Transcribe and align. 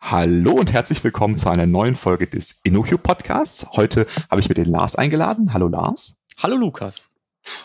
Hallo 0.00 0.52
und 0.52 0.72
herzlich 0.72 1.04
willkommen 1.04 1.36
zu 1.36 1.50
einer 1.50 1.66
neuen 1.66 1.94
Folge 1.94 2.26
des 2.26 2.60
InnoQ 2.64 3.02
Podcasts. 3.02 3.66
Heute 3.72 4.06
habe 4.30 4.40
ich 4.40 4.48
mir 4.48 4.54
den 4.54 4.64
Lars 4.64 4.96
eingeladen. 4.96 5.52
Hallo 5.52 5.68
Lars. 5.68 6.16
Hallo 6.38 6.56
Lukas. 6.56 7.12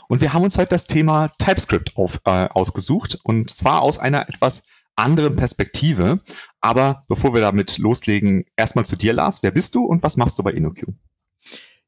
Und 0.10 0.22
wir 0.22 0.34
haben 0.34 0.44
uns 0.44 0.58
heute 0.58 0.70
das 0.70 0.86
Thema 0.86 1.30
TypeScript 1.40 1.96
auf, 1.96 2.20
äh, 2.26 2.48
ausgesucht 2.50 3.18
und 3.24 3.50
zwar 3.50 3.82
aus 3.82 3.98
einer 3.98 4.28
etwas 4.30 4.68
anderen 4.96 5.38
Perspektive. 5.38 6.20
Aber 6.62 7.06
bevor 7.08 7.34
wir 7.34 7.42
damit 7.42 7.78
loslegen, 7.78 8.46
erstmal 8.56 8.86
zu 8.86 8.96
dir, 8.96 9.14
Lars. 9.14 9.42
Wer 9.42 9.52
bist 9.52 9.74
du 9.74 9.86
und 9.86 10.04
was 10.04 10.18
machst 10.18 10.38
du 10.38 10.44
bei 10.44 10.52
InnoQ? 10.52 10.88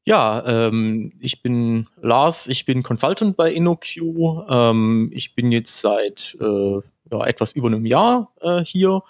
Ja, 0.04 0.44
ähm, 0.46 1.12
ich 1.20 1.42
bin 1.42 1.88
Lars, 2.00 2.46
ich 2.46 2.64
bin 2.64 2.82
Consultant 2.82 3.36
bei 3.36 3.52
InnoQ. 3.52 4.46
Ähm, 4.48 5.10
ich 5.12 5.34
bin 5.34 5.52
jetzt 5.52 5.80
seit 5.80 6.36
äh, 6.40 6.80
ja, 7.10 7.26
etwas 7.26 7.52
über 7.52 7.68
einem 7.68 7.86
Jahr 7.86 8.32
äh, 8.40 8.64
hier 8.64 9.02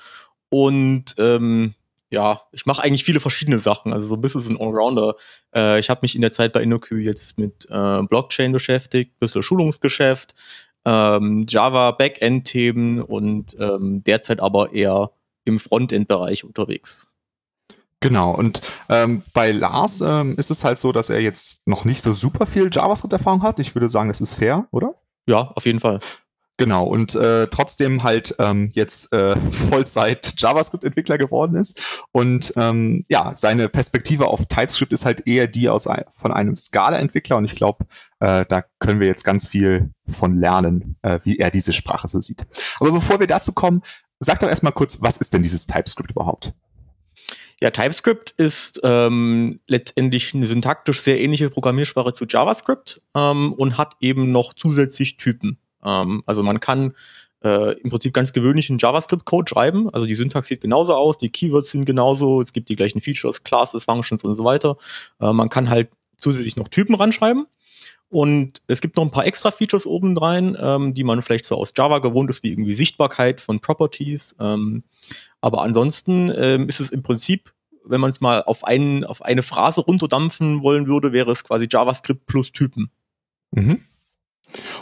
und 0.51 1.15
ähm, 1.19 1.75
ja, 2.11 2.43
ich 2.53 2.65
mache 2.65 2.83
eigentlich 2.83 3.05
viele 3.05 3.21
verschiedene 3.21 3.59
Sachen, 3.59 3.93
also 3.93 4.09
so 4.09 4.15
ein 4.15 4.21
bisschen 4.21 4.47
ein 4.49 4.61
Allrounder. 4.61 5.15
Äh, 5.55 5.79
ich 5.79 5.91
habe 5.91 6.01
mich 6.03 6.15
in 6.15 6.23
der 6.23 6.33
Zeit 6.33 6.53
bei 6.53 6.63
InnoQ 6.63 6.93
jetzt 6.93 7.39
mit 7.39 7.67
äh, 7.71 8.03
Blockchain 8.03 8.53
beschäftigt, 8.53 9.19
bisschen 9.21 9.43
Schulungsgeschäft, 9.43 10.35
ähm, 10.85 11.45
Java 11.47 11.91
Backend-Themen 11.91 13.03
und 13.03 13.57
ähm, 13.61 14.03
derzeit 14.05 14.41
aber 14.41 14.73
eher 14.73 15.11
im 15.45 15.59
Frontend-Bereich 15.59 16.45
unterwegs. 16.45 17.07
Genau, 18.01 18.33
und 18.33 18.61
ähm, 18.89 19.23
bei 19.35 19.51
Lars 19.51 20.01
ähm, 20.01 20.37
ist 20.37 20.51
es 20.51 20.65
halt 20.65 20.79
so, 20.79 20.93
dass 20.93 21.11
er 21.11 21.21
jetzt 21.21 21.67
noch 21.67 21.85
nicht 21.85 22.01
so 22.01 22.15
super 22.15 22.47
viel 22.47 22.71
JavaScript-Erfahrung 22.73 23.43
hat. 23.43 23.59
Ich 23.59 23.75
würde 23.75 23.89
sagen, 23.89 24.09
das 24.09 24.21
ist 24.21 24.35
fair, 24.35 24.69
oder? 24.71 24.95
Ja, 25.27 25.51
auf 25.57 25.67
jeden 25.67 25.81
Fall. 25.81 25.99
Genau, 26.59 26.83
und 26.83 27.15
äh, 27.15 27.47
trotzdem 27.47 28.03
halt 28.03 28.35
ähm, 28.41 28.73
jetzt 28.75 29.13
äh, 29.13 29.37
Vollzeit 29.53 30.35
JavaScript-Entwickler 30.37 31.17
geworden 31.17 31.55
ist. 31.55 31.81
Und 32.11 32.53
ähm, 32.57 33.05
ja, 33.09 33.33
seine 33.37 33.69
Perspektive 33.69 34.27
auf 34.27 34.45
TypeScript 34.47 34.93
ist 34.93 35.05
halt 35.05 35.29
eher 35.29 35.47
die 35.47 35.69
aus 35.69 35.87
von 36.17 36.33
einem 36.33 36.57
Scala-Entwickler. 36.57 37.37
Und 37.37 37.45
ich 37.45 37.55
glaube, 37.55 37.87
äh, 38.19 38.45
da 38.49 38.65
können 38.81 38.99
wir 38.99 39.07
jetzt 39.07 39.23
ganz 39.23 39.47
viel 39.47 39.93
von 40.09 40.37
lernen, 40.37 40.97
äh, 41.03 41.21
wie 41.23 41.39
er 41.39 41.53
diese 41.53 41.73
Sprache 41.73 42.09
so 42.09 42.21
sieht. 42.21 42.45
Aber 42.81 42.91
bevor 42.91 43.21
wir 43.21 43.29
dazu 43.29 43.53
kommen, 43.53 43.83
sag 44.19 44.41
doch 44.41 44.49
erstmal 44.49 44.73
kurz, 44.73 45.01
was 45.01 45.19
ist 45.19 45.33
denn 45.33 45.45
dieses 45.45 45.69
TypeScript 45.69 46.11
überhaupt? 46.11 46.55
Ja, 47.61 47.71
TypeScript 47.71 48.33
ist 48.33 48.81
ähm, 48.83 49.61
letztendlich 49.69 50.35
eine 50.35 50.49
syntaktisch 50.49 51.03
sehr 51.03 51.21
ähnliche 51.21 51.51
Programmiersprache 51.51 52.13
zu 52.13 52.25
JavaScript 52.29 53.01
ähm, 53.15 53.53
und 53.53 53.79
hat 53.79 53.95
eben 54.01 54.33
noch 54.33 54.55
zusätzlich 54.55 55.19
Typen. 55.19 55.59
Ähm, 55.85 56.23
also 56.27 56.43
man 56.43 56.61
kann 56.61 56.95
äh, 57.45 57.79
im 57.81 57.91
Prinzip 57.91 58.13
ganz 58.13 58.33
gewöhnlichen 58.33 58.79
JavaScript-Code 58.79 59.49
schreiben. 59.49 59.89
Also 59.91 60.07
die 60.07 60.15
Syntax 60.15 60.49
sieht 60.49 60.61
genauso 60.61 60.95
aus, 60.95 61.19
die 61.19 61.31
Keywords 61.31 61.71
sind 61.71 61.85
genauso, 61.85 62.41
es 62.41 62.53
gibt 62.53 62.69
die 62.69 62.77
gleichen 62.77 63.01
Features, 63.01 63.45
Classes, 63.45 63.85
Functions 63.85 64.25
und 64.25 64.35
so 64.35 64.45
weiter. 64.45 64.77
Äh, 65.21 65.33
man 65.33 65.49
kann 65.49 65.71
halt 65.71 65.91
zusätzlich 66.17 66.57
noch 66.57 66.69
Typen 66.69 66.95
ranschreiben. 66.95 67.47
Und 68.11 68.63
es 68.67 68.81
gibt 68.81 68.97
noch 68.97 69.05
ein 69.05 69.11
paar 69.11 69.27
extra 69.27 69.51
Features 69.51 69.87
obendrein, 69.87 70.57
ähm, 70.59 70.95
die 70.95 71.05
man 71.05 71.21
vielleicht 71.21 71.45
so 71.45 71.57
aus 71.57 71.73
Java 71.77 71.99
gewohnt 71.99 72.31
ist, 72.31 72.43
wie 72.43 72.51
irgendwie 72.51 72.73
Sichtbarkeit 72.73 73.41
von 73.41 73.61
Properties. 73.61 74.35
Ähm, 74.41 74.83
aber 75.43 75.63
ansonsten 75.63 76.33
ähm, 76.35 76.69
ist 76.69 76.81
es 76.81 76.89
im 76.89 77.03
Prinzip, 77.03 77.53
wenn 77.85 78.01
man 78.01 78.11
es 78.11 78.23
mal 78.23 78.43
auf, 78.43 78.65
einen, 78.65 79.05
auf 79.05 79.23
eine 79.23 79.43
Phrase 79.43 79.83
runterdampfen 79.83 80.63
wollen 80.63 80.87
würde, 80.87 81.13
wäre 81.13 81.31
es 81.31 81.45
quasi 81.45 81.69
JavaScript 81.71 82.27
plus 82.27 82.51
Typen. 82.51 82.91
Mhm. 83.51 83.83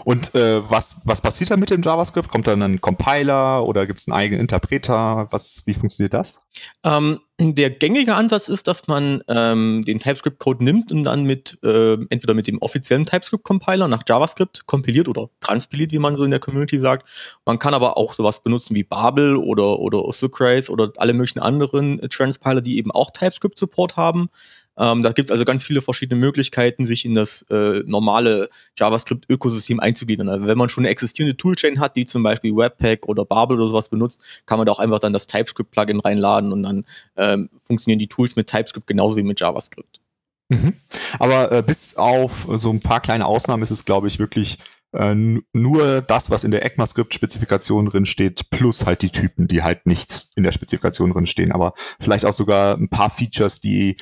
Und 0.04 0.34
äh, 0.34 0.68
was, 0.70 1.02
was 1.04 1.20
passiert 1.20 1.50
da 1.50 1.56
mit 1.56 1.70
dem 1.70 1.82
JavaScript? 1.82 2.28
Kommt 2.28 2.46
dann 2.46 2.62
ein 2.62 2.80
Compiler 2.80 3.64
oder 3.64 3.86
gibt 3.86 3.98
es 3.98 4.08
einen 4.08 4.16
eigenen 4.16 4.40
Interpreter? 4.40 5.26
Was, 5.30 5.62
wie 5.66 5.74
funktioniert 5.74 6.14
das? 6.14 6.38
Ähm, 6.84 7.20
der 7.38 7.70
gängige 7.70 8.14
Ansatz 8.14 8.48
ist, 8.48 8.66
dass 8.66 8.86
man 8.86 9.22
ähm, 9.28 9.84
den 9.86 9.98
TypeScript-Code 9.98 10.64
nimmt 10.64 10.90
und 10.90 11.04
dann 11.04 11.24
mit 11.24 11.58
äh, 11.62 11.94
entweder 12.08 12.32
mit 12.32 12.46
dem 12.46 12.58
offiziellen 12.62 13.04
TypeScript-Compiler 13.04 13.88
nach 13.88 14.04
JavaScript 14.08 14.66
kompiliert 14.66 15.08
oder 15.08 15.28
transpiliert, 15.40 15.92
wie 15.92 15.98
man 15.98 16.16
so 16.16 16.24
in 16.24 16.30
der 16.30 16.40
Community 16.40 16.78
sagt. 16.78 17.06
Man 17.44 17.58
kann 17.58 17.74
aber 17.74 17.98
auch 17.98 18.14
sowas 18.14 18.42
benutzen 18.42 18.74
wie 18.74 18.84
Babel 18.84 19.36
oder 19.36 19.80
oder 19.80 20.10
Sucrase 20.12 20.72
oder 20.72 20.92
alle 20.96 21.12
möglichen 21.12 21.40
anderen 21.40 22.00
Transpiler, 22.08 22.62
die 22.62 22.78
eben 22.78 22.90
auch 22.90 23.10
TypeScript-Support 23.10 23.96
haben. 23.96 24.30
Ähm, 24.78 25.02
da 25.02 25.12
gibt 25.12 25.30
es 25.30 25.32
also 25.32 25.44
ganz 25.44 25.64
viele 25.64 25.80
verschiedene 25.82 26.20
Möglichkeiten, 26.20 26.84
sich 26.84 27.04
in 27.04 27.14
das 27.14 27.42
äh, 27.50 27.82
normale 27.86 28.48
JavaScript-Ökosystem 28.78 29.80
einzugehen. 29.80 30.28
Also 30.28 30.46
wenn 30.46 30.58
man 30.58 30.68
schon 30.68 30.82
eine 30.82 30.90
existierende 30.90 31.36
Toolchain 31.36 31.80
hat, 31.80 31.96
die 31.96 32.04
zum 32.04 32.22
Beispiel 32.22 32.54
Webpack 32.54 33.06
oder 33.06 33.24
Babel 33.24 33.58
oder 33.58 33.68
sowas 33.68 33.88
benutzt, 33.88 34.22
kann 34.44 34.58
man 34.58 34.66
da 34.66 34.72
auch 34.72 34.78
einfach 34.78 34.98
dann 34.98 35.12
das 35.12 35.26
TypeScript-Plugin 35.26 36.00
reinladen 36.00 36.52
und 36.52 36.62
dann 36.62 36.84
ähm, 37.16 37.48
funktionieren 37.62 37.98
die 37.98 38.08
Tools 38.08 38.36
mit 38.36 38.48
TypeScript 38.48 38.86
genauso 38.86 39.16
wie 39.16 39.22
mit 39.22 39.40
JavaScript. 39.40 40.00
Mhm. 40.48 40.74
Aber 41.18 41.50
äh, 41.50 41.62
bis 41.62 41.96
auf 41.96 42.46
so 42.56 42.70
ein 42.70 42.80
paar 42.80 43.00
kleine 43.00 43.26
Ausnahmen 43.26 43.62
ist 43.62 43.70
es, 43.70 43.84
glaube 43.84 44.08
ich, 44.08 44.18
wirklich 44.18 44.58
äh, 44.92 45.14
nur 45.52 46.02
das, 46.02 46.30
was 46.30 46.44
in 46.44 46.50
der 46.50 46.64
ECMAScript-Spezifikation 46.64 47.86
drin 47.86 48.06
steht, 48.06 48.50
plus 48.50 48.86
halt 48.86 49.02
die 49.02 49.10
Typen, 49.10 49.48
die 49.48 49.62
halt 49.62 49.86
nicht 49.86 50.28
in 50.36 50.44
der 50.44 50.52
Spezifikation 50.52 51.12
drin 51.12 51.26
stehen. 51.26 51.52
Aber 51.52 51.74
vielleicht 52.00 52.24
auch 52.24 52.32
sogar 52.32 52.76
ein 52.76 52.88
paar 52.88 53.10
Features, 53.10 53.60
die 53.60 53.96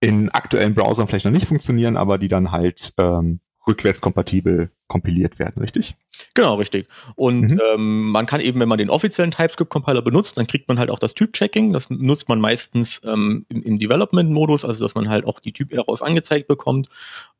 in 0.00 0.30
aktuellen 0.30 0.74
Browsern 0.74 1.08
vielleicht 1.08 1.24
noch 1.24 1.32
nicht 1.32 1.46
funktionieren, 1.46 1.96
aber 1.96 2.18
die 2.18 2.28
dann 2.28 2.52
halt 2.52 2.92
ähm, 2.98 3.40
rückwärtskompatibel 3.66 4.70
kompiliert 4.86 5.38
werden, 5.38 5.60
richtig? 5.60 5.96
Genau, 6.34 6.54
richtig. 6.54 6.86
Und 7.16 7.50
mhm. 7.50 7.60
ähm, 7.72 8.10
man 8.10 8.26
kann 8.26 8.40
eben, 8.40 8.60
wenn 8.60 8.68
man 8.68 8.78
den 8.78 8.90
offiziellen 8.90 9.32
TypeScript-Compiler 9.32 10.02
benutzt, 10.02 10.38
dann 10.38 10.46
kriegt 10.46 10.68
man 10.68 10.78
halt 10.78 10.90
auch 10.90 11.00
das 11.00 11.14
Typ-Checking. 11.14 11.72
Das 11.72 11.90
nutzt 11.90 12.28
man 12.28 12.40
meistens 12.40 13.00
ähm, 13.04 13.44
im, 13.48 13.62
im 13.62 13.78
Development-Modus, 13.78 14.64
also 14.64 14.84
dass 14.84 14.94
man 14.94 15.08
halt 15.08 15.26
auch 15.26 15.40
die 15.40 15.52
Typ-Errors 15.52 16.02
angezeigt 16.02 16.46
bekommt. 16.46 16.88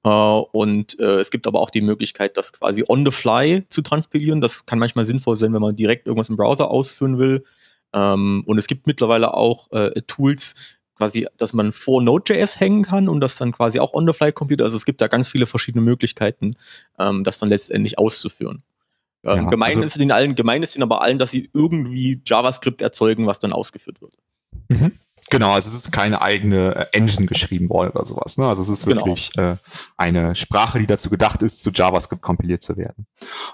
Äh, 0.02 0.08
und 0.08 0.98
äh, 0.98 1.20
es 1.20 1.30
gibt 1.30 1.46
aber 1.46 1.60
auch 1.60 1.70
die 1.70 1.80
Möglichkeit, 1.80 2.36
das 2.36 2.52
quasi 2.52 2.84
on 2.88 3.04
the 3.04 3.12
fly 3.12 3.64
zu 3.70 3.82
transpilieren. 3.82 4.40
Das 4.40 4.66
kann 4.66 4.80
manchmal 4.80 5.06
sinnvoll 5.06 5.36
sein, 5.36 5.54
wenn 5.54 5.62
man 5.62 5.76
direkt 5.76 6.06
irgendwas 6.06 6.28
im 6.28 6.36
Browser 6.36 6.70
ausführen 6.70 7.18
will. 7.18 7.44
Ähm, 7.94 8.42
und 8.46 8.58
es 8.58 8.66
gibt 8.66 8.88
mittlerweile 8.88 9.32
auch 9.34 9.70
äh, 9.70 10.02
Tools, 10.08 10.56
quasi, 10.96 11.26
dass 11.36 11.52
man 11.52 11.72
vor 11.72 12.02
Node.js 12.02 12.58
hängen 12.58 12.82
kann 12.82 13.08
und 13.08 13.20
das 13.20 13.36
dann 13.36 13.52
quasi 13.52 13.78
auch 13.78 13.92
on 13.94 14.06
the 14.06 14.12
fly 14.12 14.32
computer. 14.32 14.64
Also 14.64 14.76
es 14.76 14.84
gibt 14.84 15.00
da 15.00 15.08
ganz 15.08 15.28
viele 15.28 15.46
verschiedene 15.46 15.82
Möglichkeiten, 15.82 16.56
ähm, 16.98 17.24
das 17.24 17.38
dann 17.38 17.48
letztendlich 17.48 17.98
auszuführen. 17.98 18.62
Ähm, 19.22 19.44
ja, 19.44 19.50
gemein 19.50 19.68
also 19.70 19.82
ist 19.82 19.96
in 19.98 20.12
allen, 20.12 20.34
gemein 20.34 20.62
ist 20.62 20.76
in 20.76 20.82
aber 20.82 21.02
allen, 21.02 21.18
dass 21.18 21.30
sie 21.30 21.50
irgendwie 21.52 22.20
JavaScript 22.24 22.80
erzeugen, 22.80 23.26
was 23.26 23.38
dann 23.38 23.52
ausgeführt 23.52 24.00
wird. 24.00 24.14
Mhm. 24.68 24.92
Genau, 25.30 25.52
also 25.52 25.68
es 25.68 25.74
ist 25.74 25.90
keine 25.90 26.22
eigene 26.22 26.74
äh, 26.76 26.96
Engine 26.96 27.26
geschrieben 27.26 27.68
worden 27.68 27.90
oder 27.90 28.06
sowas. 28.06 28.38
Ne? 28.38 28.46
Also 28.46 28.62
es 28.62 28.68
ist 28.68 28.86
genau. 28.86 29.06
wirklich 29.06 29.32
genau. 29.32 29.52
äh, 29.52 29.56
eine 29.96 30.36
Sprache, 30.36 30.78
die 30.78 30.86
dazu 30.86 31.10
gedacht 31.10 31.42
ist, 31.42 31.62
zu 31.62 31.70
JavaScript 31.70 32.22
kompiliert 32.22 32.62
zu 32.62 32.76
werden. 32.76 33.06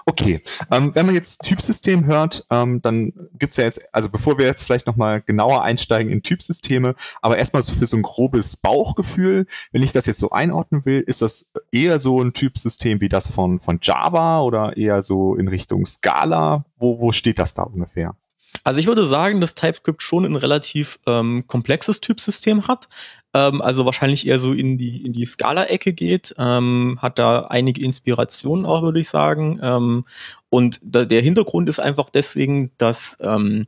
Okay, 0.05 0.43
ähm, 0.71 0.93
wenn 0.93 1.05
man 1.07 1.15
jetzt 1.15 1.43
Typsystem 1.43 2.05
hört, 2.05 2.45
ähm, 2.51 2.81
dann 2.81 3.13
gibt's 3.39 3.57
ja 3.57 3.63
jetzt, 3.63 3.81
also 3.91 4.09
bevor 4.09 4.37
wir 4.37 4.45
jetzt 4.45 4.63
vielleicht 4.63 4.85
nochmal 4.85 5.21
genauer 5.21 5.63
einsteigen 5.63 6.11
in 6.11 6.21
Typsysteme, 6.21 6.95
aber 7.21 7.37
erstmal 7.37 7.63
so 7.63 7.73
für 7.73 7.87
so 7.87 7.97
ein 7.97 8.03
grobes 8.03 8.57
Bauchgefühl, 8.57 9.47
wenn 9.71 9.81
ich 9.81 9.93
das 9.93 10.05
jetzt 10.05 10.19
so 10.19 10.29
einordnen 10.29 10.85
will, 10.85 11.01
ist 11.01 11.23
das 11.23 11.53
eher 11.71 11.97
so 11.97 12.21
ein 12.21 12.33
Typsystem 12.33 13.01
wie 13.01 13.09
das 13.09 13.27
von, 13.27 13.59
von 13.59 13.79
Java 13.81 14.41
oder 14.41 14.77
eher 14.77 15.01
so 15.01 15.35
in 15.35 15.47
Richtung 15.47 15.85
Scala? 15.87 16.65
Wo, 16.77 16.99
wo 16.99 17.11
steht 17.11 17.39
das 17.39 17.55
da 17.55 17.63
ungefähr? 17.63 18.15
Also 18.63 18.79
ich 18.79 18.87
würde 18.87 19.05
sagen, 19.05 19.41
dass 19.41 19.55
TypeScript 19.55 20.01
schon 20.01 20.25
ein 20.25 20.37
relativ 20.37 20.99
ähm, 21.05 21.45
komplexes 21.47 21.99
Typsystem 21.99 22.67
hat. 22.67 22.87
Ähm, 23.33 23.61
also 23.61 23.85
wahrscheinlich 23.85 24.25
eher 24.25 24.39
so 24.39 24.53
in 24.53 24.77
die, 24.77 25.05
in 25.05 25.11
die 25.11 25.25
Scala-Ecke 25.25 25.93
geht. 25.93 26.33
Ähm, 26.37 26.97
hat 27.01 27.19
da 27.19 27.41
einige 27.41 27.81
Inspirationen 27.83 28.65
auch, 28.65 28.81
würde 28.81 28.99
ich 28.99 29.09
sagen. 29.09 29.59
Ähm, 29.61 30.05
und 30.49 30.79
da, 30.83 31.03
der 31.03 31.21
Hintergrund 31.21 31.67
ist 31.67 31.79
einfach 31.79 32.09
deswegen, 32.09 32.71
dass 32.77 33.17
ähm, 33.19 33.67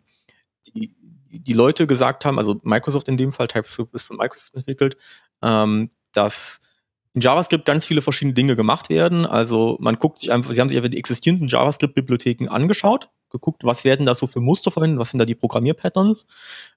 die, 0.74 0.94
die 1.30 1.54
Leute 1.54 1.88
gesagt 1.88 2.24
haben, 2.24 2.40
also 2.40 2.62
Microsoft 2.64 3.10
in 3.10 3.18
dem 3.18 3.34
Fall, 3.34 3.48
TypeScript 3.48 3.94
ist 3.94 4.04
von 4.04 4.16
Microsoft 4.16 4.56
entwickelt, 4.56 4.96
ähm, 5.42 5.90
dass 6.14 6.62
in 7.14 7.22
JavaScript 7.22 7.66
ganz 7.66 7.86
viele 7.86 8.02
verschiedene 8.02 8.34
Dinge 8.34 8.56
gemacht 8.56 8.90
werden. 8.90 9.26
Also 9.26 9.78
man 9.82 9.98
guckt 9.98 10.20
sich 10.20 10.32
einfach, 10.32 10.54
sie 10.54 10.62
haben 10.62 10.70
sich 10.70 10.78
einfach 10.78 10.90
die 10.90 10.98
existierenden 10.98 11.50
JavaScript-Bibliotheken 11.50 12.48
angeschaut 12.50 13.10
geguckt, 13.36 13.64
was 13.64 13.84
werden 13.84 14.06
da 14.06 14.16
so 14.16 14.28
für 14.28 14.40
Muster 14.40 14.72
verwendet, 14.72 15.00
was 15.00 15.12
sind 15.12 15.20
da 15.20 15.26
die 15.26 15.36
Programmierpatterns 15.36 16.26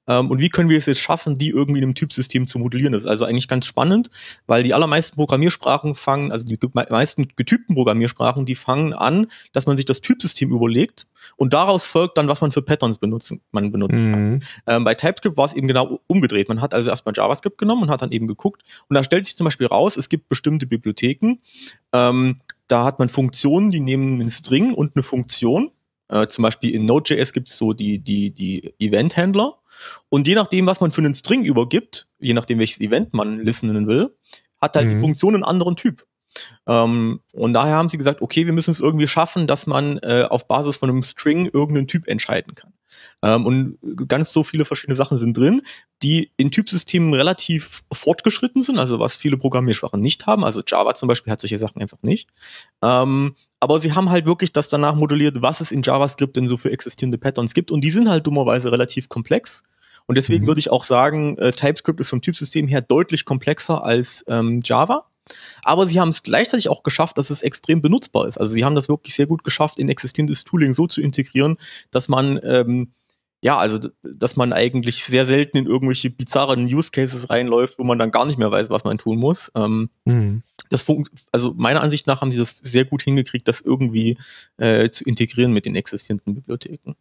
ähm, 0.07 0.31
und 0.31 0.41
wie 0.41 0.49
können 0.49 0.69
wir 0.69 0.79
es 0.79 0.87
jetzt 0.87 1.01
schaffen, 1.01 1.39
die 1.39 1.51
irgendwie 1.51 1.79
in 1.79 1.85
einem 1.85 1.95
Typsystem 1.95 2.49
zu 2.49 2.59
modellieren. 2.59 2.93
Das 2.93 3.03
ist 3.03 3.09
also 3.09 3.25
eigentlich 3.25 3.49
ganz 3.49 3.67
spannend, 3.67 4.11
weil 4.47 4.63
die 4.63 4.75
allermeisten 4.75 5.17
Programmiersprachen 5.17 5.95
fangen, 5.95 6.33
also 6.33 6.47
die 6.47 6.59
meisten 6.73 7.29
getypten 7.37 7.75
Programmiersprachen, 7.75 8.45
die 8.45 8.55
fangen 8.55 8.93
an, 8.93 9.27
dass 9.53 9.67
man 9.67 9.77
sich 9.77 9.87
das 9.87 10.01
Typsystem 10.01 10.51
überlegt 10.51 11.07
und 11.37 11.53
daraus 11.53 11.85
folgt 11.85 12.19
dann, 12.19 12.29
was 12.29 12.41
man 12.41 12.53
für 12.53 12.63
Patterns 12.63 12.99
benutzen, 12.99 13.41
man 13.53 13.73
benutzen 13.73 14.13
kann. 14.13 14.31
Mhm. 14.31 14.41
Ähm, 14.67 14.85
bei 14.85 14.95
TypeScript 14.95 15.37
war 15.37 15.47
es 15.47 15.53
eben 15.53 15.69
genau 15.69 16.01
umgedreht. 16.07 16.49
Man 16.49 16.61
hat 16.61 16.75
also 16.75 16.91
erstmal 16.91 17.15
JavaScript 17.17 17.59
genommen 17.59 17.85
und 17.85 17.91
hat 17.91 18.03
dann 18.03 18.13
eben 18.13 18.27
geguckt 18.27 18.63
und 18.89 18.95
da 18.95 19.03
stellt 19.03 19.25
sich 19.25 19.37
zum 19.37 19.45
Beispiel 19.45 19.67
raus, 19.67 19.97
es 19.97 20.09
gibt 20.09 20.29
bestimmte 20.29 20.67
Bibliotheken, 20.67 21.39
ähm, 21.93 22.41
da 22.69 22.85
hat 22.85 22.99
man 22.99 23.09
Funktionen, 23.09 23.71
die 23.71 23.81
nehmen 23.81 24.21
einen 24.21 24.31
String 24.31 24.75
und 24.75 24.95
eine 24.95 25.03
Funktion 25.03 25.71
Äh, 26.09 26.27
zum 26.29 26.43
Beispiel 26.43 26.75
in 26.75 26.85
Node.js 26.85 27.33
gibt 27.33 27.49
es 27.49 27.59
so 27.59 27.73
die, 27.73 27.99
die, 27.99 28.31
die 28.33 28.75
Event-Händler. 28.79 29.55
Und 30.09 30.27
je 30.27 30.35
nachdem, 30.35 30.67
was 30.67 30.81
man 30.81 30.91
für 30.91 31.01
einen 31.01 31.15
String 31.15 31.45
übergibt, 31.45 32.09
je 32.19 32.35
nachdem, 32.35 32.59
welches 32.59 32.81
Event 32.81 33.15
man 33.15 33.41
listenen 33.41 33.87
will, 33.87 34.17
hat 34.61 34.77
halt 34.77 34.87
mhm. 34.87 34.95
die 34.95 35.01
Funktion 35.01 35.35
einen 35.35 35.45
anderen 35.45 35.77
Typ. 35.77 36.05
Ähm, 36.67 37.21
und 37.33 37.53
daher 37.53 37.77
haben 37.77 37.89
sie 37.89 37.99
gesagt, 37.99 38.23
okay, 38.23 38.47
wir 38.47 38.53
müssen 38.53 38.71
es 38.71 38.81
irgendwie 38.81 39.07
schaffen, 39.07 39.47
dass 39.47 39.67
man 39.67 39.99
äh, 39.99 40.27
auf 40.29 40.49
Basis 40.49 40.77
von 40.77 40.91
einem 40.91 41.03
String 41.03 41.47
irgendeinen 41.47 41.87
Typ 41.87 42.09
entscheiden 42.09 42.55
kann. 42.55 42.73
Ähm, 43.23 43.47
und 43.47 43.79
ganz 44.07 44.33
so 44.33 44.43
viele 44.43 44.65
verschiedene 44.65 44.97
Sachen 44.97 45.19
sind 45.19 45.37
drin, 45.37 45.63
die 46.03 46.31
in 46.37 46.51
Typsystemen 46.51 47.13
relativ 47.15 47.83
fortgeschritten 47.93 48.63
sind, 48.63 48.79
also 48.79 49.01
was 49.01 49.17
viele 49.17 49.37
Programmiersprachen 49.37 50.01
nicht 50.01 50.27
haben. 50.27 50.45
Also 50.45 50.63
Java 50.67 50.95
zum 50.95 51.09
Beispiel 51.09 51.33
hat 51.33 51.41
solche 51.41 51.59
Sachen 51.59 51.83
einfach 51.83 52.03
nicht. 52.03 52.29
Ähm, 52.83 53.35
aber 53.61 53.81
sie 53.81 53.93
haben 53.93 54.11
halt 54.11 54.27
wirklich 54.27 54.53
das 54.53 54.69
danach 54.69 54.95
modelliert, 54.95 55.43
was 55.43 55.61
es 55.61 55.73
in 55.73 55.83
JavaScript 55.83 56.37
denn 56.37 56.49
so 56.49 56.57
für 56.57 56.71
existierende 56.71 57.19
Patterns 57.19 57.55
gibt. 57.55 57.71
Und 57.71 57.81
die 57.83 57.91
sind 57.91 58.09
halt 58.09 58.27
dummerweise 58.27 58.71
relativ 58.71 59.09
komplex. 59.09 59.65
Und 60.07 60.17
deswegen 60.17 60.45
mhm. 60.45 60.49
würde 60.49 60.61
ich 60.61 60.71
auch 60.71 60.85
sagen, 60.85 61.37
äh, 61.39 61.51
TypeScript 61.51 62.01
ist 62.01 62.11
vom 62.11 62.23
Typsystem 62.23 62.69
her 62.69 62.81
deutlich 62.81 63.25
komplexer 63.25 63.83
als 63.83 64.25
ähm, 64.29 64.61
Java. 64.65 65.07
Aber 65.63 65.87
sie 65.87 66.01
haben 66.01 66.09
es 66.09 66.23
gleichzeitig 66.23 66.69
auch 66.69 66.83
geschafft, 66.83 67.19
dass 67.19 67.31
es 67.31 67.43
extrem 67.43 67.83
benutzbar 67.83 68.27
ist. 68.27 68.39
Also 68.39 68.53
sie 68.53 68.65
haben 68.65 68.75
das 68.75 68.89
wirklich 68.89 69.15
sehr 69.15 69.27
gut 69.27 69.45
geschafft, 69.45 69.79
in 69.79 69.89
existierendes 69.89 70.45
Tooling 70.45 70.73
so 70.73 70.87
zu 70.87 71.01
integrieren, 71.01 71.59
dass 71.91 72.09
man 72.09 72.41
ähm, 72.43 72.93
ja, 73.41 73.57
also 73.57 73.79
dass 74.03 74.37
man 74.37 74.53
eigentlich 74.53 75.05
sehr 75.05 75.25
selten 75.25 75.59
in 75.59 75.67
irgendwelche 75.67 76.11
bizarren 76.11 76.65
Use 76.65 76.91
Cases 76.91 77.31
reinläuft, 77.31 77.79
wo 77.79 77.85
man 77.85 77.99
dann 77.99 78.11
gar 78.11 78.27
nicht 78.27 78.39
mehr 78.39 78.51
weiß, 78.51 78.69
was 78.71 78.85
man 78.85 78.99
tun 78.99 79.19
muss. 79.19 79.53
Ähm, 79.55 79.91
mhm. 80.05 80.43
Das 80.71 80.85
also 81.33 81.55
meiner 81.57 81.81
Ansicht 81.81 82.07
nach 82.07 82.21
haben 82.21 82.33
sie 82.33 82.39
das 82.39 82.59
sehr 82.59 82.85
gut 82.85 83.03
hingekriegt, 83.03 83.47
das 83.47 83.61
irgendwie 83.61 84.19
äh, 84.57 84.91
zu 84.91 85.05
integrieren 85.05 85.53
mit 85.53 85.67
den 85.67 85.77
existierenden 85.77 86.35
Bibliotheken. 86.35 86.95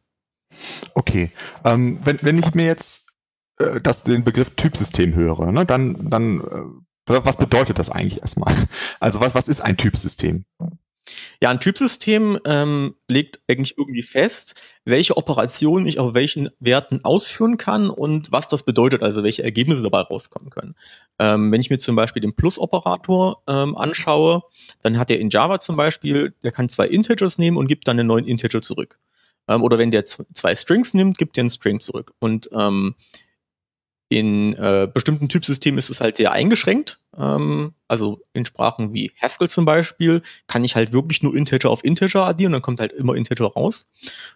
Okay, 0.94 1.32
ähm, 1.66 2.00
wenn, 2.04 2.22
wenn 2.22 2.38
ich 2.38 2.54
mir 2.54 2.66
jetzt 2.66 3.10
äh, 3.58 3.82
das, 3.82 4.04
den 4.04 4.24
Begriff 4.24 4.52
Typsystem 4.56 5.16
höre, 5.16 5.52
ne, 5.52 5.66
dann, 5.66 6.10
dann 6.10 6.42
äh, 6.42 7.14
was 7.24 7.38
bedeutet 7.38 7.80
das 7.80 7.90
eigentlich 7.90 8.22
erstmal? 8.22 8.54
Also 9.00 9.20
was, 9.22 9.34
was 9.36 9.48
ist 9.48 9.62
ein 9.62 9.78
Typsystem? 9.78 10.46
Ja, 11.42 11.50
ein 11.50 11.60
Typsystem 11.60 12.40
ähm, 12.46 12.96
legt 13.08 13.40
eigentlich 13.48 13.78
irgendwie 13.78 14.02
fest, 14.02 14.56
welche 14.86 15.18
Operationen 15.18 15.86
ich 15.88 16.00
auf 16.00 16.14
welchen 16.14 16.50
Werten 16.60 17.04
ausführen 17.04 17.58
kann 17.58 17.90
und 17.90 18.32
was 18.32 18.48
das 18.48 18.64
bedeutet, 18.64 19.04
also 19.04 19.24
welche 19.24 19.44
Ergebnisse 19.44 19.84
dabei 19.84 20.02
rauskommen 20.02 20.50
können. 20.50 20.76
Ähm, 21.20 21.52
wenn 21.52 21.62
ich 21.62 21.70
mir 21.70 21.78
zum 21.78 21.96
Beispiel 21.96 22.22
den 22.22 22.36
Plus-Operator 22.36 23.42
ähm, 23.48 23.78
anschaue, 23.78 24.44
dann 24.82 24.98
hat 24.98 25.12
er 25.12 25.20
in 25.20 25.30
Java 25.30 25.60
zum 25.60 25.76
Beispiel, 25.76 26.34
der 26.44 26.52
kann 26.52 26.70
zwei 26.70 26.88
Integers 26.88 27.38
nehmen 27.38 27.58
und 27.58 27.68
gibt 27.68 27.88
dann 27.88 28.00
einen 28.00 28.08
neuen 28.08 28.26
Integer 28.26 28.62
zurück. 28.62 29.00
Ähm, 29.48 29.64
oder 29.64 29.78
wenn 29.78 29.92
der 29.92 30.06
zwei 30.06 30.56
Strings 30.56 30.94
nimmt, 30.94 31.18
gibt 31.18 31.38
er 31.38 31.44
einen 31.44 31.50
String 31.50 31.80
zurück. 31.80 32.14
Und 32.20 32.50
ähm, 32.54 32.96
in 34.10 34.54
äh, 34.54 34.88
bestimmten 34.92 35.28
Typsystemen 35.28 35.78
ist 35.78 35.90
es 35.90 36.00
halt 36.00 36.16
sehr 36.16 36.32
eingeschränkt. 36.32 37.00
Ähm, 37.18 37.74
also 37.90 38.22
in 38.34 38.46
Sprachen 38.46 38.94
wie 38.94 39.12
Haskell 39.22 39.50
zum 39.50 39.66
Beispiel 39.66 40.22
kann 40.48 40.64
ich 40.64 40.76
halt 40.76 40.94
wirklich 40.94 41.24
nur 41.24 41.36
Integer 41.36 41.70
auf 41.70 41.84
Integer 41.84 42.26
addieren, 42.26 42.54
dann 42.54 42.62
kommt 42.62 42.80
halt 42.80 42.94
immer 42.94 43.16
Integer 43.16 43.48
raus. 43.48 43.86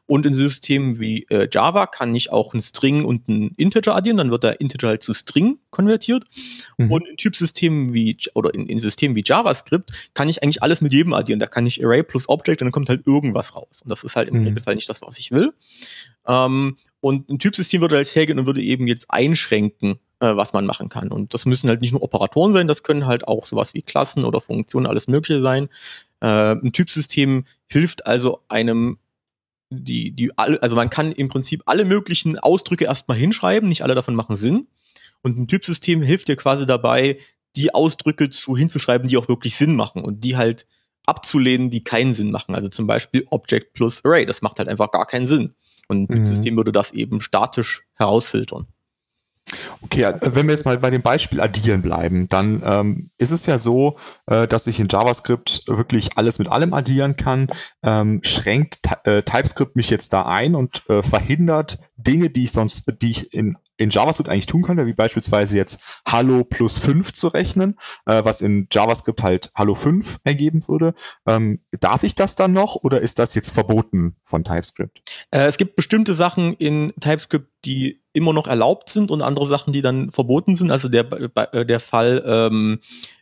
Und 0.07 0.25
in 0.25 0.33
Systemen 0.33 1.00
wie 1.00 1.25
äh, 1.29 1.47
Java 1.50 1.85
kann 1.85 2.13
ich 2.15 2.33
auch 2.33 2.53
einen 2.53 2.62
String 2.62 3.06
und 3.06 3.29
einen 3.29 3.53
Integer 3.56 3.95
addieren, 3.95 4.18
dann 4.18 4.31
wird 4.31 4.44
der 4.44 4.59
Integer 4.59 4.89
halt 4.89 5.03
zu 5.03 5.13
String 5.13 5.59
konvertiert. 5.69 6.25
Mhm. 6.77 6.91
Und 6.91 7.07
in 7.07 7.15
Typsystemen 7.15 7.94
wie 7.94 8.18
oder 8.33 8.53
in, 8.53 8.68
in 8.68 8.77
Systemen 8.77 9.15
wie 9.15 9.23
JavaScript 9.25 10.12
kann 10.13 10.27
ich 10.27 10.44
eigentlich 10.44 10.63
alles 10.63 10.81
mit 10.81 10.91
jedem 10.91 11.13
addieren. 11.13 11.39
Da 11.39 11.47
kann 11.47 11.65
ich 11.65 11.83
Array 11.83 12.03
plus 12.03 12.27
Object 12.27 12.62
und 12.62 12.68
dann 12.68 12.71
kommt 12.73 12.89
halt 12.89 13.07
irgendwas 13.07 13.56
raus. 13.56 13.81
Und 13.83 13.89
das 13.89 14.03
ist 14.03 14.18
halt 14.18 14.27
im 14.27 14.39
mhm. 14.39 14.47
Regelfall 14.47 14.75
nicht 14.75 14.89
das, 14.89 15.01
was 15.01 15.18
ich 15.18 15.31
will. 15.31 15.53
Ähm, 16.27 16.77
und 17.01 17.30
ein 17.30 17.39
Typsystem 17.39 17.81
würde 17.81 17.98
halt 17.98 18.07
hergehen 18.07 18.39
und 18.39 18.45
würde 18.45 18.62
eben 18.62 18.88
jetzt 18.88 19.09
einschränken, 19.09 20.00
äh, 20.19 20.36
was 20.36 20.53
man 20.53 20.65
machen 20.65 20.88
kann. 20.88 21.12
Und 21.12 21.33
das 21.33 21.45
müssen 21.45 21.68
halt 21.68 21.81
nicht 21.81 21.92
nur 21.92 22.03
Operatoren 22.03 22.53
sein, 22.53 22.68
das 22.68 22.83
können 22.83 23.07
halt 23.07 23.27
auch 23.27 23.45
sowas 23.45 23.74
wie 23.74 23.81
Klassen 23.81 24.24
oder 24.24 24.39
Funktionen, 24.39 24.86
alles 24.86 25.07
Mögliche 25.07 25.42
sein. 25.42 25.68
Äh, 26.21 26.53
ein 26.53 26.71
Typsystem 26.71 27.45
hilft 27.68 28.06
also 28.07 28.42
einem 28.48 28.98
die, 29.71 30.12
die, 30.12 30.38
also 30.38 30.75
man 30.75 30.89
kann 30.89 31.13
im 31.13 31.30
Prinzip 31.30 31.63
alle 31.65 31.86
möglichen 31.86 32.38
Ausdrücke 32.38 32.86
erstmal 32.86 33.18
hinschreiben, 33.18 33.69
nicht 33.69 33.83
alle 33.83 33.95
davon 33.95 34.15
machen 34.15 34.36
Sinn. 34.36 34.68
Und 35.24 35.39
ein 35.39 35.47
Typsystem 35.47 36.01
hilft 36.01 36.27
dir 36.27 36.36
quasi 36.36 36.65
dabei, 36.65 37.18
die 37.56 37.74
Ausdrücke 37.74 38.30
zu 38.30 38.56
hinzuschreiben, 38.57 39.07
die 39.07 39.18
auch 39.18 39.30
wirklich 39.30 39.56
Sinn 39.56 39.75
machen 39.75 40.04
und 40.04 40.24
die 40.24 40.36
halt 40.36 40.68
abzulehnen, 41.06 41.69
die 41.69 41.83
keinen 41.83 42.13
Sinn 42.13 42.31
machen. 42.31 42.54
Also 42.54 42.68
zum 42.68 42.86
Beispiel 42.86 43.25
Object 43.30 43.74
plus 43.74 44.04
Array, 44.04 44.25
das 44.25 44.42
macht 44.42 44.59
halt 44.59 44.69
einfach 44.69 44.92
gar 44.92 45.06
keinen 45.07 45.27
Sinn. 45.27 45.56
Und 45.92 46.10
mhm. 46.10 46.24
das 46.24 46.30
System 46.30 46.56
würde 46.56 46.72
das 46.72 46.94
eben 46.94 47.20
statisch 47.20 47.84
herausfiltern. 47.96 48.66
Okay, 49.82 50.04
äh, 50.04 50.18
wenn 50.22 50.48
wir 50.48 50.54
jetzt 50.54 50.66
mal 50.66 50.78
bei 50.78 50.90
dem 50.90 51.02
Beispiel 51.02 51.42
addieren 51.42 51.82
bleiben, 51.82 52.30
dann 52.30 52.64
ähm, 52.66 53.10
ist 53.18 53.32
es 53.32 53.46
ja 53.46 53.58
so, 53.58 53.98
äh, 54.28 54.48
dass 54.48 54.68
ich 54.68 54.80
in 54.80 54.88
JavaScript 54.90 55.64
wirklich 55.68 56.18
alles 56.18 56.40
mit 56.40 56.48
allem 56.48 56.74
addieren 56.74 57.18
kann. 57.18 57.48
Ähm, 57.84 58.22
schränkt 58.24 58.80
äh, 59.04 59.22
TypeScript 59.24 59.76
mich 59.76 59.90
jetzt 59.90 60.14
da 60.14 60.26
ein 60.26 60.56
und 60.56 60.84
äh, 60.90 61.04
verhindert 61.04 61.80
Dinge, 62.03 62.30
die 62.30 62.44
ich 62.44 62.51
sonst, 62.51 62.83
die 63.01 63.12
ich 63.12 63.33
in, 63.33 63.57
in 63.77 63.89
JavaScript 63.89 64.30
eigentlich 64.30 64.45
tun 64.45 64.63
könnte, 64.63 64.86
wie 64.86 64.94
beispielsweise 64.94 65.57
jetzt 65.57 66.01
Hallo 66.07 66.44
plus 66.44 66.77
5 66.77 67.13
zu 67.13 67.27
rechnen, 67.27 67.77
äh, 68.06 68.24
was 68.24 68.42
in 68.42 68.68
JavaScript 68.71 69.24
halt 69.24 69.51
Hallo 69.56 69.75
5 69.75 70.19
ergeben 70.24 70.68
würde. 70.68 70.94
Ähm, 71.25 71.62
darf 71.80 72.03
ich 72.03 72.15
das 72.15 72.36
dann 72.36 72.53
noch 72.53 72.75
oder 72.75 73.01
ist 73.01 73.19
das 73.19 73.36
jetzt 73.36 73.51
verboten 73.51 74.15
von 74.24 74.44
TypeScript? 74.44 75.01
Äh, 75.31 75.45
es 75.45 75.57
gibt 75.57 75.75
bestimmte 75.75 76.13
Sachen 76.13 76.53
in 76.53 76.94
TypeScript, 77.00 77.50
die 77.65 78.01
immer 78.13 78.33
noch 78.33 78.47
erlaubt 78.47 78.89
sind 78.89 79.12
und 79.12 79.21
andere 79.21 79.45
Sachen, 79.45 79.74
die 79.74 79.81
dann 79.81 80.12
verboten 80.12 80.56
sind. 80.56 80.71
Also 80.71 80.89
der, 80.89 81.12
äh, 81.54 81.65
der 81.65 81.80
Fall 81.80 82.24
ähm, 82.25 82.80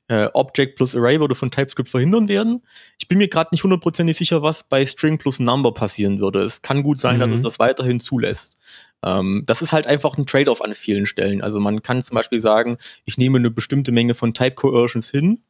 äh, 0.10 0.28
Object 0.34 0.76
plus 0.76 0.96
Array 0.96 1.20
würde 1.20 1.36
von 1.36 1.52
TypeScript 1.52 1.88
verhindern 1.88 2.28
werden. 2.28 2.62
Ich 2.98 3.08
bin 3.08 3.20
mir 3.20 3.28
gerade 3.28 3.50
nicht 3.52 3.64
hundertprozentig 3.64 4.18
sicher, 4.18 4.42
was 4.42 4.64
bei 4.64 4.86
String 4.86 5.18
plus 5.18 5.40
Number 5.40 5.74
passieren 5.74 6.20
würde. 6.20 6.42
Es 6.42 6.62
kann 6.62 6.84
gut 6.84 6.98
sein, 6.98 7.16
mhm. 7.16 7.20
dass 7.22 7.32
es 7.32 7.42
das 7.44 7.60
weiterhin 7.60 8.00
zulässt. 8.00 8.58
Ähm, 9.04 9.44
das 9.46 9.62
ist 9.62 9.72
halt 9.72 9.88
einfach 9.88 10.18
ein 10.18 10.26
Trade-off 10.26 10.62
an 10.62 10.76
vielen 10.76 11.06
Stellen. 11.06 11.42
Also 11.42 11.60
man 11.60 11.82
kann 11.82 12.02
zum 12.02 12.16
Beispiel 12.16 12.42
sagen, 12.42 12.78
ich 13.06 13.18
nehme 13.18 13.38
eine 13.38 13.52
bestimmte 13.52 13.92
Menge 13.92 14.16
von 14.16 14.34
Type 14.34 14.56
Coercions 14.56 15.10
hin 15.10 15.44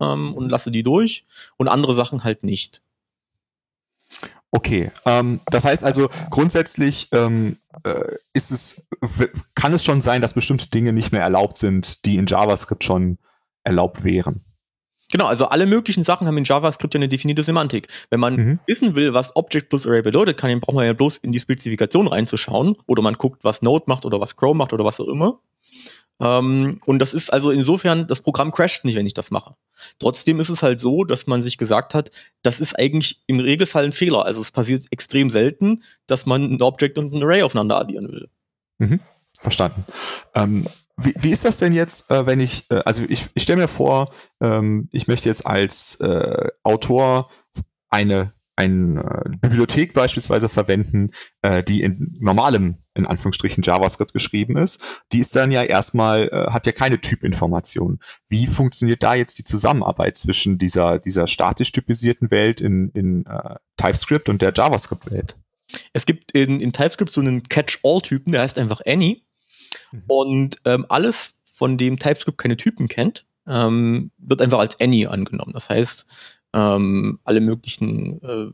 ähm, 0.00 0.34
und 0.34 0.48
lasse 0.48 0.70
die 0.70 0.82
durch 0.82 1.24
und 1.56 1.68
andere 1.68 1.94
Sachen 1.94 2.24
halt 2.24 2.44
nicht. 2.44 2.82
Okay, 4.52 4.92
ähm, 5.04 5.40
das 5.46 5.64
heißt 5.64 5.82
also 5.82 6.08
grundsätzlich 6.30 7.08
ähm, 7.10 7.56
äh, 7.82 8.14
ist 8.32 8.52
es, 8.52 8.86
kann 9.56 9.74
es 9.74 9.84
schon 9.84 10.00
sein, 10.00 10.22
dass 10.22 10.34
bestimmte 10.34 10.70
Dinge 10.70 10.92
nicht 10.92 11.10
mehr 11.10 11.22
erlaubt 11.22 11.56
sind, 11.56 12.04
die 12.04 12.16
in 12.16 12.26
JavaScript 12.26 12.84
schon 12.84 13.18
erlaubt 13.64 14.04
wären. 14.04 14.44
Genau, 15.10 15.26
also 15.26 15.46
alle 15.46 15.66
möglichen 15.66 16.02
Sachen 16.02 16.26
haben 16.26 16.36
in 16.38 16.44
JavaScript 16.44 16.94
ja 16.94 16.98
eine 16.98 17.08
definierte 17.08 17.42
Semantik. 17.42 17.88
Wenn 18.10 18.20
man 18.20 18.36
mhm. 18.36 18.58
wissen 18.66 18.96
will, 18.96 19.14
was 19.14 19.36
Object 19.36 19.68
plus 19.68 19.86
Array 19.86 20.02
bedeutet, 20.02 20.38
kann, 20.38 20.58
braucht 20.60 20.74
man 20.74 20.86
ja 20.86 20.92
bloß 20.92 21.18
in 21.18 21.32
die 21.32 21.40
Spezifikation 21.40 22.08
reinzuschauen 22.08 22.76
oder 22.86 23.02
man 23.02 23.14
guckt, 23.14 23.44
was 23.44 23.62
Node 23.62 23.84
macht 23.86 24.04
oder 24.04 24.20
was 24.20 24.36
Chrome 24.36 24.58
macht 24.58 24.72
oder 24.72 24.84
was 24.84 25.00
auch 25.00 25.08
immer. 25.08 25.40
Ähm, 26.20 26.80
und 26.86 26.98
das 27.00 27.12
ist 27.12 27.30
also 27.30 27.50
insofern, 27.50 28.06
das 28.06 28.20
Programm 28.20 28.50
crasht 28.52 28.84
nicht, 28.84 28.96
wenn 28.96 29.06
ich 29.06 29.14
das 29.14 29.30
mache. 29.30 29.56
Trotzdem 29.98 30.40
ist 30.40 30.48
es 30.48 30.62
halt 30.62 30.80
so, 30.80 31.04
dass 31.04 31.26
man 31.26 31.42
sich 31.42 31.58
gesagt 31.58 31.94
hat, 31.94 32.10
das 32.42 32.60
ist 32.60 32.78
eigentlich 32.78 33.22
im 33.26 33.40
Regelfall 33.40 33.84
ein 33.84 33.92
Fehler. 33.92 34.24
Also 34.24 34.40
es 34.40 34.50
passiert 34.50 34.86
extrem 34.90 35.30
selten, 35.30 35.82
dass 36.06 36.26
man 36.26 36.42
ein 36.42 36.62
Object 36.62 36.98
und 36.98 37.12
ein 37.12 37.22
Array 37.22 37.42
aufeinander 37.42 37.78
addieren 37.78 38.10
will. 38.10 38.28
Mhm. 38.78 39.00
Verstanden. 39.38 39.84
Ähm, 40.34 40.66
wie, 40.96 41.14
wie 41.16 41.30
ist 41.30 41.44
das 41.44 41.58
denn 41.58 41.72
jetzt, 41.72 42.10
äh, 42.10 42.26
wenn 42.26 42.40
ich, 42.40 42.70
äh, 42.70 42.82
also 42.84 43.02
ich, 43.08 43.26
ich 43.34 43.42
stelle 43.42 43.62
mir 43.62 43.68
vor, 43.68 44.12
ähm, 44.40 44.88
ich 44.92 45.08
möchte 45.08 45.28
jetzt 45.28 45.46
als 45.46 45.96
äh, 46.00 46.48
Autor 46.62 47.30
eine, 47.90 48.32
eine 48.56 49.24
äh, 49.24 49.36
Bibliothek 49.36 49.92
beispielsweise 49.92 50.48
verwenden, 50.48 51.10
äh, 51.42 51.64
die 51.64 51.82
in 51.82 52.14
normalem, 52.20 52.78
in 52.94 53.06
Anführungsstrichen, 53.06 53.64
JavaScript 53.64 54.12
geschrieben 54.12 54.56
ist. 54.56 55.02
Die 55.10 55.18
ist 55.18 55.34
dann 55.34 55.50
ja 55.50 55.64
erstmal, 55.64 56.28
äh, 56.28 56.52
hat 56.52 56.66
ja 56.66 56.72
keine 56.72 57.00
Typinformation. 57.00 57.98
Wie 58.28 58.46
funktioniert 58.46 59.02
da 59.02 59.14
jetzt 59.14 59.36
die 59.38 59.44
Zusammenarbeit 59.44 60.16
zwischen 60.16 60.58
dieser, 60.58 61.00
dieser 61.00 61.26
statisch 61.26 61.72
typisierten 61.72 62.30
Welt 62.30 62.60
in, 62.60 62.90
in 62.90 63.24
TypeScript 63.76 64.28
und 64.28 64.42
der 64.42 64.52
JavaScript-Welt? 64.54 65.36
Es 65.92 66.06
gibt 66.06 66.30
in, 66.32 66.60
in 66.60 66.72
TypeScript 66.72 67.10
so 67.10 67.20
einen 67.20 67.42
Catch-all-Typen, 67.42 68.30
der 68.30 68.42
heißt 68.42 68.58
einfach 68.58 68.80
Any. 68.86 69.24
Mhm. 69.92 70.02
Und 70.06 70.60
ähm, 70.64 70.86
alles, 70.88 71.34
von 71.44 71.78
dem 71.78 71.98
TypeScript 71.98 72.38
keine 72.38 72.56
Typen 72.56 72.88
kennt, 72.88 73.24
ähm, 73.46 74.10
wird 74.18 74.42
einfach 74.42 74.58
als 74.58 74.80
Any 74.80 75.06
angenommen. 75.06 75.52
Das 75.52 75.68
heißt, 75.68 76.06
ähm, 76.54 77.18
alle 77.24 77.40
möglichen 77.40 78.22
äh, 78.22 78.50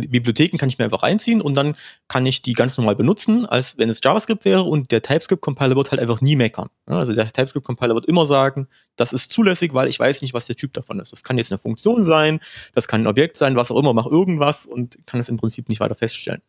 Bibliotheken 0.00 0.58
kann 0.58 0.68
ich 0.68 0.78
mir 0.78 0.84
einfach 0.84 1.02
reinziehen 1.02 1.40
und 1.40 1.54
dann 1.54 1.76
kann 2.08 2.26
ich 2.26 2.42
die 2.42 2.52
ganz 2.52 2.76
normal 2.76 2.96
benutzen, 2.96 3.46
als 3.46 3.78
wenn 3.78 3.88
es 3.88 4.00
JavaScript 4.02 4.44
wäre 4.44 4.62
und 4.62 4.90
der 4.90 5.02
TypeScript-Compiler 5.02 5.76
wird 5.76 5.90
halt 5.90 6.00
einfach 6.00 6.20
nie 6.20 6.36
meckern. 6.36 6.68
Also 6.86 7.14
der 7.14 7.28
TypeScript-Compiler 7.28 7.94
wird 7.94 8.06
immer 8.06 8.26
sagen, 8.26 8.66
das 8.96 9.12
ist 9.12 9.32
zulässig, 9.32 9.72
weil 9.74 9.88
ich 9.88 9.98
weiß 9.98 10.22
nicht, 10.22 10.34
was 10.34 10.46
der 10.46 10.56
Typ 10.56 10.72
davon 10.72 11.00
ist. 11.00 11.12
Das 11.12 11.22
kann 11.22 11.38
jetzt 11.38 11.52
eine 11.52 11.58
Funktion 11.58 12.04
sein, 12.04 12.40
das 12.74 12.88
kann 12.88 13.02
ein 13.02 13.06
Objekt 13.06 13.36
sein, 13.36 13.56
was 13.56 13.70
auch 13.70 13.78
immer, 13.78 13.92
mach 13.92 14.06
irgendwas 14.06 14.66
und 14.66 14.98
kann 15.06 15.20
es 15.20 15.28
im 15.28 15.36
Prinzip 15.36 15.68
nicht 15.68 15.80
weiter 15.80 15.94
feststellen. 15.94 16.42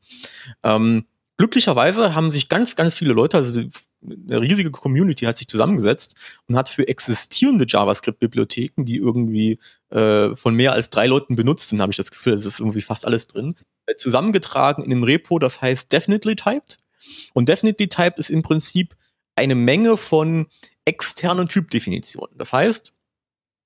Ähm, 0.63 1.05
glücklicherweise 1.37 2.15
haben 2.15 2.31
sich 2.31 2.49
ganz, 2.49 2.75
ganz 2.75 2.95
viele 2.95 3.13
Leute, 3.13 3.37
also 3.37 3.61
eine 4.05 4.41
riesige 4.41 4.71
Community 4.71 5.25
hat 5.25 5.37
sich 5.37 5.47
zusammengesetzt 5.47 6.15
und 6.47 6.55
hat 6.55 6.69
für 6.69 6.87
existierende 6.87 7.65
JavaScript-Bibliotheken, 7.67 8.83
die 8.85 8.97
irgendwie 8.97 9.59
äh, 9.89 10.35
von 10.35 10.55
mehr 10.55 10.73
als 10.73 10.89
drei 10.89 11.07
Leuten 11.07 11.35
benutzt 11.35 11.69
sind, 11.69 11.81
habe 11.81 11.91
ich 11.91 11.97
das 11.97 12.11
Gefühl, 12.11 12.33
es 12.33 12.45
ist 12.45 12.59
irgendwie 12.59 12.81
fast 12.81 13.05
alles 13.05 13.27
drin, 13.27 13.55
äh, 13.85 13.95
zusammengetragen 13.95 14.83
in 14.83 14.91
einem 14.91 15.03
Repo, 15.03 15.39
das 15.39 15.61
heißt 15.61 15.91
Definitely 15.91 16.35
Typed. 16.35 16.77
Und 17.33 17.49
Definitely 17.49 17.87
Typed 17.87 18.19
ist 18.19 18.29
im 18.29 18.41
Prinzip 18.41 18.95
eine 19.35 19.55
Menge 19.55 19.97
von 19.97 20.47
externen 20.85 21.47
Typdefinitionen. 21.47 22.37
Das 22.37 22.53
heißt, 22.53 22.93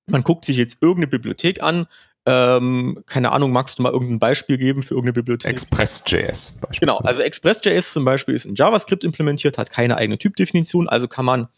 man 0.06 0.22
guckt 0.22 0.44
sich 0.44 0.56
jetzt 0.56 0.78
irgendeine 0.80 1.06
Bibliothek 1.06 1.62
an, 1.62 1.86
ähm, 2.26 3.02
keine 3.06 3.32
Ahnung, 3.32 3.50
magst 3.50 3.78
du 3.78 3.82
mal 3.82 3.92
irgendein 3.92 4.18
Beispiel 4.18 4.58
geben 4.58 4.82
für 4.82 4.94
irgendeine 4.94 5.14
Bibliothek? 5.14 5.50
Express.js. 5.50 6.58
Genau, 6.78 6.98
also 6.98 7.22
Express.js 7.22 7.92
zum 7.92 8.04
Beispiel 8.04 8.34
ist 8.34 8.44
in 8.46 8.54
JavaScript 8.54 9.04
implementiert, 9.04 9.56
hat 9.56 9.70
keine 9.70 9.96
eigene 9.96 10.18
Typdefinition, 10.18 10.88
also 10.88 11.08
kann 11.08 11.24
man 11.24 11.48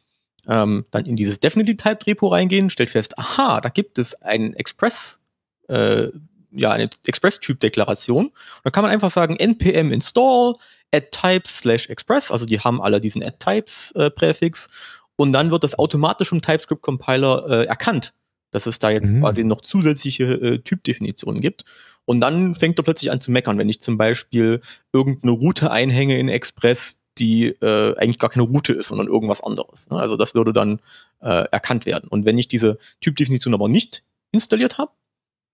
ähm, 0.47 0.85
dann 0.91 1.05
in 1.05 1.17
dieses 1.17 1.41
Definitely 1.41 1.77
Typed 1.77 2.07
Repo 2.07 2.29
reingehen, 2.29 2.71
stellt 2.71 2.91
fest, 2.91 3.19
aha, 3.19 3.61
da 3.61 3.69
gibt 3.69 3.99
es 3.99 4.15
einen 4.23 4.55
Express, 4.55 5.21
äh, 5.69 6.09
ja, 6.53 6.71
eine 6.71 6.89
Express-Typ-Deklaration. 7.07 8.31
Dann 8.63 8.73
kann 8.73 8.83
man 8.83 8.93
einfach 8.93 9.11
sagen, 9.11 9.37
npm 9.37 9.91
install 9.91 10.55
add 10.95 11.09
types 11.11 11.59
slash 11.59 11.89
express, 11.89 12.31
also 12.31 12.45
die 12.45 12.61
haben 12.61 12.83
alle 12.83 13.01
diesen 13.01 13.23
add 13.23 13.39
types 13.39 13.93
äh, 13.93 14.11
Präfix 14.11 14.69
und 15.17 15.33
dann 15.33 15.51
wird 15.51 15.65
das 15.65 15.79
automatisch 15.79 16.29
vom 16.29 16.43
TypeScript 16.43 16.83
Compiler 16.83 17.49
äh, 17.49 17.65
erkannt 17.65 18.13
dass 18.53 18.67
es 18.67 18.79
da 18.79 18.91
jetzt 18.91 19.11
mhm. 19.11 19.21
quasi 19.21 19.43
noch 19.43 19.61
zusätzliche 19.63 20.25
äh, 20.25 20.59
Typdefinitionen 20.59 21.41
gibt. 21.41 21.65
Und 22.05 22.21
dann 22.21 22.55
fängt 22.55 22.79
er 22.79 22.85
plötzlich 22.85 23.11
an 23.11 23.21
zu 23.21 23.33
meckern, 23.33 23.59
wenn 23.59 23.69
ich 23.69 23.81
zum 23.81 23.99
Beispiel 23.99 24.61
irgendeine 24.93 25.33
Route 25.33 25.71
einhänge 25.71 26.19
in 26.19 26.29
Express, 26.29 26.99
die 27.19 27.47
äh, 27.47 27.97
eigentlich 27.97 28.19
gar 28.19 28.31
keine 28.31 28.45
Route 28.45 28.73
ist, 28.73 28.89
sondern 28.89 29.09
irgendwas 29.09 29.43
anderes. 29.43 29.91
Ne? 29.91 29.99
Also 29.99 30.17
das 30.17 30.35
würde 30.35 30.53
dann 30.53 30.81
äh, 31.21 31.45
erkannt 31.51 31.87
werden. 31.87 32.09
Und 32.09 32.25
wenn 32.25 32.39
ich 32.39 32.49
diese 32.49 32.79
Typdefinition 33.01 33.55
aber 33.55 33.69
nicht 33.69 34.05
installiert 34.33 34.79
habe, 34.79 34.93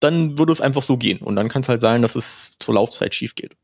dann 0.01 0.39
würde 0.39 0.53
es 0.53 0.61
einfach 0.61 0.83
so 0.83 0.97
gehen. 0.97 1.19
Und 1.19 1.37
dann 1.37 1.49
kann 1.49 1.63
es 1.63 1.69
halt 1.69 1.81
sein, 1.81 2.03
dass 2.03 2.15
es 2.15 2.53
zur 2.59 2.75
Laufzeit 2.75 3.15
schief 3.15 3.35
geht. 3.35 3.57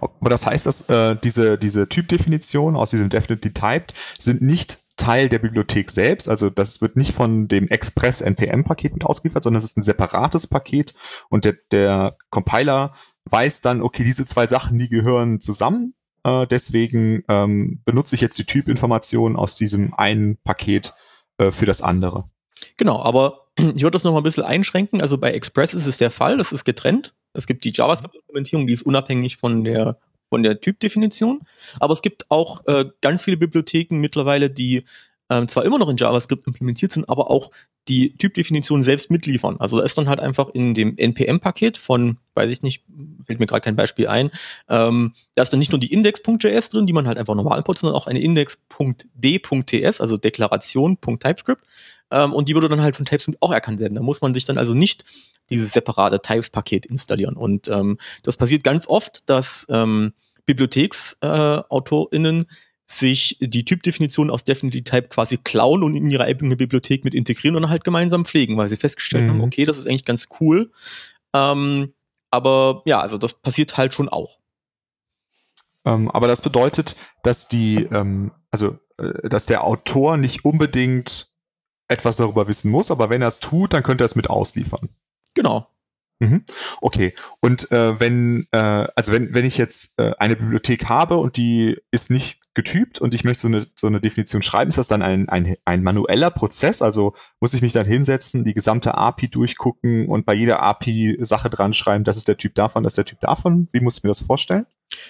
Aber 0.00 0.30
das 0.30 0.46
heißt, 0.46 0.66
dass 0.66 0.88
äh, 0.88 1.16
diese, 1.22 1.58
diese 1.58 1.88
Typdefinitionen 1.88 2.76
aus 2.76 2.90
diesem 2.90 3.08
Definitely 3.08 3.52
Typed 3.52 3.94
sind 4.18 4.42
nicht 4.42 4.78
Teil 5.00 5.28
der 5.30 5.38
Bibliothek 5.38 5.90
selbst. 5.90 6.28
Also 6.28 6.50
das 6.50 6.82
wird 6.82 6.94
nicht 6.96 7.12
von 7.12 7.48
dem 7.48 7.68
Express 7.68 8.20
NPM-Paket 8.20 8.92
mit 8.92 9.04
ausgeliefert, 9.04 9.42
sondern 9.42 9.58
es 9.58 9.64
ist 9.64 9.78
ein 9.78 9.82
separates 9.82 10.46
Paket 10.46 10.94
und 11.30 11.44
der, 11.44 11.54
der 11.72 12.16
Compiler 12.28 12.92
weiß 13.24 13.62
dann, 13.62 13.80
okay, 13.80 14.04
diese 14.04 14.26
zwei 14.26 14.46
Sachen, 14.46 14.78
die 14.78 14.88
gehören 14.88 15.40
zusammen. 15.40 15.94
Äh, 16.24 16.46
deswegen 16.46 17.24
ähm, 17.28 17.80
benutze 17.84 18.14
ich 18.14 18.20
jetzt 18.20 18.38
die 18.38 18.44
Typinformation 18.44 19.36
aus 19.36 19.54
diesem 19.56 19.94
einen 19.94 20.36
Paket 20.44 20.92
äh, 21.38 21.50
für 21.50 21.66
das 21.66 21.80
andere. 21.80 22.28
Genau, 22.76 23.00
aber 23.00 23.46
ich 23.56 23.82
würde 23.82 23.92
das 23.92 24.04
noch 24.04 24.12
mal 24.12 24.20
ein 24.20 24.24
bisschen 24.24 24.44
einschränken. 24.44 25.00
Also 25.00 25.16
bei 25.16 25.32
Express 25.32 25.72
ist 25.72 25.86
es 25.86 25.96
der 25.96 26.10
Fall, 26.10 26.36
das 26.36 26.52
ist 26.52 26.64
getrennt. 26.64 27.14
Es 27.32 27.46
gibt 27.46 27.64
die 27.64 27.72
JavaScript-Implementierung, 27.72 28.66
die 28.66 28.74
ist 28.74 28.82
unabhängig 28.82 29.38
von 29.38 29.64
der 29.64 29.98
von 30.30 30.42
der 30.42 30.60
Typdefinition. 30.60 31.42
Aber 31.78 31.92
es 31.92 32.00
gibt 32.00 32.30
auch 32.30 32.66
äh, 32.66 32.86
ganz 33.02 33.22
viele 33.24 33.36
Bibliotheken 33.36 33.96
mittlerweile, 33.96 34.48
die 34.48 34.84
ähm, 35.28 35.46
zwar 35.48 35.64
immer 35.64 35.78
noch 35.78 35.88
in 35.88 35.96
JavaScript 35.96 36.46
implementiert 36.46 36.92
sind, 36.92 37.08
aber 37.08 37.30
auch 37.30 37.50
die 37.88 38.16
Typdefinition 38.16 38.82
selbst 38.82 39.10
mitliefern. 39.10 39.56
Also 39.58 39.78
da 39.78 39.84
ist 39.84 39.96
dann 39.96 40.08
halt 40.08 40.20
einfach 40.20 40.48
in 40.50 40.74
dem 40.74 40.96
NPM-Paket 40.98 41.78
von, 41.78 42.18
weiß 42.34 42.50
ich 42.50 42.62
nicht, 42.62 42.84
fällt 43.24 43.40
mir 43.40 43.46
gerade 43.46 43.62
kein 43.62 43.76
Beispiel 43.76 44.06
ein, 44.08 44.30
ähm, 44.68 45.14
da 45.34 45.42
ist 45.42 45.52
dann 45.52 45.60
nicht 45.60 45.72
nur 45.72 45.80
die 45.80 45.92
Index.js 45.92 46.68
drin, 46.68 46.86
die 46.86 46.92
man 46.92 47.06
halt 47.06 47.16
einfach 47.16 47.34
normal 47.34 47.58
importiert, 47.58 47.80
sondern 47.80 47.96
auch 47.96 48.06
eine 48.06 48.20
Index.d.ts, 48.20 50.00
also 50.00 50.16
Deklaration.typescript. 50.16 51.64
Ähm, 52.10 52.32
und 52.32 52.48
die 52.48 52.54
würde 52.54 52.68
dann 52.68 52.80
halt 52.80 52.96
von 52.96 53.04
TypeScript 53.06 53.40
auch 53.42 53.52
erkannt 53.52 53.80
werden. 53.80 53.94
Da 53.94 54.02
muss 54.02 54.20
man 54.20 54.34
sich 54.34 54.44
dann 54.44 54.58
also 54.58 54.74
nicht 54.74 55.04
dieses 55.50 55.72
separate 55.72 56.20
Types-Paket 56.20 56.86
installieren. 56.86 57.36
Und 57.36 57.68
ähm, 57.68 57.98
das 58.22 58.36
passiert 58.36 58.64
ganz 58.64 58.86
oft, 58.86 59.28
dass 59.28 59.66
ähm, 59.68 60.12
BibliotheksautorInnen 60.46 62.42
äh, 62.42 62.46
sich 62.86 63.36
die 63.40 63.64
Typdefinition 63.64 64.30
aus 64.30 64.42
Definitely 64.42 64.82
Type 64.82 65.08
quasi 65.08 65.36
klauen 65.36 65.84
und 65.84 65.94
in 65.94 66.10
ihre 66.10 66.24
eigene 66.24 66.56
Bibliothek 66.56 67.04
mit 67.04 67.14
integrieren 67.14 67.56
und 67.56 67.68
halt 67.68 67.84
gemeinsam 67.84 68.24
pflegen, 68.24 68.56
weil 68.56 68.68
sie 68.68 68.76
festgestellt 68.76 69.26
mhm. 69.26 69.30
haben, 69.30 69.40
okay, 69.42 69.64
das 69.64 69.78
ist 69.78 69.86
eigentlich 69.86 70.04
ganz 70.04 70.26
cool. 70.40 70.72
Ähm, 71.32 71.94
aber 72.30 72.82
ja, 72.86 73.00
also 73.00 73.16
das 73.16 73.34
passiert 73.34 73.76
halt 73.76 73.94
schon 73.94 74.08
auch. 74.08 74.38
Ähm, 75.84 76.10
aber 76.10 76.26
das 76.26 76.42
bedeutet, 76.42 76.96
dass 77.22 77.48
die, 77.48 77.88
ähm, 77.92 78.32
also 78.50 78.78
äh, 78.98 79.28
dass 79.28 79.46
der 79.46 79.64
Autor 79.64 80.16
nicht 80.16 80.44
unbedingt 80.44 81.29
etwas 81.90 82.16
darüber 82.16 82.48
wissen 82.48 82.70
muss, 82.70 82.90
aber 82.90 83.10
wenn 83.10 83.22
er 83.22 83.28
es 83.28 83.40
tut, 83.40 83.72
dann 83.72 83.82
könnte 83.82 84.04
er 84.04 84.06
es 84.06 84.16
mit 84.16 84.30
ausliefern. 84.30 84.88
Genau. 85.34 85.68
Mhm. 86.20 86.44
Okay. 86.82 87.14
Und 87.40 87.72
äh, 87.72 87.98
wenn, 87.98 88.46
äh, 88.52 88.86
also 88.94 89.12
wenn, 89.12 89.32
wenn 89.32 89.46
ich 89.46 89.56
jetzt 89.56 89.98
äh, 89.98 90.12
eine 90.18 90.36
Bibliothek 90.36 90.88
habe 90.88 91.16
und 91.16 91.38
die 91.38 91.78
ist 91.90 92.10
nicht 92.10 92.42
getypt 92.52 93.00
und 93.00 93.14
ich 93.14 93.24
möchte 93.24 93.42
so 93.42 93.48
eine, 93.48 93.66
so 93.74 93.86
eine 93.86 94.02
Definition 94.02 94.42
schreiben, 94.42 94.68
ist 94.68 94.76
das 94.76 94.86
dann 94.86 95.00
ein, 95.00 95.30
ein, 95.30 95.56
ein 95.64 95.82
manueller 95.82 96.30
Prozess? 96.30 96.82
Also 96.82 97.14
muss 97.40 97.54
ich 97.54 97.62
mich 97.62 97.72
dann 97.72 97.86
hinsetzen, 97.86 98.44
die 98.44 98.52
gesamte 98.52 98.94
API 98.96 99.28
durchgucken 99.28 100.08
und 100.08 100.26
bei 100.26 100.34
jeder 100.34 100.62
API 100.62 101.16
Sache 101.22 101.48
dran 101.48 101.72
schreiben, 101.72 102.04
das 102.04 102.18
ist 102.18 102.28
der 102.28 102.36
Typ 102.36 102.54
davon, 102.54 102.82
das 102.82 102.92
ist 102.92 102.98
der 102.98 103.06
Typ 103.06 103.20
davon? 103.20 103.68
Wie 103.72 103.80
muss 103.80 103.96
ich 103.96 104.04
mir 104.04 104.10
das 104.10 104.20
vorstellen? 104.20 104.66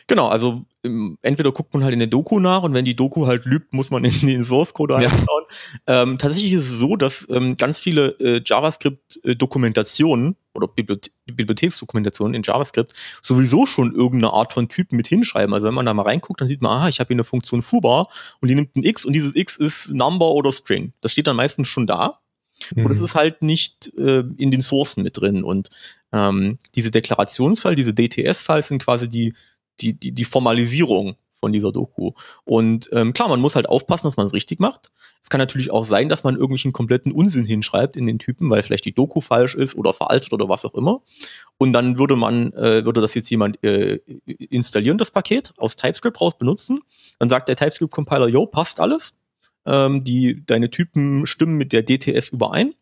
Genau, 0.06 0.28
also 0.28 0.64
ähm, 0.84 1.18
entweder 1.22 1.52
guckt 1.52 1.74
man 1.74 1.84
halt 1.84 1.92
in 1.92 1.98
der 1.98 2.08
Doku 2.08 2.40
nach 2.40 2.62
und 2.62 2.74
wenn 2.74 2.84
die 2.84 2.96
Doku 2.96 3.26
halt 3.26 3.44
lügt, 3.44 3.72
muss 3.72 3.90
man 3.90 4.04
in 4.04 4.26
den 4.26 4.44
Source 4.44 4.72
Code 4.74 4.94
reinschauen. 4.94 5.44
Ja. 5.86 6.02
Ähm, 6.02 6.18
tatsächlich 6.18 6.52
ist 6.54 6.70
es 6.70 6.78
so, 6.78 6.96
dass 6.96 7.28
ähm, 7.30 7.56
ganz 7.56 7.78
viele 7.78 8.16
äh, 8.20 8.40
JavaScript-Dokumentationen 8.44 10.36
oder 10.54 10.68
Bibliothe 10.68 11.10
Bibliotheksdokumentationen 11.26 12.34
in 12.34 12.42
JavaScript 12.42 12.92
sowieso 13.22 13.66
schon 13.66 13.94
irgendeine 13.94 14.32
Art 14.32 14.52
von 14.52 14.68
Typen 14.68 14.96
mit 14.96 15.06
hinschreiben. 15.06 15.54
Also 15.54 15.68
wenn 15.68 15.74
man 15.74 15.86
da 15.86 15.94
mal 15.94 16.02
reinguckt, 16.02 16.40
dann 16.40 16.48
sieht 16.48 16.60
man, 16.60 16.72
aha, 16.72 16.88
ich 16.88 16.98
habe 16.98 17.08
hier 17.08 17.16
eine 17.16 17.24
Funktion 17.24 17.62
foobar 17.62 18.08
und 18.40 18.48
die 18.48 18.54
nimmt 18.54 18.74
ein 18.76 18.82
X 18.82 19.04
und 19.04 19.12
dieses 19.12 19.36
X 19.36 19.56
ist 19.56 19.90
Number 19.90 20.32
oder 20.32 20.52
String. 20.52 20.92
Das 21.00 21.12
steht 21.12 21.26
dann 21.26 21.36
meistens 21.36 21.68
schon 21.68 21.86
da. 21.86 22.20
Mhm. 22.74 22.86
Und 22.86 22.92
es 22.92 23.00
ist 23.00 23.14
halt 23.14 23.42
nicht 23.42 23.92
äh, 23.96 24.24
in 24.36 24.50
den 24.50 24.60
Sourcen 24.60 25.02
mit 25.02 25.20
drin. 25.20 25.44
Und 25.44 25.70
ähm, 26.12 26.58
diese 26.74 26.90
Deklarationsfall, 26.90 27.76
diese 27.76 27.94
DTS-Files 27.94 28.68
sind 28.68 28.82
quasi 28.82 29.08
die 29.08 29.34
die, 29.82 29.94
die, 29.94 30.12
die 30.12 30.24
Formalisierung 30.24 31.16
von 31.40 31.52
dieser 31.52 31.72
Doku. 31.72 32.12
Und 32.44 32.90
ähm, 32.92 33.12
klar, 33.12 33.28
man 33.28 33.40
muss 33.40 33.56
halt 33.56 33.68
aufpassen, 33.68 34.06
dass 34.06 34.16
man 34.16 34.26
es 34.26 34.32
richtig 34.32 34.60
macht. 34.60 34.92
Es 35.22 35.30
kann 35.30 35.38
natürlich 35.38 35.70
auch 35.70 35.84
sein, 35.84 36.08
dass 36.08 36.22
man 36.22 36.34
irgendwelchen 36.34 36.72
kompletten 36.72 37.12
Unsinn 37.12 37.44
hinschreibt 37.44 37.96
in 37.96 38.06
den 38.06 38.18
Typen, 38.18 38.50
weil 38.50 38.62
vielleicht 38.62 38.84
die 38.84 38.94
Doku 38.94 39.20
falsch 39.20 39.54
ist 39.54 39.74
oder 39.74 39.92
veraltet 39.92 40.32
oder 40.32 40.48
was 40.48 40.64
auch 40.64 40.74
immer. 40.74 41.02
Und 41.58 41.72
dann 41.72 41.98
würde 41.98 42.16
man, 42.16 42.52
äh, 42.52 42.84
würde 42.84 43.00
das 43.00 43.14
jetzt 43.14 43.30
jemand 43.30 43.62
äh, 43.64 44.00
installieren, 44.26 44.98
das 44.98 45.10
Paket, 45.10 45.52
aus 45.56 45.76
TypeScript 45.76 46.20
raus 46.20 46.36
benutzen. 46.36 46.80
Dann 47.18 47.30
sagt 47.30 47.48
der 47.48 47.56
TypeScript-Compiler, 47.56 48.28
yo, 48.28 48.46
passt 48.46 48.78
alles. 48.78 49.14
Ähm, 49.66 50.04
die, 50.04 50.44
deine 50.46 50.70
Typen 50.70 51.26
stimmen 51.26 51.56
mit 51.56 51.72
der 51.72 51.82
DTS 51.82 52.28
überein. 52.28 52.74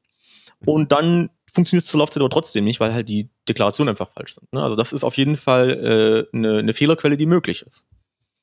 Und 0.64 0.90
dann 0.90 1.30
funktioniert 1.52 1.84
es 1.84 1.90
zur 1.90 2.00
Laufzeit 2.00 2.20
aber 2.20 2.30
trotzdem 2.30 2.64
nicht, 2.64 2.80
weil 2.80 2.92
halt 2.92 3.08
die 3.08 3.30
Deklarationen 3.48 3.90
einfach 3.90 4.08
falsch 4.08 4.34
sind. 4.34 4.52
Ne? 4.52 4.62
Also 4.62 4.76
das 4.76 4.92
ist 4.92 5.04
auf 5.04 5.16
jeden 5.16 5.36
Fall 5.36 6.26
äh, 6.32 6.36
eine, 6.36 6.58
eine 6.58 6.72
Fehlerquelle, 6.74 7.16
die 7.16 7.26
möglich 7.26 7.62
ist. 7.62 7.86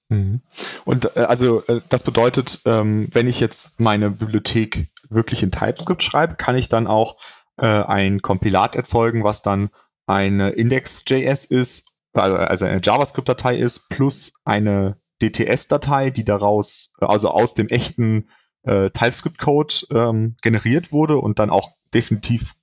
Mhm. 0.09 0.41
Und 0.85 1.15
äh, 1.15 1.21
also 1.21 1.63
äh, 1.67 1.81
das 1.89 2.03
bedeutet, 2.03 2.61
ähm, 2.65 3.07
wenn 3.11 3.27
ich 3.27 3.39
jetzt 3.39 3.79
meine 3.79 4.11
Bibliothek 4.11 4.87
wirklich 5.09 5.43
in 5.43 5.51
TypeScript 5.51 6.03
schreibe, 6.03 6.35
kann 6.35 6.55
ich 6.55 6.69
dann 6.69 6.87
auch 6.87 7.17
äh, 7.57 7.65
ein 7.65 8.21
Kompilat 8.21 8.75
erzeugen, 8.75 9.23
was 9.23 9.41
dann 9.41 9.69
eine 10.05 10.49
Index.js 10.51 11.45
ist, 11.45 11.91
also, 12.13 12.35
also 12.35 12.65
eine 12.65 12.81
JavaScript-Datei 12.83 13.57
ist, 13.57 13.89
plus 13.89 14.33
eine 14.45 14.97
DTS-Datei, 15.21 16.11
die 16.11 16.23
daraus, 16.23 16.93
also 16.99 17.29
aus 17.29 17.53
dem 17.53 17.67
echten 17.69 18.29
TypeScript-Code 18.67 19.75
ähm, 19.91 20.37
generiert 20.41 20.91
wurde 20.91 21.17
und 21.17 21.37
dann 21.37 21.51
auch 21.51 21.69
definitiv 21.93 22.54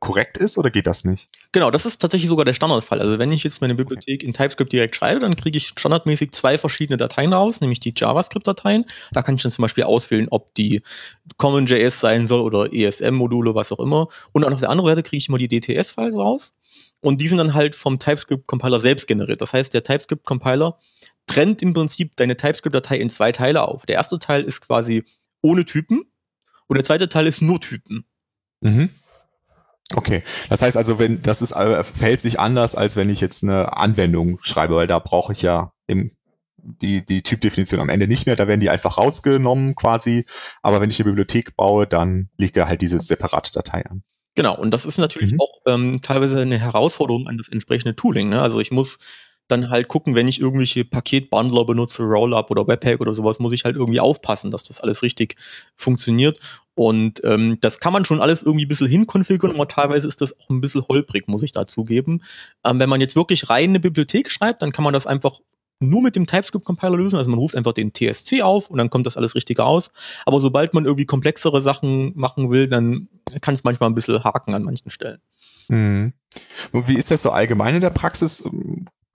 korrekt 0.00 0.38
ist 0.38 0.58
oder 0.58 0.70
geht 0.70 0.86
das 0.86 1.04
nicht? 1.04 1.28
Genau, 1.52 1.70
das 1.70 1.84
ist 1.84 1.98
tatsächlich 1.98 2.28
sogar 2.28 2.44
der 2.44 2.52
Standardfall. 2.52 3.00
Also 3.00 3.18
wenn 3.18 3.32
ich 3.32 3.42
jetzt 3.42 3.60
meine 3.60 3.74
Bibliothek 3.74 4.22
in 4.22 4.32
TypeScript 4.32 4.72
direkt 4.72 4.94
schreibe, 4.94 5.20
dann 5.20 5.34
kriege 5.34 5.58
ich 5.58 5.68
standardmäßig 5.68 6.32
zwei 6.32 6.56
verschiedene 6.56 6.96
Dateien 6.96 7.32
raus, 7.32 7.60
nämlich 7.60 7.80
die 7.80 7.92
JavaScript-Dateien. 7.96 8.84
Da 9.12 9.22
kann 9.22 9.34
ich 9.34 9.42
dann 9.42 9.50
zum 9.50 9.62
Beispiel 9.62 9.84
auswählen, 9.84 10.28
ob 10.30 10.54
die 10.54 10.82
CommonJS 11.36 12.00
sein 12.00 12.28
soll 12.28 12.40
oder 12.40 12.72
ESM-Module, 12.72 13.54
was 13.54 13.72
auch 13.72 13.80
immer. 13.80 14.08
Und 14.32 14.44
auf 14.44 14.60
der 14.60 14.70
anderen 14.70 14.90
Seite 14.90 15.02
kriege 15.02 15.18
ich 15.18 15.28
immer 15.28 15.38
die 15.38 15.48
DTS-Files 15.48 16.14
raus. 16.14 16.52
Und 17.00 17.20
die 17.20 17.28
sind 17.28 17.38
dann 17.38 17.54
halt 17.54 17.74
vom 17.74 17.98
TypeScript-Compiler 17.98 18.80
selbst 18.80 19.06
generiert. 19.06 19.40
Das 19.40 19.52
heißt, 19.52 19.74
der 19.74 19.82
TypeScript-Compiler 19.82 20.78
trennt 21.26 21.62
im 21.62 21.74
Prinzip 21.74 22.16
deine 22.16 22.36
TypeScript-Datei 22.36 22.98
in 22.98 23.10
zwei 23.10 23.32
Teile 23.32 23.62
auf. 23.62 23.86
Der 23.86 23.96
erste 23.96 24.18
Teil 24.18 24.44
ist 24.44 24.60
quasi 24.60 25.04
ohne 25.42 25.64
Typen 25.64 26.04
und 26.66 26.76
der 26.76 26.84
zweite 26.84 27.08
Teil 27.08 27.26
ist 27.26 27.42
nur 27.42 27.60
Typen. 27.60 28.04
Mhm. 28.60 28.90
Okay, 29.94 30.22
das 30.50 30.60
heißt 30.60 30.76
also, 30.76 30.98
wenn 30.98 31.22
das 31.22 31.40
ist 31.40 31.52
äh, 31.52 31.82
verhält 31.82 32.20
sich 32.20 32.38
anders, 32.38 32.74
als 32.74 32.96
wenn 32.96 33.08
ich 33.08 33.20
jetzt 33.20 33.42
eine 33.42 33.76
Anwendung 33.76 34.38
schreibe, 34.42 34.76
weil 34.76 34.86
da 34.86 34.98
brauche 34.98 35.32
ich 35.32 35.40
ja 35.40 35.72
im, 35.86 36.12
die 36.58 37.04
die 37.04 37.22
Typdefinition 37.22 37.80
am 37.80 37.88
Ende 37.88 38.06
nicht 38.06 38.26
mehr, 38.26 38.36
da 38.36 38.46
werden 38.46 38.60
die 38.60 38.68
einfach 38.68 38.98
rausgenommen 38.98 39.74
quasi. 39.74 40.26
Aber 40.62 40.80
wenn 40.80 40.90
ich 40.90 41.00
eine 41.00 41.06
Bibliothek 41.06 41.56
baue, 41.56 41.86
dann 41.86 42.28
liegt 42.36 42.56
da 42.58 42.68
halt 42.68 42.82
diese 42.82 43.00
separate 43.00 43.52
Datei 43.52 43.86
an. 43.86 44.02
Genau, 44.34 44.56
und 44.56 44.70
das 44.70 44.86
ist 44.86 44.98
natürlich 44.98 45.32
mhm. 45.32 45.40
auch 45.40 45.60
ähm, 45.66 46.00
teilweise 46.02 46.40
eine 46.40 46.58
Herausforderung 46.58 47.26
an 47.26 47.38
das 47.38 47.48
entsprechende 47.48 47.96
Tooling. 47.96 48.28
Ne? 48.28 48.40
Also 48.40 48.60
ich 48.60 48.70
muss 48.70 48.98
dann 49.48 49.70
halt 49.70 49.88
gucken, 49.88 50.14
wenn 50.14 50.28
ich 50.28 50.40
irgendwelche 50.40 50.84
Paketbundler 50.84 51.64
benutze, 51.64 52.02
Rollup 52.02 52.50
oder 52.50 52.66
Webpack 52.66 53.00
oder 53.00 53.12
sowas, 53.12 53.38
muss 53.38 53.52
ich 53.52 53.64
halt 53.64 53.76
irgendwie 53.76 54.00
aufpassen, 54.00 54.50
dass 54.50 54.62
das 54.62 54.80
alles 54.80 55.02
richtig 55.02 55.36
funktioniert. 55.74 56.38
Und 56.74 57.20
ähm, 57.24 57.58
das 57.60 57.80
kann 57.80 57.92
man 57.92 58.04
schon 58.04 58.20
alles 58.20 58.42
irgendwie 58.42 58.66
ein 58.66 58.68
bisschen 58.68 58.86
hinkonfigurieren, 58.86 59.60
aber 59.60 59.66
teilweise 59.68 60.06
ist 60.06 60.20
das 60.20 60.38
auch 60.38 60.48
ein 60.50 60.60
bisschen 60.60 60.86
holprig, 60.86 61.26
muss 61.26 61.42
ich 61.42 61.52
dazugeben. 61.52 62.22
Ähm, 62.64 62.78
wenn 62.78 62.88
man 62.88 63.00
jetzt 63.00 63.16
wirklich 63.16 63.50
rein 63.50 63.70
eine 63.70 63.80
Bibliothek 63.80 64.30
schreibt, 64.30 64.62
dann 64.62 64.70
kann 64.70 64.84
man 64.84 64.92
das 64.92 65.06
einfach 65.06 65.40
nur 65.80 66.02
mit 66.02 66.16
dem 66.16 66.26
TypeScript-Compiler 66.26 66.96
lösen. 66.96 67.16
Also 67.16 67.30
man 67.30 67.38
ruft 67.38 67.56
einfach 67.56 67.72
den 67.72 67.92
TSC 67.92 68.42
auf 68.42 68.70
und 68.70 68.78
dann 68.78 68.90
kommt 68.90 69.06
das 69.06 69.16
alles 69.16 69.34
richtig 69.34 69.60
aus. 69.60 69.90
Aber 70.26 70.40
sobald 70.40 70.74
man 70.74 70.84
irgendwie 70.84 71.06
komplexere 71.06 71.60
Sachen 71.60 72.12
machen 72.16 72.50
will, 72.50 72.68
dann 72.68 73.08
kann 73.40 73.54
es 73.54 73.64
manchmal 73.64 73.90
ein 73.90 73.94
bisschen 73.94 74.22
haken 74.22 74.54
an 74.54 74.62
manchen 74.62 74.90
Stellen. 74.90 75.20
Und 76.72 76.88
wie 76.88 76.96
ist 76.96 77.10
das 77.10 77.22
so 77.22 77.30
allgemein 77.30 77.76
in 77.76 77.80
der 77.80 77.90
Praxis? 77.90 78.48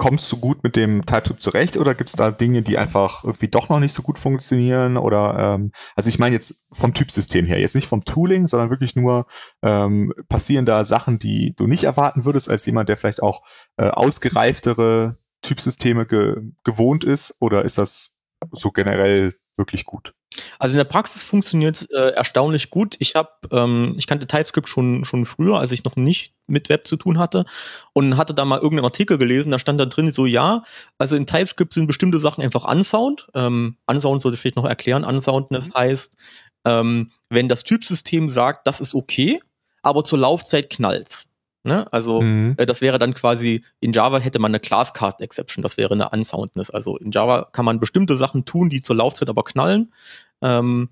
Kommst 0.04 0.30
du 0.34 0.38
gut 0.38 0.66
mit 0.66 0.76
dem 0.76 1.06
TypeScript 1.06 1.40
zurecht 1.40 1.78
oder 1.78 1.96
gibt 1.96 2.10
es 2.10 2.18
da 2.18 2.30
Dinge, 2.30 2.62
die 2.62 2.78
einfach 2.78 3.24
irgendwie 3.24 3.48
doch 3.48 3.70
noch 3.70 3.80
nicht 3.80 3.94
so 3.94 4.04
gut 4.04 4.20
funktionieren? 4.20 4.98
Oder 4.98 5.56
ähm, 5.56 5.72
also 5.96 6.10
ich 6.10 6.20
meine 6.20 6.36
jetzt 6.36 6.68
vom 6.74 6.94
Typsystem 6.94 7.46
her, 7.46 7.58
jetzt 7.62 7.74
nicht 7.74 7.88
vom 7.88 8.04
Tooling, 8.04 8.48
sondern 8.48 8.70
wirklich 8.70 8.98
nur 8.98 9.28
ähm, 9.62 10.14
passieren 10.28 10.66
da 10.66 10.84
Sachen, 10.84 11.20
die 11.20 11.56
du 11.56 11.68
nicht 11.68 11.86
erwarten 11.86 12.26
würdest 12.26 12.50
als 12.50 12.66
jemand, 12.66 12.90
der 12.90 12.98
vielleicht 12.98 13.24
auch 13.24 13.44
äh, 13.78 13.88
ausgereiftere 13.88 15.20
Typsysteme 15.42 16.06
ge 16.06 16.36
gewohnt 16.66 17.06
ist? 17.06 17.38
Oder 17.40 17.64
ist 17.64 17.78
das 17.78 18.20
so 18.52 18.72
generell 18.72 19.36
wirklich 19.56 19.86
gut? 19.86 20.14
Also 20.60 20.74
in 20.74 20.78
der 20.78 20.86
Praxis 20.86 21.24
funktioniert 21.24 21.76
es 21.76 21.90
äh, 21.92 22.12
erstaunlich 22.12 22.70
gut. 22.70 22.96
Ich 23.00 23.16
habe, 23.16 23.30
ähm, 23.52 23.96
ich 23.98 24.08
kannte 24.08 24.28
TypeScript 24.28 24.68
schon 24.68 25.06
schon 25.06 25.26
früher, 25.26 25.60
als 25.60 25.72
ich 25.72 25.84
noch 25.84 25.96
nicht 25.96 26.34
mit 26.48 26.70
Web 26.70 26.88
zu 26.88 26.98
tun 26.98 27.20
hatte 27.20 27.46
und 27.94 28.18
hatte 28.18 28.34
da 28.34 28.46
mal 28.46 28.60
irgendeinen 28.60 28.86
Artikel 28.86 29.18
gelesen. 29.18 29.52
Da 29.52 29.60
stand 29.60 29.80
da 29.80 29.86
drin 29.86 30.12
so, 30.12 30.26
ja, 30.26 30.64
also 30.98 31.16
in 31.16 31.26
TypeScript 31.26 31.74
sind 31.74 31.88
bestimmte 31.88 32.20
Sachen 32.20 32.44
einfach 32.44 32.66
unsound. 32.66 33.28
Ähm, 33.34 33.78
unsound 33.88 34.22
sollte 34.22 34.36
ich 34.36 34.42
vielleicht 34.42 34.56
noch 34.56 34.66
erklären. 34.66 35.04
Unsoundness 35.04 35.68
mhm. 35.68 35.74
heißt, 35.74 36.18
ähm, 36.66 37.12
wenn 37.30 37.50
das 37.50 37.64
Typsystem 37.64 38.30
sagt, 38.30 38.68
das 38.68 38.80
ist 38.80 38.96
okay, 38.96 39.42
aber 39.82 40.04
zur 40.04 40.20
Laufzeit 40.20 40.70
knallt's. 40.70 41.28
Ne? 41.66 41.86
Also 41.94 42.22
mhm. 42.22 42.56
äh, 42.58 42.66
das 42.66 42.82
wäre 42.82 43.00
dann 43.00 43.14
quasi, 43.14 43.64
in 43.80 43.94
Java 43.94 44.20
hätte 44.20 44.40
man 44.40 44.52
eine 44.52 44.60
Classcast 44.60 45.22
Exception, 45.22 45.64
das 45.64 45.78
wäre 45.78 45.94
eine 45.94 46.10
Unsoundness. 46.10 46.70
Also 46.70 46.98
in 46.98 47.12
Java 47.12 47.48
kann 47.52 47.64
man 47.64 47.80
bestimmte 47.80 48.18
Sachen 48.18 48.44
tun, 48.44 48.70
die 48.70 48.82
zur 48.82 48.98
Laufzeit 48.98 49.30
aber 49.30 49.44
knallen. 49.44 49.94
Ähm, 50.42 50.90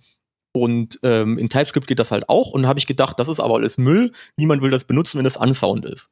und 0.54 1.00
ähm, 1.04 1.38
in 1.38 1.50
TypeScript 1.50 1.88
geht 1.88 2.00
das 2.00 2.12
halt 2.12 2.30
auch. 2.30 2.52
Und 2.52 2.68
habe 2.68 2.80
ich 2.80 2.88
gedacht, 2.88 3.20
das 3.20 3.28
ist 3.28 3.40
aber 3.40 3.56
alles 3.56 3.78
Müll. 3.78 4.12
Niemand 4.38 4.62
will 4.62 4.72
das 4.72 4.86
benutzen, 4.86 5.20
wenn 5.20 5.26
es 5.26 5.38
unsound 5.38 5.86
ist. 5.86 6.10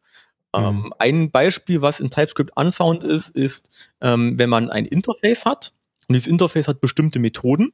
Ähm, 0.54 0.62
mhm. 0.62 0.68
Ähm, 0.68 0.94
ein 1.00 1.32
Beispiel, 1.32 1.82
was 1.82 2.00
in 2.00 2.10
TypeScript 2.10 2.52
unsound 2.56 3.04
ist, 3.04 3.36
ist, 3.36 3.92
ähm, 4.02 4.38
wenn 4.38 4.50
man 4.50 4.70
ein 4.70 4.86
Interface 4.86 5.46
hat 5.46 5.74
und 6.08 6.14
dieses 6.14 6.28
Interface 6.28 6.68
hat 6.68 6.82
bestimmte 6.82 7.20
Methoden. 7.20 7.72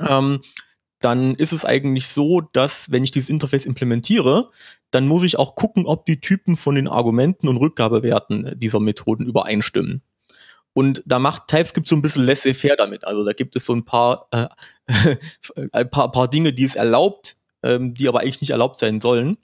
Ähm, 0.00 0.40
dann 1.00 1.34
ist 1.34 1.52
es 1.52 1.64
eigentlich 1.64 2.08
so, 2.08 2.40
dass 2.40 2.90
wenn 2.90 3.04
ich 3.04 3.10
dieses 3.10 3.28
Interface 3.28 3.66
implementiere, 3.66 4.50
dann 4.90 5.06
muss 5.06 5.24
ich 5.24 5.38
auch 5.38 5.54
gucken, 5.54 5.86
ob 5.86 6.06
die 6.06 6.20
Typen 6.20 6.56
von 6.56 6.74
den 6.74 6.88
Argumenten 6.88 7.48
und 7.48 7.58
Rückgabewerten 7.58 8.58
dieser 8.58 8.80
Methoden 8.80 9.26
übereinstimmen. 9.26 10.02
Und 10.72 11.02
da 11.06 11.18
macht 11.18 11.48
TypeScript 11.48 11.88
so 11.88 11.96
ein 11.96 12.02
bisschen 12.02 12.24
laissez-faire 12.24 12.76
damit. 12.76 13.06
Also 13.06 13.24
da 13.24 13.32
gibt 13.32 13.56
es 13.56 13.64
so 13.64 13.74
ein 13.74 13.84
paar, 13.84 14.28
äh, 14.30 14.46
ein 15.72 15.90
paar, 15.90 16.12
paar 16.12 16.28
Dinge, 16.28 16.52
die 16.52 16.64
es 16.64 16.74
erlaubt, 16.74 17.36
ähm, 17.62 17.94
die 17.94 18.08
aber 18.08 18.20
eigentlich 18.20 18.42
nicht 18.42 18.50
erlaubt 18.50 18.78
sein 18.78 19.00
sollen. 19.00 19.38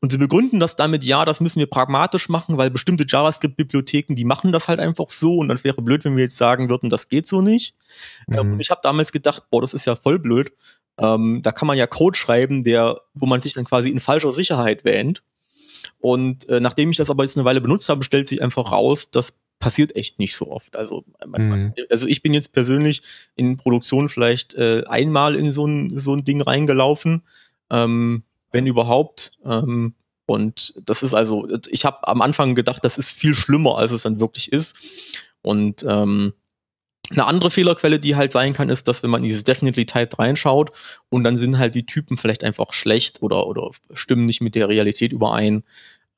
Und 0.00 0.10
sie 0.10 0.18
begründen 0.18 0.58
das 0.58 0.74
damit, 0.74 1.04
ja, 1.04 1.24
das 1.24 1.40
müssen 1.40 1.60
wir 1.60 1.68
pragmatisch 1.68 2.28
machen, 2.28 2.56
weil 2.56 2.70
bestimmte 2.70 3.04
JavaScript-Bibliotheken, 3.06 4.14
die 4.16 4.24
machen 4.24 4.50
das 4.50 4.66
halt 4.66 4.80
einfach 4.80 5.10
so 5.10 5.36
und 5.36 5.48
das 5.48 5.62
wäre 5.62 5.80
blöd, 5.80 6.04
wenn 6.04 6.16
wir 6.16 6.24
jetzt 6.24 6.38
sagen 6.38 6.70
würden, 6.70 6.90
das 6.90 7.08
geht 7.08 7.28
so 7.28 7.40
nicht. 7.40 7.76
Mhm. 8.26 8.38
Ähm, 8.38 8.52
und 8.54 8.60
ich 8.60 8.70
habe 8.70 8.80
damals 8.82 9.12
gedacht, 9.12 9.44
boah, 9.50 9.60
das 9.60 9.74
ist 9.74 9.84
ja 9.84 9.94
voll 9.94 10.18
blöd, 10.18 10.52
ähm, 11.02 11.40
da 11.42 11.52
kann 11.52 11.66
man 11.66 11.76
ja 11.76 11.86
Code 11.86 12.16
schreiben, 12.16 12.62
der, 12.62 13.00
wo 13.14 13.26
man 13.26 13.40
sich 13.40 13.54
dann 13.54 13.64
quasi 13.64 13.90
in 13.90 14.00
falscher 14.00 14.32
Sicherheit 14.32 14.84
wähnt. 14.84 15.22
Und 16.00 16.48
äh, 16.48 16.60
nachdem 16.60 16.90
ich 16.90 16.96
das 16.96 17.10
aber 17.10 17.24
jetzt 17.24 17.36
eine 17.36 17.44
Weile 17.44 17.60
benutzt 17.60 17.88
habe, 17.88 18.04
stellt 18.04 18.28
sich 18.28 18.40
einfach 18.40 18.70
raus, 18.72 19.10
das 19.10 19.38
passiert 19.58 19.94
echt 19.96 20.18
nicht 20.18 20.34
so 20.34 20.50
oft. 20.50 20.76
Also, 20.76 21.04
mhm. 21.24 21.72
also 21.90 22.06
ich 22.06 22.22
bin 22.22 22.34
jetzt 22.34 22.52
persönlich 22.52 23.02
in 23.36 23.56
Produktion 23.56 24.08
vielleicht 24.08 24.54
äh, 24.54 24.84
einmal 24.86 25.36
in 25.36 25.52
so 25.52 25.66
ein, 25.66 25.98
so 25.98 26.14
ein 26.14 26.24
Ding 26.24 26.40
reingelaufen, 26.40 27.22
ähm, 27.70 28.24
wenn 28.50 28.66
überhaupt. 28.66 29.32
Ähm, 29.44 29.94
und 30.26 30.74
das 30.84 31.02
ist 31.02 31.14
also, 31.14 31.48
ich 31.68 31.84
habe 31.84 32.06
am 32.06 32.22
Anfang 32.22 32.54
gedacht, 32.54 32.84
das 32.84 32.98
ist 32.98 33.10
viel 33.10 33.34
schlimmer, 33.34 33.78
als 33.78 33.92
es 33.92 34.02
dann 34.02 34.20
wirklich 34.20 34.52
ist. 34.52 34.76
Und 35.42 35.84
ähm, 35.88 36.32
eine 37.12 37.26
andere 37.26 37.50
Fehlerquelle, 37.50 37.98
die 37.98 38.16
halt 38.16 38.32
sein 38.32 38.52
kann, 38.52 38.68
ist, 38.68 38.88
dass 38.88 39.02
wenn 39.02 39.10
man 39.10 39.22
in 39.22 39.28
dieses 39.28 39.44
Definitely 39.44 39.86
Typed 39.86 40.18
reinschaut 40.18 40.70
und 41.08 41.24
dann 41.24 41.36
sind 41.36 41.58
halt 41.58 41.74
die 41.74 41.86
Typen 41.86 42.16
vielleicht 42.16 42.44
einfach 42.44 42.72
schlecht 42.72 43.22
oder, 43.22 43.46
oder 43.46 43.70
stimmen 43.94 44.26
nicht 44.26 44.40
mit 44.40 44.54
der 44.54 44.68
Realität 44.68 45.12
überein. 45.12 45.62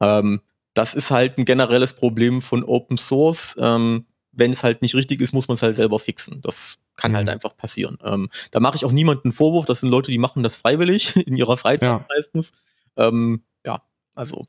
Ähm, 0.01 0.41
das 0.75 0.95
ist 0.95 1.11
halt 1.11 1.39
ein 1.39 1.45
generelles 1.45 1.95
Problem 1.95 2.43
von 2.43 2.65
Open 2.65 2.99
Source. 2.99 3.57
Ähm, 3.59 4.07
wenn 4.33 4.51
es 4.51 4.65
halt 4.65 4.83
nicht 4.83 4.95
richtig 4.95 5.21
ist, 5.21 5.33
muss 5.33 5.49
man 5.49 5.55
es 5.55 5.63
halt 5.63 5.77
selber 5.77 5.99
fixen. 5.99 6.41
Das 6.41 6.79
kann 6.97 7.15
halt 7.15 7.27
mhm. 7.27 7.33
einfach 7.33 7.57
passieren. 7.57 7.99
Ähm, 8.05 8.29
da 8.51 8.61
mache 8.61 8.77
ich 8.77 8.85
auch 8.85 8.93
niemanden 8.93 9.33
Vorwurf. 9.33 9.67
Das 9.67 9.81
sind 9.81 9.91
Leute, 9.91 10.11
die 10.11 10.19
machen 10.19 10.43
das 10.43 10.57
freiwillig 10.57 11.17
in 11.27 11.37
ihrer 11.37 11.57
Freizeit 11.57 11.89
ja. 11.89 12.07
meistens. 12.09 12.53
Ähm, 12.97 13.43
ja, 13.65 13.83
also 14.15 14.47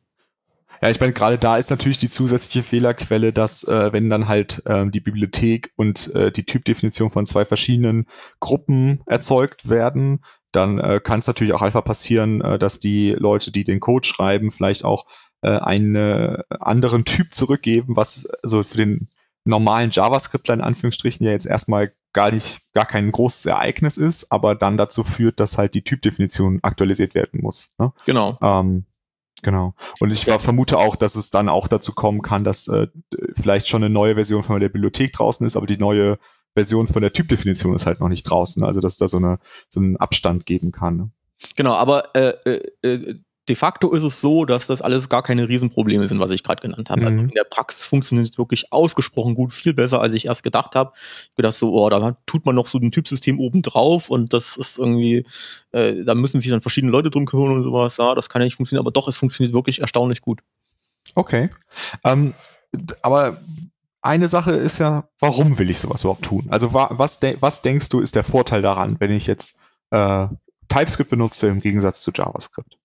ja, 0.81 0.89
ich 0.89 0.99
meine, 0.99 1.13
gerade 1.13 1.37
da 1.37 1.57
ist 1.57 1.69
natürlich 1.69 1.97
die 1.97 2.09
zusätzliche 2.09 2.63
Fehlerquelle, 2.63 3.33
dass 3.33 3.63
äh, 3.63 3.93
wenn 3.93 4.09
dann 4.09 4.27
halt 4.27 4.63
ähm, 4.65 4.91
die 4.91 4.99
Bibliothek 4.99 5.71
und 5.75 6.13
äh, 6.15 6.31
die 6.31 6.45
Typdefinition 6.45 7.11
von 7.11 7.25
zwei 7.25 7.45
verschiedenen 7.45 8.05
Gruppen 8.39 9.01
erzeugt 9.05 9.69
werden, 9.69 10.23
dann 10.51 10.79
äh, 10.79 10.99
kann 11.03 11.19
es 11.19 11.27
natürlich 11.27 11.53
auch 11.53 11.61
einfach 11.61 11.83
passieren, 11.83 12.41
äh, 12.41 12.59
dass 12.59 12.79
die 12.79 13.11
Leute, 13.11 13.51
die 13.51 13.63
den 13.63 13.79
Code 13.79 14.07
schreiben, 14.07 14.51
vielleicht 14.51 14.85
auch 14.85 15.05
äh, 15.41 15.49
einen 15.49 15.95
äh, 15.95 16.43
anderen 16.49 17.05
Typ 17.05 17.33
zurückgeben, 17.33 17.95
was 17.95 18.25
also 18.43 18.63
für 18.63 18.77
den 18.77 19.09
normalen 19.43 19.91
JavaScriptler 19.91 20.55
in 20.55 20.61
Anführungsstrichen 20.61 21.25
ja 21.25 21.31
jetzt 21.31 21.45
erstmal 21.45 21.91
gar 22.13 22.31
nicht, 22.31 22.61
gar 22.73 22.85
kein 22.85 23.11
großes 23.11 23.45
Ereignis 23.45 23.97
ist, 23.97 24.31
aber 24.31 24.55
dann 24.55 24.77
dazu 24.77 25.03
führt, 25.03 25.39
dass 25.39 25.57
halt 25.57 25.75
die 25.75 25.83
Typdefinition 25.83 26.59
aktualisiert 26.63 27.13
werden 27.13 27.41
muss. 27.41 27.75
Ne? 27.77 27.91
Genau. 28.05 28.37
Ähm, 28.41 28.85
Genau. 29.45 29.75
Und 29.99 30.11
ich 30.11 30.25
war, 30.25 30.39
vermute 30.39 30.79
auch, 30.79 30.95
dass 30.95 31.13
es 31.13 31.29
dann 31.29 31.49
auch 31.49 31.67
dazu 31.67 31.93
kommen 31.93 32.23
kann, 32.23 32.43
dass 32.43 32.67
äh, 32.67 32.87
vielleicht 33.39 33.67
schon 33.67 33.83
eine 33.83 33.93
neue 33.93 34.15
Version 34.15 34.41
von 34.41 34.59
der 34.59 34.69
Bibliothek 34.69 35.13
draußen 35.13 35.45
ist, 35.45 35.55
aber 35.55 35.67
die 35.67 35.77
neue 35.77 36.17
Version 36.55 36.87
von 36.87 37.03
der 37.03 37.13
Typdefinition 37.13 37.75
ist 37.75 37.85
halt 37.85 37.99
noch 37.99 38.09
nicht 38.09 38.23
draußen. 38.23 38.63
Also 38.63 38.81
dass 38.81 38.93
es 38.93 38.97
da 38.97 39.07
so, 39.07 39.17
eine, 39.17 39.37
so 39.69 39.79
einen 39.79 39.97
Abstand 39.97 40.47
geben 40.47 40.71
kann. 40.71 40.97
Ne? 40.97 41.11
Genau, 41.55 41.75
aber 41.75 42.15
äh, 42.15 42.33
äh, 42.43 42.61
äh 42.81 43.15
de 43.47 43.55
facto 43.55 43.93
ist 43.93 44.03
es 44.03 44.21
so, 44.21 44.45
dass 44.45 44.67
das 44.67 44.81
alles 44.81 45.07
gar 45.07 45.21
keine 45.21 45.47
Riesenprobleme 45.47 46.07
sind, 46.07 46.19
was 46.19 46.31
ich 46.31 46.43
gerade 46.43 46.61
genannt 46.61 46.89
habe. 46.89 47.01
Also 47.01 47.11
mhm. 47.11 47.19
Also 47.19 47.29
in 47.29 47.35
der 47.35 47.43
Praxis 47.43 47.85
funktioniert 47.85 48.29
es 48.29 48.37
wirklich 48.37 48.71
ausgesprochen 48.71 49.35
gut, 49.35 49.53
viel 49.53 49.73
besser, 49.73 50.01
als 50.01 50.13
ich 50.13 50.25
erst 50.25 50.43
gedacht 50.43 50.75
habe. 50.75 50.93
Ich 51.29 51.35
gedacht 51.35 51.53
so, 51.53 51.73
oh, 51.73 51.89
da 51.89 52.17
tut 52.25 52.45
man 52.45 52.55
noch 52.55 52.65
so 52.65 52.79
ein 52.79 52.91
Typsystem 52.91 53.39
oben 53.39 53.61
drauf 53.61 54.09
und 54.09 54.33
das 54.33 54.57
ist 54.57 54.79
irgendwie, 54.79 55.25
äh, 55.71 56.03
da 56.03 56.15
müssen 56.15 56.41
sich 56.41 56.49
dann 56.49 56.61
verschiedene 56.61 56.91
Leute 56.91 57.09
drum 57.09 57.25
kümmern 57.25 57.51
und 57.51 57.63
sowas. 57.63 57.97
Ja, 57.97 58.15
das 58.15 58.29
kann 58.29 58.41
ja 58.41 58.45
nicht 58.45 58.55
funktionieren, 58.55 58.83
aber 58.83 58.91
doch, 58.91 59.07
es 59.07 59.17
funktioniert 59.17 59.53
wirklich 59.53 59.81
erstaunlich 59.81 60.21
gut. 60.21 60.41
Okay. 61.13 61.49
Ähm, 62.03 62.33
aber 63.03 63.37
eine 64.01 64.27
Sache 64.27 64.51
ist 64.51 64.79
ja, 64.79 65.07
warum 65.19 65.57
will 65.59 65.69
ich 65.69 65.79
sowas 65.79 66.01
überhaupt 66.01 66.25
tun? 66.25 66.47
Also 66.49 66.73
was, 66.73 67.19
de 67.19 67.37
was 67.39 67.61
denkst 67.61 67.89
du, 67.89 67.99
ist 67.99 68.15
der 68.15 68.23
Vorteil 68.23 68.61
daran, 68.61 68.97
wenn 68.99 69.11
ich 69.11 69.27
jetzt 69.27 69.59
äh, 69.91 70.27
TypeScript 70.67 71.09
benutze 71.09 71.47
im 71.47 71.59
Gegensatz 71.59 72.01
zu 72.01 72.11
JavaScript? 72.13 72.77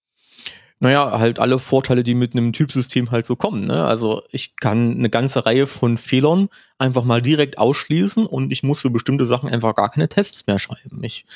Naja, 0.82 1.18
halt 1.18 1.38
alle 1.38 1.58
Vorteile, 1.58 2.02
die 2.02 2.14
mit 2.14 2.32
einem 2.32 2.54
Typsystem 2.54 3.10
halt 3.10 3.26
so 3.26 3.36
kommen. 3.36 3.60
Ne? 3.60 3.84
Also 3.84 4.22
ich 4.30 4.56
kann 4.56 4.92
eine 4.92 5.10
ganze 5.10 5.44
Reihe 5.44 5.66
von 5.66 5.98
Fehlern 5.98 6.48
einfach 6.78 7.04
mal 7.04 7.20
direkt 7.20 7.58
ausschließen 7.58 8.24
und 8.24 8.50
ich 8.50 8.62
muss 8.62 8.80
für 8.80 8.88
bestimmte 8.88 9.26
Sachen 9.26 9.50
einfach 9.50 9.74
gar 9.74 9.90
keine 9.90 10.08
Tests 10.08 10.46
mehr 10.46 10.58
schreiben. 10.58 11.04
Ich 11.04 11.26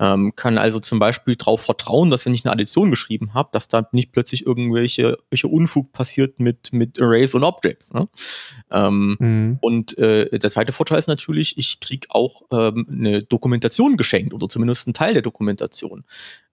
ähm, 0.00 0.32
kann 0.34 0.56
also 0.56 0.80
zum 0.80 0.98
Beispiel 1.00 1.36
darauf 1.36 1.60
vertrauen, 1.60 2.08
dass 2.08 2.24
wenn 2.24 2.32
ich 2.32 2.46
eine 2.46 2.52
Addition 2.52 2.88
geschrieben 2.88 3.34
habe, 3.34 3.50
dass 3.52 3.68
da 3.68 3.86
nicht 3.92 4.10
plötzlich 4.10 4.46
irgendwelche 4.46 5.18
welche 5.28 5.48
Unfug 5.48 5.92
passiert 5.92 6.40
mit, 6.40 6.72
mit 6.72 6.98
Arrays 6.98 7.34
und 7.34 7.44
Objects. 7.44 7.92
Ne? 7.92 8.08
Ähm, 8.70 9.16
mhm. 9.18 9.58
Und 9.60 9.98
äh, 9.98 10.38
der 10.38 10.48
zweite 10.48 10.72
Vorteil 10.72 10.98
ist 10.98 11.08
natürlich, 11.08 11.58
ich 11.58 11.78
kriege 11.80 12.06
auch 12.08 12.40
ähm, 12.50 12.86
eine 12.90 13.22
Dokumentation 13.22 13.98
geschenkt 13.98 14.32
oder 14.32 14.48
zumindest 14.48 14.86
einen 14.86 14.94
Teil 14.94 15.12
der 15.12 15.20
Dokumentation. 15.20 16.04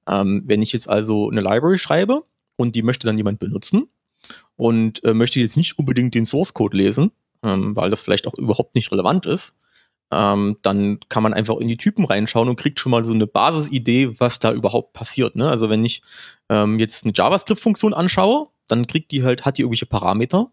Ähm, 0.06 0.44
wenn 0.46 0.62
ich 0.62 0.74
jetzt 0.74 0.90
also 0.90 1.30
eine 1.30 1.40
Library 1.40 1.78
schreibe, 1.78 2.24
und 2.62 2.76
die 2.76 2.84
möchte 2.84 3.08
dann 3.08 3.18
jemand 3.18 3.40
benutzen 3.40 3.88
und 4.56 5.04
äh, 5.04 5.14
möchte 5.14 5.40
jetzt 5.40 5.58
nicht 5.58 5.80
unbedingt 5.80 6.14
den 6.14 6.26
Source 6.26 6.54
Code 6.54 6.78
lesen, 6.78 7.12
ähm, 7.44 7.76
weil 7.76 7.90
das 7.90 8.02
vielleicht 8.02 8.28
auch 8.28 8.36
überhaupt 8.36 8.76
nicht 8.76 8.92
relevant 8.92 9.26
ist, 9.26 9.56
ähm, 10.12 10.58
dann 10.62 11.00
kann 11.10 11.24
man 11.24 11.34
einfach 11.34 11.58
in 11.58 11.68
die 11.68 11.78
Typen 11.78 12.06
reinschauen 12.06 12.50
und 12.50 12.58
kriegt 12.58 12.80
schon 12.80 12.92
mal 12.92 13.04
so 13.04 13.14
eine 13.14 13.28
Basisidee, 13.28 14.20
was 14.20 14.40
da 14.40 14.52
überhaupt 14.52 14.94
passiert. 14.94 15.36
Ne? 15.36 15.50
Also 15.50 15.70
wenn 15.70 15.84
ich 15.84 16.02
ähm, 16.50 16.80
jetzt 16.80 17.04
eine 17.04 17.14
JavaScript-Funktion 17.16 17.94
anschaue, 17.94 18.50
dann 18.68 18.88
kriegt 18.88 19.12
die 19.12 19.24
halt, 19.24 19.46
hat 19.46 19.58
die 19.58 19.64
irgendwelche 19.64 19.86
Parameter, 19.86 20.52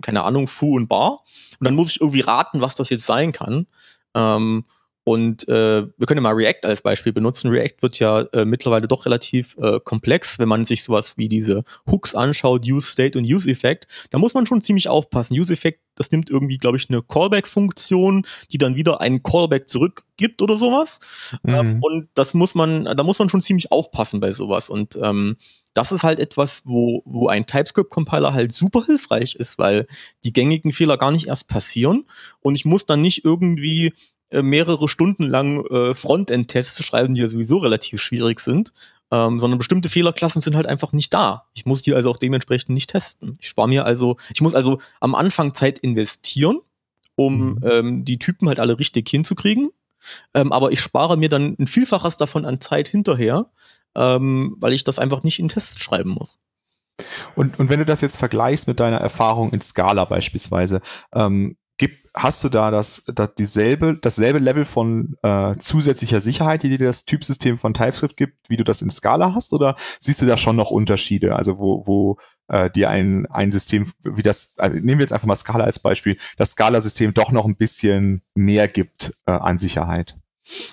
keine 0.00 0.24
Ahnung, 0.24 0.48
foo 0.48 0.76
und 0.76 0.88
bar, 0.88 1.22
und 1.58 1.64
dann 1.64 1.74
muss 1.74 1.90
ich 1.90 2.00
irgendwie 2.00 2.20
raten, 2.20 2.60
was 2.60 2.74
das 2.74 2.90
jetzt 2.90 3.06
sein 3.06 3.32
kann. 3.32 3.66
Ähm, 4.14 4.64
und 5.08 5.46
äh, 5.46 5.86
wir 5.86 6.06
können 6.08 6.18
ja 6.18 6.22
mal 6.22 6.34
React 6.34 6.64
als 6.64 6.82
Beispiel 6.82 7.12
benutzen. 7.12 7.48
React 7.48 7.76
wird 7.80 8.00
ja 8.00 8.22
äh, 8.32 8.44
mittlerweile 8.44 8.88
doch 8.88 9.06
relativ 9.06 9.56
äh, 9.58 9.78
komplex, 9.78 10.40
wenn 10.40 10.48
man 10.48 10.64
sich 10.64 10.82
sowas 10.82 11.16
wie 11.16 11.28
diese 11.28 11.62
Hooks 11.88 12.16
anschaut, 12.16 12.66
Use 12.66 12.90
State 12.90 13.16
und 13.16 13.24
Use 13.24 13.48
Effect. 13.48 13.86
Da 14.10 14.18
muss 14.18 14.34
man 14.34 14.46
schon 14.46 14.62
ziemlich 14.62 14.88
aufpassen. 14.88 15.38
Use 15.38 15.52
Effect, 15.52 15.78
das 15.94 16.10
nimmt 16.10 16.28
irgendwie, 16.28 16.58
glaube 16.58 16.76
ich, 16.76 16.90
eine 16.90 17.04
Callback-Funktion, 17.04 18.26
die 18.50 18.58
dann 18.58 18.74
wieder 18.74 19.00
einen 19.00 19.22
Callback 19.22 19.68
zurückgibt 19.68 20.42
oder 20.42 20.58
sowas. 20.58 20.98
Mhm. 21.44 21.54
Ähm, 21.54 21.78
und 21.82 22.08
das 22.14 22.34
muss 22.34 22.56
man, 22.56 22.86
da 22.86 23.04
muss 23.04 23.20
man 23.20 23.28
schon 23.28 23.40
ziemlich 23.40 23.70
aufpassen 23.70 24.18
bei 24.18 24.32
sowas. 24.32 24.70
Und 24.70 24.98
ähm, 25.00 25.36
das 25.72 25.92
ist 25.92 26.02
halt 26.02 26.18
etwas, 26.18 26.62
wo, 26.64 27.02
wo 27.04 27.28
ein 27.28 27.46
TypeScript-Compiler 27.46 28.34
halt 28.34 28.50
super 28.50 28.84
hilfreich 28.84 29.36
ist, 29.36 29.56
weil 29.56 29.86
die 30.24 30.32
gängigen 30.32 30.72
Fehler 30.72 30.98
gar 30.98 31.12
nicht 31.12 31.28
erst 31.28 31.46
passieren. 31.46 32.06
Und 32.40 32.56
ich 32.56 32.64
muss 32.64 32.86
dann 32.86 33.02
nicht 33.02 33.24
irgendwie 33.24 33.92
mehrere 34.30 34.88
Stunden 34.88 35.24
lang 35.24 35.64
äh, 35.66 35.94
Frontend-Tests 35.94 36.84
schreiben, 36.84 37.14
die 37.14 37.22
ja 37.22 37.28
sowieso 37.28 37.58
relativ 37.58 38.00
schwierig 38.02 38.40
sind, 38.40 38.72
ähm, 39.10 39.38
sondern 39.38 39.58
bestimmte 39.58 39.88
Fehlerklassen 39.88 40.42
sind 40.42 40.56
halt 40.56 40.66
einfach 40.66 40.92
nicht 40.92 41.14
da. 41.14 41.44
Ich 41.54 41.66
muss 41.66 41.82
die 41.82 41.94
also 41.94 42.10
auch 42.10 42.16
dementsprechend 42.16 42.70
nicht 42.70 42.90
testen. 42.90 43.38
Ich 43.40 43.48
spare 43.48 43.68
mir 43.68 43.84
also, 43.84 44.16
ich 44.34 44.40
muss 44.40 44.54
also 44.54 44.78
am 45.00 45.14
Anfang 45.14 45.54
Zeit 45.54 45.78
investieren, 45.78 46.60
um 47.14 47.50
mhm. 47.50 47.60
ähm, 47.62 48.04
die 48.04 48.18
Typen 48.18 48.48
halt 48.48 48.58
alle 48.58 48.78
richtig 48.78 49.08
hinzukriegen. 49.08 49.70
Ähm, 50.34 50.52
aber 50.52 50.72
ich 50.72 50.80
spare 50.80 51.16
mir 51.16 51.28
dann 51.28 51.56
ein 51.58 51.66
Vielfaches 51.66 52.16
davon 52.16 52.44
an 52.44 52.60
Zeit 52.60 52.88
hinterher, 52.88 53.46
ähm, 53.94 54.56
weil 54.60 54.72
ich 54.72 54.84
das 54.84 54.98
einfach 54.98 55.22
nicht 55.22 55.38
in 55.38 55.48
Tests 55.48 55.80
schreiben 55.80 56.10
muss. 56.10 56.38
Und, 57.34 57.58
und 57.58 57.68
wenn 57.68 57.78
du 57.78 57.84
das 57.84 58.00
jetzt 58.00 58.16
vergleichst 58.16 58.68
mit 58.68 58.80
deiner 58.80 58.98
Erfahrung 58.98 59.52
in 59.52 59.60
Scala 59.60 60.04
beispielsweise, 60.04 60.80
ähm, 61.12 61.56
Gib, 61.78 61.92
hast 62.14 62.42
du 62.42 62.48
da 62.48 62.70
das, 62.70 63.04
das 63.06 63.34
dieselbe, 63.34 63.98
dasselbe 64.00 64.38
Level 64.38 64.64
von 64.64 65.16
äh, 65.22 65.56
zusätzlicher 65.58 66.20
Sicherheit, 66.20 66.62
die 66.62 66.70
dir 66.70 66.86
das 66.86 67.04
Typsystem 67.04 67.58
von 67.58 67.74
TypeScript 67.74 68.16
gibt, 68.16 68.48
wie 68.48 68.56
du 68.56 68.64
das 68.64 68.80
in 68.80 68.90
Scala 68.90 69.34
hast, 69.34 69.52
oder 69.52 69.76
siehst 70.00 70.22
du 70.22 70.26
da 70.26 70.36
schon 70.36 70.56
noch 70.56 70.70
Unterschiede? 70.70 71.36
Also 71.36 71.58
wo, 71.58 71.86
wo 71.86 72.18
äh, 72.48 72.70
dir 72.70 72.88
ein, 72.88 73.26
ein 73.26 73.50
System, 73.50 73.92
wie 74.02 74.22
das, 74.22 74.54
also 74.56 74.74
nehmen 74.76 74.98
wir 74.98 75.00
jetzt 75.00 75.12
einfach 75.12 75.26
mal 75.26 75.36
Scala 75.36 75.64
als 75.64 75.78
Beispiel, 75.78 76.16
das 76.38 76.52
Scala-System 76.52 77.12
doch 77.12 77.30
noch 77.30 77.44
ein 77.44 77.56
bisschen 77.56 78.22
mehr 78.34 78.68
gibt 78.68 79.14
äh, 79.26 79.32
an 79.32 79.58
Sicherheit? 79.58 80.16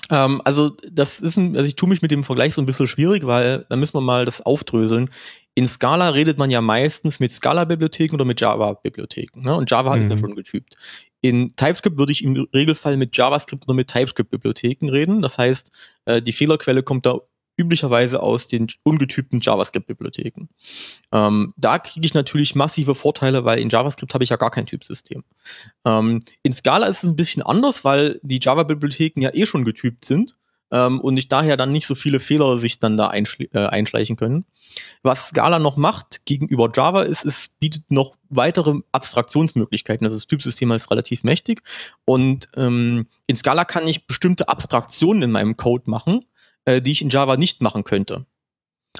Ähm, 0.10 0.42
also 0.46 0.72
das 0.90 1.20
ist, 1.20 1.38
ein, 1.38 1.56
also 1.56 1.68
ich 1.68 1.76
tue 1.76 1.90
mich 1.90 2.02
mit 2.02 2.12
dem 2.12 2.24
Vergleich 2.24 2.54
so 2.54 2.62
ein 2.62 2.66
bisschen 2.66 2.88
schwierig, 2.88 3.26
weil 3.26 3.66
da 3.70 3.76
müssen 3.76 3.96
wir 3.96 4.02
mal 4.02 4.26
das 4.26 4.42
aufdröseln 4.42 5.10
in 5.56 5.68
Scala 5.68 6.10
redet 6.10 6.38
man 6.38 6.50
ja 6.50 6.62
meistens 6.62 7.20
mit 7.20 7.32
Scala-Bibliotheken 7.32 8.16
oder 8.16 8.26
mit 8.26 8.42
Java-Bibliotheken. 8.42 9.42
Ne? 9.42 9.56
Und 9.56 9.70
Java 9.70 9.96
mhm. 9.96 10.02
ist 10.02 10.10
ja 10.10 10.18
schon 10.18 10.36
getypt. 10.36 10.76
In 11.22 11.56
TypeScript 11.56 11.98
würde 11.98 12.12
ich 12.12 12.24
im 12.24 12.48
Regelfall 12.54 12.98
mit 12.98 13.16
JavaScript 13.16 13.66
oder 13.66 13.76
mit 13.76 13.88
TypeScript-Bibliotheken 13.88 14.90
reden. 14.90 15.22
Das 15.22 15.38
heißt, 15.38 15.72
äh, 16.06 16.22
die 16.22 16.34
Fehlerquelle 16.34 16.84
kommt 16.84 17.06
da 17.06 17.20
üblicherweise 17.58 18.22
aus 18.22 18.48
den 18.48 18.68
ungetypten 18.84 19.40
JavaScript-Bibliotheken. 19.40 20.48
Ähm, 21.12 21.54
da 21.58 21.80
kriege 21.80 22.06
ich 22.06 22.14
natürlich 22.14 22.56
massive 22.56 22.96
Vorteile, 22.96 23.46
weil 23.46 23.60
in 23.60 23.70
JavaScript 23.70 24.14
habe 24.14 24.24
ich 24.24 24.32
ja 24.32 24.38
gar 24.38 24.52
kein 24.52 24.66
Typsystem. 24.66 25.24
Ähm, 25.86 26.24
in 26.42 26.54
Scala 26.54 26.88
ist 26.88 27.04
es 27.04 27.10
ein 27.10 27.16
bisschen 27.16 27.44
anders, 27.44 27.86
weil 27.86 28.20
die 28.24 28.40
Java-Bibliotheken 28.42 29.22
ja 29.22 29.34
eh 29.34 29.46
schon 29.46 29.66
getypt 29.66 30.06
sind 30.06 30.38
ähm, 30.74 31.00
und 31.00 31.16
ich 31.18 31.28
daher 31.28 31.56
dann 31.56 31.72
nicht 31.72 31.86
so 31.86 31.96
viele 31.96 32.20
Fehler 32.20 32.58
sich 32.58 32.80
dann 32.80 32.98
da 32.98 33.08
einschle 33.08 33.46
äh, 33.54 33.68
einschleichen 33.68 34.16
können. 34.16 34.46
Was 35.04 35.28
Scala 35.28 35.60
noch 35.60 35.78
macht 35.78 36.26
gegenüber 36.26 36.72
Java 36.76 37.04
ist, 37.04 37.24
es 37.26 37.50
bietet 37.60 37.92
noch 37.92 38.16
weitere 38.30 38.80
Abstraktionsmöglichkeiten. 38.92 40.06
Also 40.06 40.18
das 40.18 40.26
Typsystem 40.26 40.72
ist 40.72 40.90
relativ 40.90 41.24
mächtig 41.24 41.62
und 42.06 42.50
ähm, 42.56 43.08
in 43.28 43.36
Scala 43.36 43.66
kann 43.66 43.88
ich 43.88 44.08
bestimmte 44.08 44.50
Abstraktionen 44.50 45.22
in 45.22 45.32
meinem 45.32 45.56
Code 45.56 45.90
machen, 45.90 46.26
äh, 46.66 46.82
die 46.82 46.92
ich 46.92 47.02
in 47.02 47.10
Java 47.10 47.38
nicht 47.38 47.62
machen 47.62 47.84
könnte. 47.84 48.26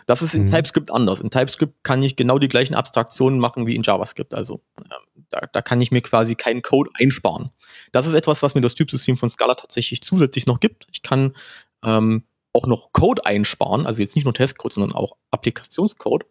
Das 0.08 0.22
ist 0.22 0.34
in 0.34 0.44
mhm. 0.44 0.52
TypeScript 0.52 0.92
anders. 0.92 1.22
In 1.22 1.30
TypeScript 1.30 1.84
kann 1.84 2.02
ich 2.02 2.16
genau 2.16 2.40
die 2.40 2.48
gleichen 2.48 2.74
Abstraktionen 2.74 3.40
machen 3.40 3.68
wie 3.68 3.76
in 3.76 3.84
JavaScript. 3.84 4.34
Also 4.34 4.62
ähm, 4.82 5.26
da, 5.30 5.48
da 5.52 5.62
kann 5.62 5.82
ich 5.82 5.92
mir 5.92 6.02
quasi 6.02 6.36
keinen 6.36 6.62
Code 6.62 6.90
einsparen. 6.96 7.52
Das 7.92 8.08
ist 8.08 8.14
etwas, 8.14 8.42
was 8.42 8.56
mir 8.56 8.62
das 8.62 8.76
Typsystem 8.76 9.18
von 9.18 9.30
Scala 9.30 9.56
tatsächlich 9.56 10.02
zusätzlich 10.02 10.48
noch 10.48 10.60
gibt. 10.60 10.88
Ich 10.92 11.04
kann 11.04 11.36
ähm, 11.84 12.24
auch 12.54 12.68
noch 12.68 12.92
Code 12.92 13.26
einsparen, 13.26 13.86
also 13.86 14.02
jetzt 14.02 14.16
nicht 14.16 14.26
nur 14.26 14.34
Testcode, 14.34 14.74
sondern 14.74 14.94
auch 14.94 15.16
Applikationscode. 15.32 16.26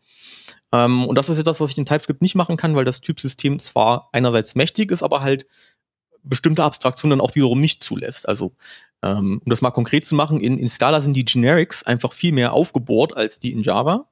Ähm, 0.73 1.07
und 1.07 1.17
das 1.17 1.29
ist 1.29 1.39
etwas, 1.39 1.61
was 1.61 1.71
ich 1.71 1.79
in 1.79 1.87
TypeScript 1.87 2.23
nicht 2.23 2.35
machen 2.35 2.57
kann, 2.57 2.75
weil 2.77 2.85
das 2.85 3.01
Typsystem 3.01 3.59
zwar 3.59 4.09
einerseits 4.13 4.55
mächtig 4.55 4.91
ist, 4.91 5.03
aber 5.03 5.21
halt 5.21 5.47
bestimmte 6.23 6.65
Abstraktionen 6.65 7.19
dann 7.19 7.27
auch 7.27 7.35
wiederum 7.35 7.61
nicht 7.61 7.83
zulässt. 7.83 8.29
Also 8.29 8.53
um 9.03 9.43
das 9.47 9.63
mal 9.63 9.71
konkret 9.71 10.05
zu 10.05 10.15
machen, 10.15 10.41
in, 10.41 10.59
in 10.59 10.69
Scala 10.69 11.01
sind 11.01 11.17
die 11.17 11.25
Generics 11.25 11.83
einfach 11.83 12.13
viel 12.13 12.33
mehr 12.33 12.53
aufgebohrt 12.53 13.17
als 13.17 13.41
die 13.41 13.53
in 13.53 13.63
Java. 13.63 14.09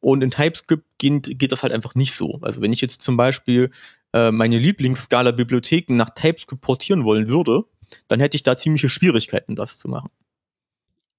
Und 0.00 0.22
in 0.22 0.30
TypeScript 0.30 0.84
geht, 0.98 1.38
geht 1.38 1.52
das 1.52 1.62
halt 1.62 1.72
einfach 1.72 1.94
nicht 1.94 2.14
so. 2.14 2.38
Also 2.40 2.62
wenn 2.62 2.72
ich 2.72 2.80
jetzt 2.80 3.02
zum 3.02 3.16
Beispiel 3.16 3.70
äh, 4.14 4.30
meine 4.30 4.56
Lieblings-Scala-Bibliotheken 4.58 5.96
nach 5.96 6.10
TypeScript 6.10 6.62
portieren 6.62 7.04
wollen 7.04 7.28
würde, 7.28 7.64
dann 8.08 8.20
hätte 8.20 8.36
ich 8.36 8.42
da 8.42 8.56
ziemliche 8.56 8.88
Schwierigkeiten, 8.88 9.56
das 9.56 9.78
zu 9.78 9.88
machen. 9.88 10.10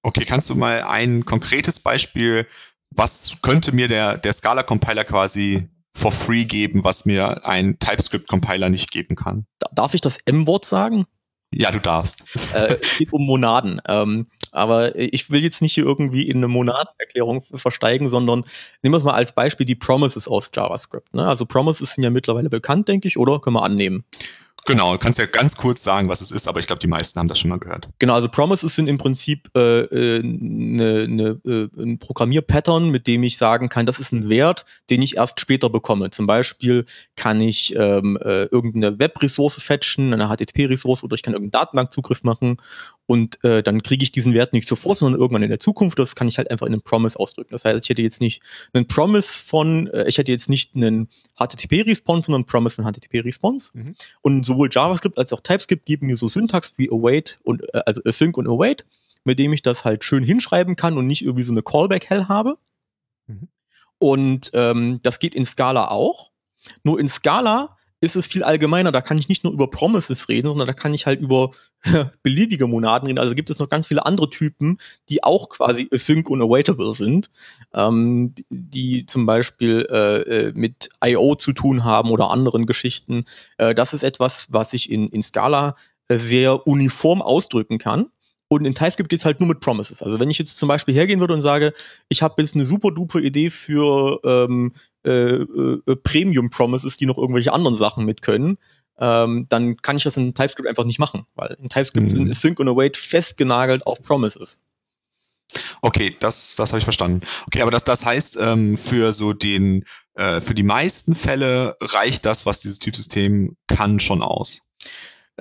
Okay, 0.02 0.24
kannst 0.24 0.50
du 0.50 0.56
mal 0.56 0.82
ein 0.82 1.24
konkretes 1.24 1.78
Beispiel, 1.78 2.46
was 2.90 3.36
könnte 3.40 3.72
mir 3.72 3.88
der, 3.88 4.18
der 4.18 4.32
Scala-Compiler 4.32 5.04
quasi 5.04 5.68
for 5.94 6.10
free 6.10 6.44
geben, 6.44 6.82
was 6.82 7.04
mir 7.04 7.46
ein 7.46 7.78
TypeScript-Compiler 7.78 8.68
nicht 8.68 8.90
geben 8.90 9.14
kann? 9.14 9.46
Darf 9.72 9.94
ich 9.94 10.00
das 10.00 10.18
M-Wort 10.24 10.64
sagen? 10.64 11.06
Ja, 11.52 11.70
du 11.70 11.80
darfst. 11.80 12.24
Äh, 12.54 12.78
es 12.80 12.98
geht 12.98 13.12
um 13.12 13.26
Monaden. 13.26 13.80
Ähm, 13.86 14.26
aber 14.52 14.96
ich 14.96 15.30
will 15.30 15.42
jetzt 15.42 15.62
nicht 15.62 15.74
hier 15.74 15.84
irgendwie 15.84 16.28
in 16.28 16.36
eine 16.38 16.48
Monadenerklärung 16.48 17.42
versteigen, 17.54 18.08
sondern 18.10 18.44
nehmen 18.82 18.92
wir 18.92 18.98
es 18.98 19.04
mal 19.04 19.14
als 19.14 19.32
Beispiel 19.32 19.64
die 19.64 19.74
Promises 19.74 20.28
aus 20.28 20.50
JavaScript. 20.54 21.14
Ne? 21.14 21.26
Also 21.26 21.46
Promises 21.46 21.94
sind 21.94 22.04
ja 22.04 22.10
mittlerweile 22.10 22.50
bekannt, 22.50 22.88
denke 22.88 23.08
ich, 23.08 23.18
oder? 23.18 23.40
Können 23.40 23.56
wir 23.56 23.62
annehmen. 23.62 24.04
Genau, 24.66 24.96
kannst 24.96 25.18
ja 25.18 25.26
ganz 25.26 25.56
kurz 25.56 25.82
sagen, 25.82 26.08
was 26.08 26.20
es 26.20 26.30
ist, 26.30 26.46
aber 26.46 26.60
ich 26.60 26.68
glaube, 26.68 26.78
die 26.78 26.86
meisten 26.86 27.18
haben 27.18 27.26
das 27.26 27.40
schon 27.40 27.50
mal 27.50 27.58
gehört. 27.58 27.88
Genau, 27.98 28.14
also 28.14 28.28
Promises 28.28 28.76
sind 28.76 28.88
im 28.88 28.96
Prinzip 28.96 29.50
äh, 29.56 29.80
äh, 29.80 30.22
ne, 30.22 31.08
ne, 31.08 31.40
äh, 31.44 31.82
ein 31.82 31.98
Programmierpattern, 31.98 32.90
mit 32.90 33.08
dem 33.08 33.24
ich 33.24 33.38
sagen 33.38 33.68
kann, 33.68 33.86
das 33.86 33.98
ist 33.98 34.12
ein 34.12 34.28
Wert, 34.28 34.64
den 34.88 35.02
ich 35.02 35.16
erst 35.16 35.40
später 35.40 35.68
bekomme. 35.68 36.10
Zum 36.10 36.26
Beispiel 36.26 36.84
kann 37.16 37.40
ich 37.40 37.74
ähm, 37.76 38.16
äh, 38.22 38.44
irgendeine 38.44 39.00
Web-Ressource 39.00 39.60
fetchen, 39.60 40.12
eine 40.14 40.28
HTTP-Ressource 40.28 41.02
oder 41.02 41.14
ich 41.14 41.22
kann 41.22 41.34
irgendeinen 41.34 41.62
Datenbankzugriff 41.62 42.22
machen 42.22 42.58
und 43.06 43.42
äh, 43.44 43.62
dann 43.62 43.82
kriege 43.82 44.04
ich 44.04 44.12
diesen 44.12 44.32
Wert 44.32 44.52
nicht 44.52 44.68
sofort, 44.68 44.96
sondern 44.96 45.20
irgendwann 45.20 45.42
in 45.42 45.48
der 45.48 45.58
Zukunft. 45.58 45.98
Das 45.98 46.14
kann 46.14 46.28
ich 46.28 46.38
halt 46.38 46.50
einfach 46.50 46.66
in 46.66 46.72
einem 46.72 46.82
Promise 46.82 47.18
ausdrücken. 47.18 47.50
Das 47.50 47.64
heißt, 47.64 47.82
ich 47.84 47.90
hätte 47.90 48.02
jetzt 48.02 48.20
nicht 48.20 48.42
einen 48.72 48.86
Promise 48.86 49.38
von, 49.44 49.88
äh, 49.88 50.08
ich 50.08 50.18
hätte 50.18 50.30
jetzt 50.30 50.48
nicht 50.48 50.76
einen 50.76 51.08
HTTP-Response, 51.36 52.26
sondern 52.26 52.40
einen 52.40 52.46
Promise 52.46 52.76
von 52.76 52.84
HTTP-Response. 52.84 53.70
Mhm. 53.74 53.94
Und 54.22 54.46
sowohl 54.46 54.68
JavaScript 54.70 55.18
als 55.18 55.32
auch 55.32 55.40
TypeScript 55.40 55.84
geben 55.84 56.06
mir 56.06 56.16
so 56.16 56.28
Syntax 56.28 56.74
wie 56.76 56.90
await 56.90 57.38
und 57.42 57.62
äh, 57.74 57.82
also 57.86 58.00
async 58.04 58.36
und 58.36 58.46
await, 58.46 58.86
mit 59.24 59.38
dem 59.38 59.52
ich 59.52 59.62
das 59.62 59.84
halt 59.84 60.04
schön 60.04 60.22
hinschreiben 60.22 60.76
kann 60.76 60.96
und 60.96 61.06
nicht 61.06 61.22
irgendwie 61.22 61.44
so 61.44 61.52
eine 61.52 61.62
Callback-Hell 61.62 62.28
habe. 62.28 62.56
Mhm. 63.26 63.48
Und 63.98 64.50
ähm, 64.54 65.00
das 65.02 65.18
geht 65.18 65.34
in 65.34 65.44
Scala 65.44 65.88
auch. 65.88 66.30
Nur 66.84 67.00
in 67.00 67.08
Scala 67.08 67.76
ist 68.02 68.16
es 68.16 68.26
viel 68.26 68.42
allgemeiner. 68.42 68.90
Da 68.90 69.00
kann 69.00 69.16
ich 69.16 69.28
nicht 69.28 69.44
nur 69.44 69.52
über 69.52 69.70
Promises 69.70 70.28
reden, 70.28 70.48
sondern 70.48 70.66
da 70.66 70.72
kann 70.72 70.92
ich 70.92 71.06
halt 71.06 71.20
über 71.20 71.52
beliebige 72.22 72.66
Monaden 72.66 73.06
reden. 73.06 73.18
Also 73.18 73.36
gibt 73.36 73.48
es 73.48 73.60
noch 73.60 73.68
ganz 73.68 73.86
viele 73.86 74.04
andere 74.04 74.28
Typen, 74.28 74.78
die 75.08 75.22
auch 75.22 75.48
quasi 75.48 75.88
async 75.92 76.28
und 76.28 76.42
awaitable 76.42 76.94
sind, 76.94 77.30
ähm, 77.72 78.34
die, 78.34 78.44
die 78.50 79.06
zum 79.06 79.24
Beispiel 79.24 79.86
äh, 79.88 80.48
äh 80.48 80.52
mit 80.52 80.90
I.O. 81.04 81.36
zu 81.36 81.52
tun 81.52 81.84
haben 81.84 82.10
oder 82.10 82.30
anderen 82.30 82.66
Geschichten. 82.66 83.24
Äh, 83.56 83.72
das 83.74 83.94
ist 83.94 84.02
etwas, 84.02 84.48
was 84.50 84.72
ich 84.72 84.90
in, 84.90 85.06
in 85.08 85.22
Scala 85.22 85.76
äh, 86.08 86.18
sehr 86.18 86.66
uniform 86.66 87.22
ausdrücken 87.22 87.78
kann. 87.78 88.06
Und 88.52 88.66
in 88.66 88.74
TypeScript 88.74 89.08
geht 89.08 89.18
es 89.18 89.24
halt 89.24 89.40
nur 89.40 89.48
mit 89.48 89.60
Promises. 89.60 90.02
Also 90.02 90.20
wenn 90.20 90.28
ich 90.28 90.38
jetzt 90.38 90.58
zum 90.58 90.68
Beispiel 90.68 90.94
hergehen 90.94 91.20
würde 91.20 91.32
und 91.32 91.40
sage, 91.40 91.72
ich 92.10 92.20
habe 92.20 92.42
jetzt 92.42 92.54
eine 92.54 92.66
super 92.66 92.90
duper 92.90 93.18
Idee 93.18 93.48
für 93.48 94.20
ähm, 94.24 94.74
äh, 95.06 95.36
äh, 95.36 95.96
Premium 96.02 96.50
Promises, 96.50 96.98
die 96.98 97.06
noch 97.06 97.16
irgendwelche 97.16 97.54
anderen 97.54 97.74
Sachen 97.74 98.04
mit 98.04 98.20
können, 98.20 98.58
ähm, 98.98 99.46
dann 99.48 99.78
kann 99.78 99.96
ich 99.96 100.02
das 100.02 100.18
in 100.18 100.34
TypeScript 100.34 100.68
einfach 100.68 100.84
nicht 100.84 100.98
machen, 100.98 101.24
weil 101.34 101.56
in 101.62 101.70
TypeScript 101.70 102.10
mhm. 102.10 102.14
sind 102.14 102.36
Sync 102.36 102.60
und 102.60 102.68
Await 102.68 102.98
festgenagelt 102.98 103.86
auf 103.86 104.02
Promises. 104.02 104.60
Okay, 105.80 106.14
das, 106.20 106.54
das 106.56 106.72
habe 106.72 106.78
ich 106.78 106.84
verstanden. 106.84 107.22
Okay, 107.46 107.62
aber 107.62 107.70
das, 107.70 107.84
das 107.84 108.04
heißt, 108.04 108.36
ähm, 108.38 108.76
für 108.76 109.14
so 109.14 109.32
den, 109.32 109.84
äh, 110.12 110.42
für 110.42 110.54
die 110.54 110.62
meisten 110.62 111.14
Fälle 111.14 111.78
reicht 111.80 112.26
das, 112.26 112.44
was 112.44 112.60
dieses 112.60 112.80
Typsystem 112.80 113.56
kann, 113.66 113.98
schon 113.98 114.22
aus. 114.22 114.60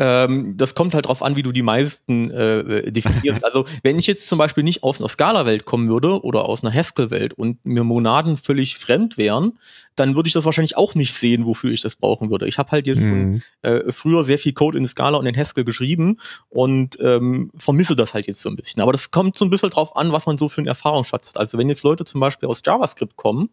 Ähm, 0.03 0.57
das 0.57 0.73
kommt 0.73 0.95
halt 0.95 1.05
drauf 1.05 1.21
an, 1.21 1.35
wie 1.35 1.43
du 1.43 1.51
die 1.51 1.61
meisten 1.61 2.31
äh, 2.31 2.59
äh 2.59 2.91
definierst. 2.91 3.45
also 3.45 3.65
wenn 3.83 3.99
ich 3.99 4.07
jetzt 4.07 4.27
zum 4.27 4.39
Beispiel 4.39 4.63
nicht 4.63 4.81
aus 4.81 4.99
einer 4.99 5.07
Scala-Welt 5.07 5.65
kommen 5.65 5.87
würde 5.89 6.23
oder 6.23 6.45
aus 6.45 6.63
einer 6.63 6.73
Haskell-Welt 6.73 7.35
und 7.35 7.63
mir 7.63 7.83
Monaden 7.83 8.35
völlig 8.35 8.79
fremd 8.79 9.19
wären, 9.19 9.59
dann 9.95 10.15
würde 10.15 10.25
ich 10.25 10.33
das 10.33 10.43
wahrscheinlich 10.43 10.75
auch 10.75 10.95
nicht 10.95 11.13
sehen, 11.13 11.45
wofür 11.45 11.69
ich 11.71 11.81
das 11.81 11.95
brauchen 11.95 12.31
würde. 12.31 12.47
Ich 12.47 12.57
habe 12.57 12.71
halt 12.71 12.87
jetzt 12.87 13.01
mhm. 13.01 13.43
schon 13.61 13.71
äh, 13.71 13.91
früher 13.91 14.23
sehr 14.23 14.39
viel 14.39 14.53
Code 14.53 14.75
in 14.75 14.87
Scala 14.87 15.19
und 15.19 15.27
in 15.27 15.37
Haskell 15.37 15.65
geschrieben 15.65 16.17
und 16.49 16.97
ähm, 16.99 17.51
vermisse 17.55 17.95
das 17.95 18.15
halt 18.15 18.25
jetzt 18.25 18.41
so 18.41 18.49
ein 18.49 18.55
bisschen. 18.55 18.81
Aber 18.81 18.93
das 18.93 19.11
kommt 19.11 19.37
so 19.37 19.45
ein 19.45 19.51
bisschen 19.51 19.69
drauf 19.69 19.95
an, 19.95 20.11
was 20.11 20.25
man 20.25 20.39
so 20.39 20.49
für 20.49 20.61
einen 20.61 20.67
Erfahrungsschatz 20.67 21.29
hat. 21.29 21.37
Also 21.37 21.59
wenn 21.59 21.69
jetzt 21.69 21.83
Leute 21.83 22.05
zum 22.05 22.19
Beispiel 22.19 22.49
aus 22.49 22.63
JavaScript 22.65 23.17
kommen, 23.17 23.49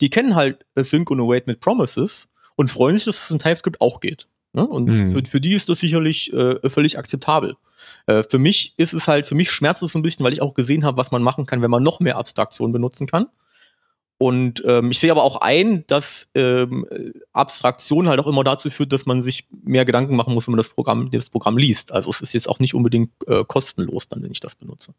die 0.00 0.10
kennen 0.10 0.36
halt 0.36 0.64
Sync 0.76 1.10
und 1.10 1.20
Await 1.20 1.48
mit 1.48 1.58
Promises 1.58 2.28
und 2.54 2.70
freuen 2.70 2.96
sich, 2.96 3.06
dass 3.06 3.24
es 3.24 3.30
in 3.32 3.40
TypeScript 3.40 3.80
auch 3.80 3.98
geht. 3.98 4.28
Ne? 4.52 4.66
Und 4.66 4.86
mhm. 4.86 5.12
für, 5.12 5.24
für 5.24 5.40
die 5.40 5.52
ist 5.52 5.68
das 5.68 5.80
sicherlich 5.80 6.32
äh, 6.32 6.68
völlig 6.70 6.98
akzeptabel. 6.98 7.56
Äh, 8.06 8.22
für 8.28 8.38
mich 8.38 8.74
ist 8.76 8.92
es 8.92 9.08
halt, 9.08 9.26
für 9.26 9.34
mich 9.34 9.50
schmerzt 9.50 9.82
es 9.82 9.92
so 9.92 9.98
ein 9.98 10.02
bisschen, 10.02 10.24
weil 10.24 10.32
ich 10.32 10.42
auch 10.42 10.54
gesehen 10.54 10.84
habe, 10.84 10.96
was 10.96 11.10
man 11.10 11.22
machen 11.22 11.46
kann, 11.46 11.62
wenn 11.62 11.70
man 11.70 11.82
noch 11.82 12.00
mehr 12.00 12.16
Abstraktion 12.16 12.72
benutzen 12.72 13.06
kann. 13.06 13.26
Und 14.20 14.64
ähm, 14.66 14.90
ich 14.90 14.98
sehe 14.98 15.12
aber 15.12 15.22
auch 15.22 15.36
ein, 15.36 15.84
dass 15.86 16.28
ähm, 16.34 16.84
Abstraktion 17.32 18.08
halt 18.08 18.18
auch 18.18 18.26
immer 18.26 18.42
dazu 18.42 18.68
führt, 18.68 18.92
dass 18.92 19.06
man 19.06 19.22
sich 19.22 19.46
mehr 19.62 19.84
Gedanken 19.84 20.16
machen 20.16 20.34
muss, 20.34 20.48
wenn 20.48 20.52
man 20.52 20.58
das 20.58 20.70
Programm, 20.70 21.08
das 21.12 21.30
Programm 21.30 21.56
liest. 21.56 21.92
Also 21.92 22.10
es 22.10 22.20
ist 22.20 22.32
jetzt 22.32 22.48
auch 22.48 22.58
nicht 22.58 22.74
unbedingt 22.74 23.12
äh, 23.28 23.44
kostenlos, 23.44 24.08
dann, 24.08 24.22
wenn 24.24 24.32
ich 24.32 24.40
das 24.40 24.56
benutze. 24.56 24.92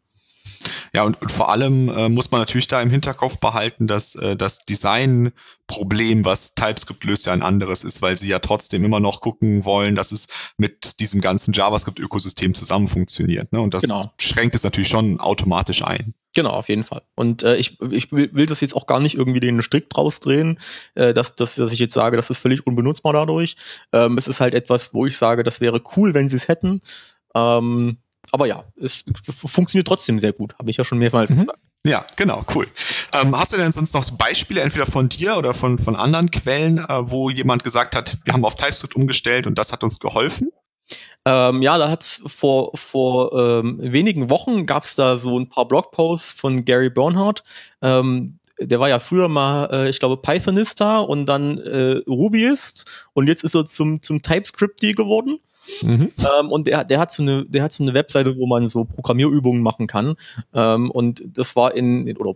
Ja, 0.92 1.04
und, 1.04 1.20
und 1.22 1.30
vor 1.30 1.50
allem 1.50 1.88
äh, 1.88 2.08
muss 2.08 2.30
man 2.30 2.40
natürlich 2.40 2.66
da 2.66 2.80
im 2.80 2.90
Hinterkopf 2.90 3.38
behalten, 3.38 3.86
dass 3.86 4.16
äh, 4.16 4.34
das 4.36 4.64
Design-Problem, 4.64 6.24
was 6.24 6.54
TypeScript 6.54 7.04
löst, 7.04 7.26
ja 7.26 7.32
ein 7.32 7.42
anderes 7.42 7.84
ist, 7.84 8.02
weil 8.02 8.16
sie 8.16 8.28
ja 8.28 8.40
trotzdem 8.40 8.84
immer 8.84 8.98
noch 8.98 9.20
gucken 9.20 9.64
wollen, 9.64 9.94
dass 9.94 10.10
es 10.10 10.26
mit 10.56 11.00
diesem 11.00 11.20
ganzen 11.20 11.52
JavaScript-Ökosystem 11.52 12.54
zusammen 12.54 12.88
funktioniert. 12.88 13.52
Ne? 13.52 13.60
Und 13.60 13.74
das 13.74 13.82
genau. 13.82 14.12
schränkt 14.18 14.54
es 14.54 14.64
natürlich 14.64 14.88
schon 14.88 15.20
automatisch 15.20 15.84
ein. 15.84 16.14
Genau, 16.34 16.50
auf 16.50 16.68
jeden 16.68 16.84
Fall. 16.84 17.02
Und 17.16 17.42
äh, 17.42 17.56
ich, 17.56 17.80
ich 17.90 18.12
will 18.12 18.46
das 18.46 18.60
jetzt 18.60 18.74
auch 18.74 18.86
gar 18.86 19.00
nicht 19.00 19.16
irgendwie 19.16 19.40
den 19.40 19.62
Strick 19.62 19.90
draus 19.90 20.20
drehen, 20.20 20.58
äh, 20.94 21.12
dass, 21.12 21.34
dass, 21.34 21.56
dass 21.56 21.72
ich 21.72 21.80
jetzt 21.80 21.94
sage, 21.94 22.16
das 22.16 22.30
ist 22.30 22.38
völlig 22.38 22.66
unbenutzbar 22.66 23.12
dadurch. 23.12 23.56
Ähm, 23.92 24.16
es 24.16 24.28
ist 24.28 24.40
halt 24.40 24.54
etwas, 24.54 24.94
wo 24.94 25.06
ich 25.06 25.16
sage, 25.16 25.42
das 25.42 25.60
wäre 25.60 25.82
cool, 25.96 26.14
wenn 26.14 26.28
sie 26.28 26.36
es 26.36 26.46
hätten. 26.46 26.82
Ähm, 27.34 27.98
aber 28.32 28.46
ja, 28.46 28.64
es 28.80 29.04
funktioniert 29.28 29.86
trotzdem 29.86 30.18
sehr 30.18 30.32
gut, 30.32 30.54
habe 30.58 30.70
ich 30.70 30.76
ja 30.76 30.84
schon 30.84 30.98
mehrmals 30.98 31.30
mhm. 31.30 31.40
gesagt. 31.40 31.60
Ja, 31.86 32.04
genau, 32.16 32.44
cool. 32.54 32.66
Ähm, 33.14 33.36
hast 33.36 33.52
du 33.52 33.56
denn 33.56 33.72
sonst 33.72 33.94
noch 33.94 34.02
so 34.02 34.14
Beispiele, 34.16 34.60
entweder 34.60 34.84
von 34.84 35.08
dir 35.08 35.38
oder 35.38 35.54
von, 35.54 35.78
von 35.78 35.96
anderen 35.96 36.30
Quellen, 36.30 36.78
äh, 36.78 37.10
wo 37.10 37.30
jemand 37.30 37.64
gesagt 37.64 37.96
hat, 37.96 38.18
wir 38.24 38.34
haben 38.34 38.44
auf 38.44 38.54
TypeScript 38.54 38.94
umgestellt 38.96 39.46
und 39.46 39.58
das 39.58 39.72
hat 39.72 39.82
uns 39.82 39.98
geholfen? 39.98 40.50
Ähm, 41.24 41.62
ja, 41.62 41.78
da 41.78 41.90
hat's 41.90 42.22
vor, 42.26 42.72
vor 42.74 43.32
ähm, 43.32 43.78
wenigen 43.80 44.30
Wochen 44.30 44.66
gab 44.66 44.84
es 44.84 44.94
da 44.94 45.16
so 45.16 45.38
ein 45.38 45.48
paar 45.48 45.66
Blogposts 45.66 46.32
von 46.32 46.64
Gary 46.64 46.90
Bernhardt. 46.90 47.44
Ähm, 47.82 48.38
der 48.58 48.78
war 48.78 48.88
ja 48.88 48.98
früher 48.98 49.28
mal, 49.28 49.68
äh, 49.72 49.88
ich 49.88 49.98
glaube, 50.00 50.18
Pythonista 50.18 50.98
und 50.98 51.26
dann 51.26 51.58
äh, 51.58 52.02
Rubyist 52.06 53.08
und 53.14 53.26
jetzt 53.26 53.44
ist 53.44 53.54
er 53.54 53.64
zum, 53.64 54.02
zum 54.02 54.22
TypeScript 54.22 54.80
geworden. 54.80 55.40
Mhm. 55.82 56.10
Ähm, 56.18 56.50
und 56.50 56.66
der, 56.66 56.84
der, 56.84 56.98
hat 56.98 57.12
so 57.12 57.22
eine, 57.22 57.44
der 57.46 57.62
hat 57.62 57.72
so 57.72 57.84
eine 57.84 57.94
Webseite, 57.94 58.36
wo 58.36 58.46
man 58.46 58.68
so 58.68 58.84
Programmierübungen 58.84 59.62
machen 59.62 59.86
kann. 59.86 60.16
Ähm, 60.54 60.90
und 60.90 61.22
das 61.26 61.56
war 61.56 61.74
in, 61.74 62.16
oder 62.16 62.34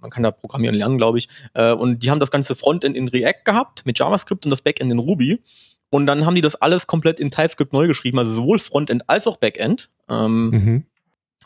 man 0.00 0.10
kann 0.10 0.22
da 0.22 0.30
programmieren 0.30 0.74
lernen, 0.74 0.98
glaube 0.98 1.18
ich. 1.18 1.28
Äh, 1.54 1.72
und 1.72 2.02
die 2.02 2.10
haben 2.10 2.20
das 2.20 2.30
ganze 2.30 2.56
Frontend 2.56 2.96
in 2.96 3.08
React 3.08 3.44
gehabt 3.44 3.86
mit 3.86 3.98
JavaScript 3.98 4.46
und 4.46 4.50
das 4.50 4.62
Backend 4.62 4.90
in 4.90 4.98
Ruby. 4.98 5.40
Und 5.90 6.06
dann 6.06 6.26
haben 6.26 6.34
die 6.34 6.40
das 6.40 6.56
alles 6.56 6.86
komplett 6.86 7.20
in 7.20 7.30
TypeScript 7.30 7.72
neu 7.72 7.86
geschrieben, 7.86 8.18
also 8.18 8.32
sowohl 8.32 8.58
Frontend 8.58 9.08
als 9.08 9.26
auch 9.26 9.36
Backend. 9.36 9.90
Ähm, 10.08 10.50
mhm 10.50 10.84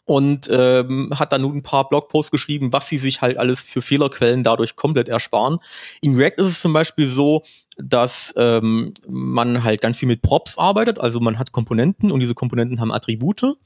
und 0.04 0.48
ähm, 0.50 1.12
hat 1.18 1.32
dann 1.32 1.42
nun 1.42 1.56
ein 1.56 1.62
paar 1.62 1.88
Blogposts 1.88 2.30
geschrieben, 2.30 2.72
was 2.72 2.88
sie 2.88 2.98
sich 2.98 3.20
halt 3.20 3.38
alles 3.38 3.60
für 3.60 3.82
Fehlerquellen 3.82 4.42
dadurch 4.42 4.76
komplett 4.76 5.08
ersparen. 5.08 5.58
In 6.00 6.16
React 6.16 6.38
ist 6.38 6.48
es 6.48 6.60
zum 6.60 6.72
Beispiel 6.72 7.06
so, 7.06 7.42
dass 7.76 8.34
ähm, 8.36 8.94
man 9.08 9.64
halt 9.64 9.80
ganz 9.80 9.98
viel 9.98 10.08
mit 10.08 10.22
Props 10.22 10.58
arbeitet, 10.58 10.98
also 10.98 11.20
man 11.20 11.38
hat 11.38 11.52
Komponenten 11.52 12.10
und 12.10 12.20
diese 12.20 12.34
Komponenten 12.34 12.80
haben 12.80 12.92
Attribute. 12.92 13.56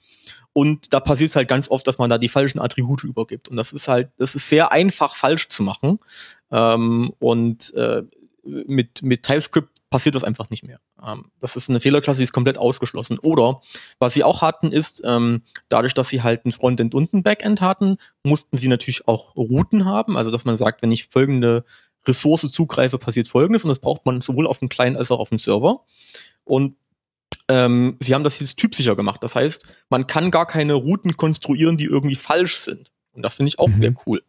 Und 0.52 0.92
da 0.94 1.00
passiert 1.00 1.30
es 1.30 1.36
halt 1.36 1.48
ganz 1.48 1.68
oft, 1.68 1.86
dass 1.86 1.98
man 1.98 2.08
da 2.08 2.16
die 2.16 2.28
falschen 2.28 2.60
Attribute 2.60 3.02
übergibt. 3.02 3.48
Und 3.48 3.56
das 3.56 3.72
ist 3.72 3.88
halt, 3.88 4.10
das 4.18 4.36
ist 4.36 4.48
sehr 4.48 4.70
einfach 4.70 5.16
falsch 5.16 5.48
zu 5.48 5.64
machen. 5.64 5.98
Ähm, 6.52 7.12
und 7.18 7.74
äh, 7.74 8.02
mit, 8.44 9.02
mit 9.02 9.24
TypeScript 9.24 9.73
passiert 9.94 10.16
das 10.16 10.24
einfach 10.24 10.50
nicht 10.50 10.64
mehr. 10.64 10.80
Ähm, 11.06 11.26
das 11.38 11.54
ist 11.54 11.70
eine 11.70 11.78
Fehlerklasse, 11.78 12.18
die 12.18 12.24
ist 12.24 12.32
komplett 12.32 12.58
ausgeschlossen. 12.58 13.16
Oder 13.20 13.60
was 14.00 14.12
sie 14.12 14.24
auch 14.24 14.42
hatten, 14.42 14.72
ist, 14.72 15.00
ähm, 15.04 15.42
dadurch, 15.68 15.94
dass 15.94 16.08
sie 16.08 16.20
halt 16.20 16.44
ein 16.44 16.50
Frontend 16.50 16.96
und 16.96 17.14
ein 17.14 17.22
Backend 17.22 17.60
hatten, 17.60 17.98
mussten 18.24 18.58
sie 18.58 18.66
natürlich 18.66 19.06
auch 19.06 19.36
Routen 19.36 19.84
haben. 19.84 20.16
Also, 20.16 20.32
dass 20.32 20.44
man 20.44 20.56
sagt, 20.56 20.82
wenn 20.82 20.90
ich 20.90 21.06
folgende 21.06 21.64
Ressource 22.08 22.50
zugreife, 22.50 22.98
passiert 22.98 23.28
folgendes. 23.28 23.62
Und 23.62 23.68
das 23.68 23.78
braucht 23.78 24.04
man 24.04 24.20
sowohl 24.20 24.48
auf 24.48 24.58
dem 24.58 24.68
Client 24.68 24.96
als 24.96 25.12
auch 25.12 25.20
auf 25.20 25.28
dem 25.28 25.38
Server. 25.38 25.84
Und 26.42 26.74
ähm, 27.46 27.96
sie 28.00 28.16
haben 28.16 28.24
das 28.24 28.40
jetzt 28.40 28.56
typsicher 28.56 28.96
gemacht. 28.96 29.22
Das 29.22 29.36
heißt, 29.36 29.84
man 29.90 30.08
kann 30.08 30.32
gar 30.32 30.48
keine 30.48 30.74
Routen 30.74 31.16
konstruieren, 31.16 31.76
die 31.76 31.84
irgendwie 31.84 32.16
falsch 32.16 32.58
sind. 32.58 32.90
Und 33.12 33.22
das 33.22 33.34
finde 33.36 33.50
ich 33.50 33.60
auch 33.60 33.68
mhm. 33.68 33.78
sehr 33.78 33.94
cool. 34.06 34.24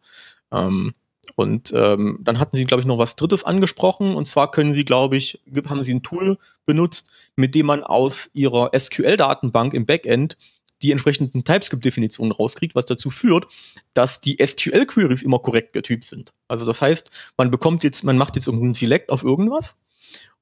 Ähm, 0.52 0.94
und 1.34 1.72
ähm, 1.74 2.18
dann 2.22 2.38
hatten 2.38 2.56
sie, 2.56 2.64
glaube 2.64 2.80
ich, 2.80 2.86
noch 2.86 2.98
was 2.98 3.16
Drittes 3.16 3.44
angesprochen. 3.44 4.14
Und 4.14 4.26
zwar 4.26 4.50
können 4.50 4.74
sie, 4.74 4.84
glaube 4.84 5.16
ich, 5.16 5.40
haben 5.68 5.82
sie 5.82 5.94
ein 5.94 6.02
Tool 6.02 6.38
benutzt, 6.64 7.10
mit 7.34 7.54
dem 7.54 7.66
man 7.66 7.82
aus 7.82 8.30
ihrer 8.34 8.70
SQL-Datenbank 8.76 9.74
im 9.74 9.86
Backend 9.86 10.36
die 10.82 10.92
entsprechenden 10.92 11.44
TypeScript-Definitionen 11.44 12.32
rauskriegt, 12.32 12.74
was 12.74 12.84
dazu 12.84 13.10
führt, 13.10 13.46
dass 13.94 14.20
die 14.20 14.38
SQL-Queries 14.44 15.22
immer 15.22 15.38
korrekt 15.38 15.72
getypt 15.72 16.04
sind. 16.04 16.32
Also 16.48 16.66
das 16.66 16.82
heißt, 16.82 17.10
man 17.36 17.50
bekommt 17.50 17.82
jetzt, 17.82 18.04
man 18.04 18.18
macht 18.18 18.36
jetzt 18.36 18.46
irgendeinen 18.46 18.74
Select 18.74 19.10
auf 19.10 19.22
irgendwas 19.22 19.76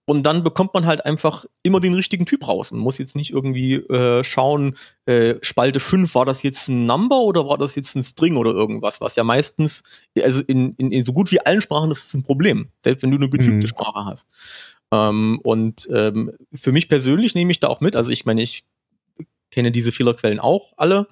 und 0.06 0.24
dann 0.24 0.42
bekommt 0.42 0.74
man 0.74 0.86
halt 0.86 1.04
einfach 1.04 1.46
immer 1.62 1.80
den 1.80 1.94
richtigen 1.94 2.26
Typ 2.26 2.46
raus. 2.46 2.70
Man 2.70 2.80
muss 2.80 2.98
jetzt 2.98 3.16
nicht 3.16 3.32
irgendwie 3.32 3.74
äh, 3.74 4.22
schauen, 4.22 4.76
äh, 5.06 5.36
Spalte 5.40 5.80
5, 5.80 6.14
war 6.14 6.26
das 6.26 6.42
jetzt 6.42 6.68
ein 6.68 6.84
Number 6.84 7.20
oder 7.20 7.48
war 7.48 7.56
das 7.56 7.74
jetzt 7.74 7.94
ein 7.96 8.02
String 8.02 8.36
oder 8.36 8.52
irgendwas, 8.52 9.00
was 9.00 9.16
ja 9.16 9.24
meistens, 9.24 9.82
also 10.20 10.42
in, 10.42 10.74
in, 10.76 10.90
in 10.90 11.04
so 11.04 11.12
gut 11.12 11.32
wie 11.32 11.40
allen 11.40 11.60
Sprachen 11.60 11.90
ist 11.90 12.04
es 12.04 12.14
ein 12.14 12.22
Problem, 12.22 12.68
selbst 12.82 13.02
wenn 13.02 13.10
du 13.10 13.16
eine 13.16 13.30
getypte 13.30 13.54
mhm. 13.54 13.66
Sprache 13.66 14.04
hast. 14.04 14.28
Ähm, 14.92 15.40
und 15.42 15.88
ähm, 15.90 16.32
für 16.54 16.72
mich 16.72 16.88
persönlich 16.88 17.34
nehme 17.34 17.50
ich 17.50 17.60
da 17.60 17.68
auch 17.68 17.80
mit, 17.80 17.96
also 17.96 18.10
ich 18.10 18.26
meine, 18.26 18.42
ich 18.42 18.64
kenne 19.50 19.72
diese 19.72 19.92
Fehlerquellen 19.92 20.40
auch 20.40 20.72
alle. 20.76 21.06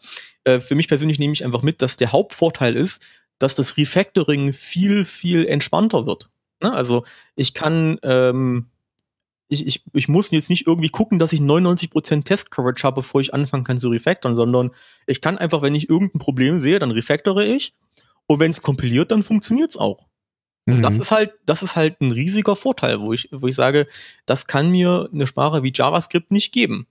Äh, 0.45 0.61
für 0.61 0.75
mich 0.75 0.89
persönlich 0.89 1.19
nehme 1.19 1.33
ich 1.33 1.45
einfach 1.45 1.63
mit, 1.63 1.81
dass 1.81 1.97
der 1.97 2.13
Hauptvorteil 2.13 2.77
ist, 2.77 3.03
dass 3.39 3.55
das 3.55 3.77
Refactoring 3.77 4.53
viel, 4.53 5.05
viel 5.05 5.47
entspannter 5.47 6.07
wird. 6.07 6.29
Ne? 6.63 6.73
Also 6.73 7.05
ich 7.37 7.55
kann 7.55 7.99
ähm, 8.03 8.67
ich, 9.53 9.67
ich, 9.67 9.85
ich 9.93 10.09
muss 10.09 10.31
jetzt 10.31 10.49
nicht 10.49 10.67
irgendwie 10.67 10.89
gucken, 10.89 11.19
dass 11.19 11.33
ich 11.33 11.41
99% 11.41 12.25
Test-Coverage 12.25 12.85
habe, 12.85 12.97
bevor 12.97 13.21
ich 13.21 13.35
anfangen 13.35 13.65
kann 13.65 13.77
zu 13.77 13.91
refactoren, 13.91 14.35
sondern 14.35 14.71
ich 15.07 15.21
kann 15.21 15.37
einfach, 15.37 15.61
wenn 15.61 15.75
ich 15.75 15.91
irgendein 15.91 16.21
Problem 16.21 16.61
sehe, 16.61 16.79
dann 16.79 16.91
refactore 16.91 17.45
ich. 17.45 17.75
Und 18.27 18.41
wenn 18.41 18.51
es 18.51 18.63
kompiliert, 18.63 19.13
dann 19.13 19.23
funktioniert 19.23 19.71
es 19.71 19.77
auch. 19.77 20.07
Und 20.67 20.79
mhm. 20.79 20.83
das 20.83 20.97
ist 20.97 21.11
halt, 21.11 21.33
das 21.45 21.63
ist 21.63 21.77
halt 21.77 22.01
ein 22.01 22.13
riesiger 22.13 22.57
Vorteil, 22.57 23.01
wo 23.01 23.13
ich, 23.13 23.29
wo 23.31 23.47
ich 23.47 23.55
sage, 23.55 23.87
das 24.27 24.47
kann 24.47 24.71
mir 24.71 25.09
eine 25.13 25.27
Sprache 25.27 25.63
wie 25.63 25.73
JavaScript 25.75 26.31
nicht 26.31 26.53
geben. 26.53 26.87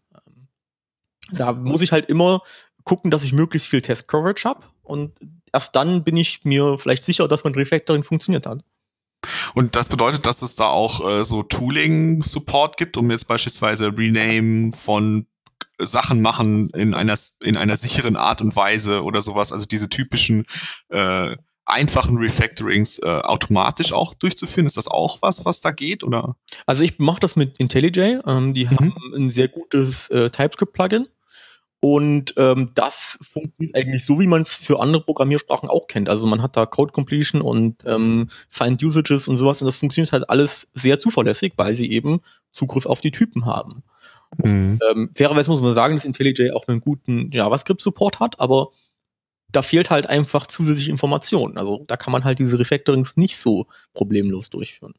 Da 1.31 1.53
muss 1.53 1.81
ich 1.81 1.91
halt 1.91 2.07
immer 2.07 2.41
gucken, 2.83 3.09
dass 3.09 3.23
ich 3.23 3.33
möglichst 3.33 3.69
viel 3.69 3.81
Test-Coverage 3.81 4.47
habe 4.47 4.65
und 4.83 5.19
erst 5.53 5.75
dann 5.75 6.03
bin 6.03 6.17
ich 6.17 6.43
mir 6.43 6.77
vielleicht 6.77 7.03
sicher, 7.03 7.27
dass 7.27 7.43
mein 7.43 7.55
Refactoring 7.55 8.03
funktioniert 8.03 8.45
hat. 8.45 8.63
Und 9.53 9.75
das 9.75 9.89
bedeutet, 9.89 10.25
dass 10.25 10.41
es 10.41 10.55
da 10.55 10.67
auch 10.67 11.07
äh, 11.07 11.23
so 11.23 11.43
Tooling-Support 11.43 12.77
gibt, 12.77 12.97
um 12.97 13.11
jetzt 13.11 13.27
beispielsweise 13.27 13.91
Rename 13.95 14.71
von 14.71 15.27
Sachen 15.79 16.21
machen 16.21 16.69
in 16.69 16.93
einer, 16.93 17.17
in 17.43 17.57
einer 17.57 17.75
sicheren 17.75 18.15
Art 18.15 18.41
und 18.41 18.55
Weise 18.55 19.03
oder 19.03 19.21
sowas. 19.21 19.51
Also 19.51 19.65
diese 19.65 19.89
typischen 19.89 20.45
äh, 20.89 21.35
einfachen 21.65 22.17
Refactorings 22.17 22.99
äh, 22.99 23.07
automatisch 23.07 23.93
auch 23.93 24.13
durchzuführen. 24.13 24.65
Ist 24.65 24.77
das 24.77 24.87
auch 24.87 25.21
was, 25.21 25.45
was 25.45 25.61
da 25.61 25.71
geht? 25.71 26.03
Oder? 26.03 26.35
Also 26.65 26.83
ich 26.83 26.99
mache 26.99 27.19
das 27.19 27.35
mit 27.35 27.57
IntelliJ. 27.57 28.19
Ähm, 28.25 28.53
die 28.53 28.65
mhm. 28.65 28.71
haben 28.71 28.93
ein 29.15 29.31
sehr 29.31 29.47
gutes 29.47 30.09
äh, 30.09 30.29
TypeScript-Plugin. 30.29 31.07
Und 31.83 32.35
ähm, 32.37 32.69
das 32.75 33.17
funktioniert 33.23 33.75
eigentlich 33.75 34.05
so, 34.05 34.19
wie 34.19 34.27
man 34.27 34.43
es 34.43 34.53
für 34.53 34.79
andere 34.79 35.01
Programmiersprachen 35.03 35.67
auch 35.67 35.87
kennt. 35.87 36.09
Also 36.09 36.27
man 36.27 36.43
hat 36.43 36.55
da 36.55 36.67
Code 36.67 36.93
Completion 36.93 37.41
und 37.41 37.83
ähm, 37.87 38.29
Find 38.49 38.83
Usages 38.83 39.27
und 39.27 39.37
sowas 39.37 39.63
und 39.63 39.65
das 39.65 39.77
funktioniert 39.77 40.11
halt 40.11 40.29
alles 40.29 40.67
sehr 40.75 40.99
zuverlässig, 40.99 41.53
weil 41.57 41.73
sie 41.73 41.91
eben 41.91 42.21
Zugriff 42.51 42.85
auf 42.85 43.01
die 43.01 43.09
Typen 43.09 43.47
haben. 43.47 43.81
Mhm. 44.37 44.79
Ähm, 44.91 45.09
fairerweise 45.15 45.49
muss 45.49 45.61
man 45.61 45.73
sagen, 45.73 45.95
dass 45.95 46.05
IntelliJ 46.05 46.51
auch 46.51 46.67
einen 46.67 46.81
guten 46.81 47.31
JavaScript-Support 47.31 48.19
hat, 48.19 48.39
aber 48.39 48.69
da 49.51 49.63
fehlt 49.63 49.89
halt 49.89 50.07
einfach 50.07 50.45
zusätzliche 50.45 50.91
Informationen. 50.91 51.57
Also 51.57 51.83
da 51.87 51.97
kann 51.97 52.11
man 52.11 52.23
halt 52.23 52.37
diese 52.37 52.59
Refactorings 52.59 53.17
nicht 53.17 53.37
so 53.37 53.65
problemlos 53.93 54.51
durchführen. 54.51 54.93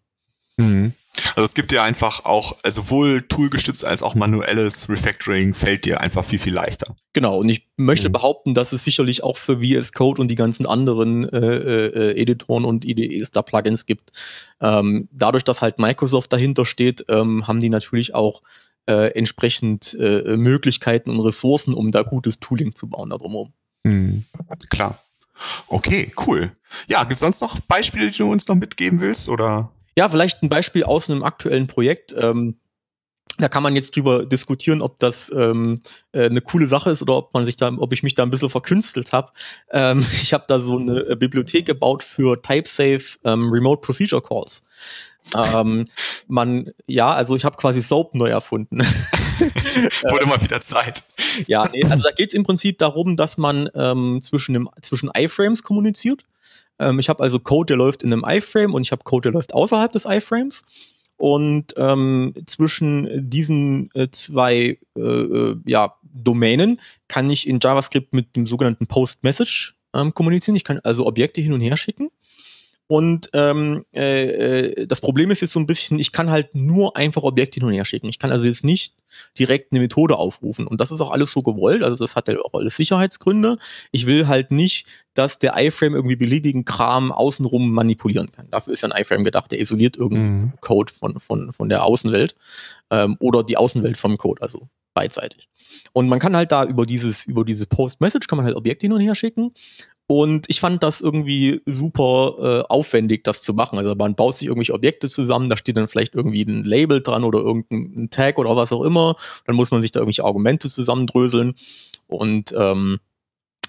Mhm. 0.56 0.94
Also 1.34 1.44
es 1.44 1.54
gibt 1.54 1.70
dir 1.70 1.82
einfach 1.82 2.24
auch, 2.24 2.56
also 2.62 2.82
sowohl 2.82 3.22
toolgestützt 3.22 3.84
als 3.84 4.02
auch 4.02 4.14
manuelles 4.14 4.88
Refactoring 4.88 5.54
fällt 5.54 5.84
dir 5.84 6.00
einfach 6.00 6.24
viel, 6.24 6.38
viel 6.38 6.54
leichter. 6.54 6.96
Genau, 7.12 7.38
und 7.38 7.48
ich 7.48 7.68
möchte 7.76 8.08
mhm. 8.08 8.12
behaupten, 8.12 8.54
dass 8.54 8.72
es 8.72 8.84
sicherlich 8.84 9.22
auch 9.22 9.36
für 9.36 9.60
VS 9.60 9.92
Code 9.92 10.20
und 10.20 10.28
die 10.28 10.34
ganzen 10.34 10.66
anderen 10.66 11.28
äh, 11.28 11.38
äh, 11.38 12.20
Editoren 12.20 12.64
und 12.64 12.84
IDEs 12.84 13.30
da 13.30 13.42
Plugins 13.42 13.86
gibt. 13.86 14.12
Ähm, 14.60 15.08
dadurch, 15.12 15.44
dass 15.44 15.62
halt 15.62 15.78
Microsoft 15.78 16.32
dahinter 16.32 16.64
steht, 16.64 17.04
ähm, 17.08 17.46
haben 17.46 17.60
die 17.60 17.68
natürlich 17.68 18.14
auch 18.14 18.42
äh, 18.86 19.12
entsprechend 19.16 19.96
äh, 20.00 20.36
Möglichkeiten 20.36 21.10
und 21.10 21.20
Ressourcen, 21.20 21.74
um 21.74 21.92
da 21.92 22.02
gutes 22.02 22.40
Tooling 22.40 22.74
zu 22.74 22.88
bauen 22.88 23.10
da 23.10 23.18
drumherum. 23.18 23.52
Mhm. 23.84 24.24
Klar. 24.70 24.98
Okay, 25.68 26.12
cool. 26.26 26.52
Ja, 26.88 27.00
gibt 27.00 27.14
es 27.14 27.20
sonst 27.20 27.40
noch 27.40 27.58
Beispiele, 27.60 28.10
die 28.10 28.18
du 28.18 28.30
uns 28.30 28.46
noch 28.48 28.54
mitgeben 28.54 29.00
willst? 29.00 29.28
Oder? 29.28 29.70
Ja, 29.96 30.08
vielleicht 30.08 30.42
ein 30.42 30.48
Beispiel 30.48 30.84
aus 30.84 31.10
einem 31.10 31.22
aktuellen 31.22 31.66
Projekt. 31.66 32.14
Ähm, 32.16 32.56
da 33.38 33.48
kann 33.48 33.62
man 33.62 33.74
jetzt 33.74 33.96
drüber 33.96 34.26
diskutieren, 34.26 34.82
ob 34.82 34.98
das 34.98 35.32
ähm, 35.34 35.80
äh, 36.12 36.26
eine 36.26 36.42
coole 36.42 36.66
Sache 36.66 36.90
ist 36.90 37.02
oder 37.02 37.16
ob 37.16 37.34
man 37.34 37.46
sich 37.46 37.56
da, 37.56 37.72
ob 37.78 37.92
ich 37.92 38.02
mich 38.02 38.14
da 38.14 38.22
ein 38.22 38.30
bisschen 38.30 38.50
verkünstelt 38.50 39.12
habe. 39.12 39.32
Ähm, 39.70 40.04
ich 40.12 40.32
habe 40.32 40.44
da 40.46 40.60
so 40.60 40.78
eine 40.78 41.00
äh, 41.00 41.16
Bibliothek 41.16 41.66
gebaut 41.66 42.02
für 42.02 42.40
TypeSafe 42.40 43.18
ähm, 43.24 43.50
Remote 43.50 43.80
Procedure 43.80 44.22
Calls. 44.22 44.62
Ähm, 45.34 45.88
man, 46.26 46.70
ja, 46.86 47.12
also 47.12 47.36
ich 47.36 47.44
habe 47.44 47.56
quasi 47.56 47.80
Soap 47.80 48.14
neu 48.14 48.28
erfunden. 48.28 48.80
Wurde 50.10 50.26
mal 50.26 50.42
wieder 50.42 50.60
Zeit. 50.60 51.02
Ja, 51.46 51.62
nee, 51.72 51.84
also 51.84 52.02
da 52.02 52.10
geht 52.10 52.28
es 52.28 52.34
im 52.34 52.42
Prinzip 52.42 52.78
darum, 52.78 53.16
dass 53.16 53.38
man 53.38 53.70
ähm, 53.74 54.20
zwischen, 54.22 54.52
dem, 54.52 54.68
zwischen 54.82 55.10
iFrames 55.16 55.62
kommuniziert. 55.62 56.24
Ähm, 56.78 56.98
ich 56.98 57.08
habe 57.08 57.22
also 57.22 57.38
Code, 57.38 57.66
der 57.66 57.76
läuft 57.76 58.02
in 58.02 58.12
einem 58.12 58.24
iFrame 58.26 58.74
und 58.74 58.82
ich 58.82 58.92
habe 58.92 59.04
Code, 59.04 59.28
der 59.28 59.32
läuft 59.32 59.54
außerhalb 59.54 59.92
des 59.92 60.04
iFrames. 60.04 60.62
Und 61.16 61.74
ähm, 61.76 62.34
zwischen 62.46 63.30
diesen 63.30 63.90
äh, 63.94 64.08
zwei 64.10 64.78
äh, 64.96 65.00
äh, 65.00 65.56
ja, 65.66 65.94
Domänen 66.02 66.80
kann 67.06 67.30
ich 67.30 67.46
in 67.46 67.60
JavaScript 67.62 68.12
mit 68.12 68.34
dem 68.34 68.46
sogenannten 68.46 68.86
Post-Message 68.86 69.76
ähm, 69.94 70.14
kommunizieren. 70.14 70.56
Ich 70.56 70.64
kann 70.64 70.80
also 70.82 71.06
Objekte 71.06 71.40
hin 71.40 71.52
und 71.52 71.60
her 71.60 71.76
schicken. 71.76 72.08
Und 72.92 73.30
ähm, 73.32 73.86
äh, 73.94 74.80
äh, 74.80 74.86
das 74.86 75.00
Problem 75.00 75.30
ist 75.30 75.40
jetzt 75.40 75.54
so 75.54 75.60
ein 75.60 75.64
bisschen, 75.64 75.98
ich 75.98 76.12
kann 76.12 76.28
halt 76.28 76.54
nur 76.54 76.94
einfach 76.94 77.22
Objekte 77.22 77.58
hin 77.58 77.66
und 77.66 77.72
her 77.72 77.86
schicken. 77.86 78.06
Ich 78.08 78.18
kann 78.18 78.30
also 78.30 78.44
jetzt 78.44 78.66
nicht 78.66 78.92
direkt 79.38 79.72
eine 79.72 79.80
Methode 79.80 80.18
aufrufen. 80.18 80.66
Und 80.66 80.78
das 80.78 80.90
ist 80.90 81.00
auch 81.00 81.10
alles 81.10 81.32
so 81.32 81.40
gewollt. 81.40 81.82
Also 81.82 82.04
das 82.04 82.16
hat 82.16 82.28
ja 82.28 82.38
auch 82.42 82.52
alles 82.52 82.76
Sicherheitsgründe. 82.76 83.56
Ich 83.92 84.04
will 84.04 84.28
halt 84.28 84.50
nicht, 84.50 84.88
dass 85.14 85.38
der 85.38 85.54
iFrame 85.56 85.94
irgendwie 85.94 86.16
beliebigen 86.16 86.66
Kram 86.66 87.12
außenrum 87.12 87.72
manipulieren 87.72 88.30
kann. 88.30 88.50
Dafür 88.50 88.74
ist 88.74 88.82
ja 88.82 88.90
ein 88.90 89.00
iFrame 89.00 89.24
gedacht, 89.24 89.50
der 89.52 89.60
isoliert 89.60 89.96
irgendeinen 89.96 90.42
mhm. 90.42 90.52
Code 90.60 90.92
von, 90.92 91.18
von, 91.18 91.54
von 91.54 91.70
der 91.70 91.86
Außenwelt 91.86 92.34
ähm, 92.90 93.16
oder 93.20 93.42
die 93.42 93.56
Außenwelt 93.56 93.96
vom 93.96 94.18
Code, 94.18 94.42
also 94.42 94.68
beidseitig. 94.92 95.48
Und 95.92 96.08
man 96.08 96.18
kann 96.18 96.36
halt 96.36 96.52
da 96.52 96.64
über 96.64 96.86
dieses, 96.86 97.24
über 97.24 97.44
diese 97.44 97.66
Post-Message 97.66 98.26
kann 98.26 98.36
man 98.36 98.46
halt 98.46 98.56
Objekte 98.56 98.84
hin 98.84 98.92
und 98.92 99.00
her 99.00 99.14
schicken. 99.14 99.52
Und 100.14 100.44
ich 100.50 100.60
fand 100.60 100.82
das 100.82 101.00
irgendwie 101.00 101.62
super 101.64 102.34
äh, 102.38 102.70
aufwendig, 102.70 103.24
das 103.24 103.40
zu 103.40 103.54
machen. 103.54 103.78
Also 103.78 103.94
man 103.94 104.14
baut 104.14 104.34
sich 104.34 104.46
irgendwelche 104.46 104.74
Objekte 104.74 105.08
zusammen, 105.08 105.48
da 105.48 105.56
steht 105.56 105.78
dann 105.78 105.88
vielleicht 105.88 106.14
irgendwie 106.14 106.42
ein 106.42 106.64
Label 106.64 107.00
dran 107.00 107.24
oder 107.24 107.38
irgendein 107.38 108.10
Tag 108.10 108.36
oder 108.38 108.54
was 108.54 108.72
auch 108.72 108.82
immer. 108.82 109.16
Dann 109.46 109.56
muss 109.56 109.70
man 109.70 109.80
sich 109.80 109.90
da 109.90 110.00
irgendwelche 110.00 110.24
Argumente 110.24 110.68
zusammendröseln. 110.68 111.54
Und 112.08 112.54
ähm, 112.54 113.00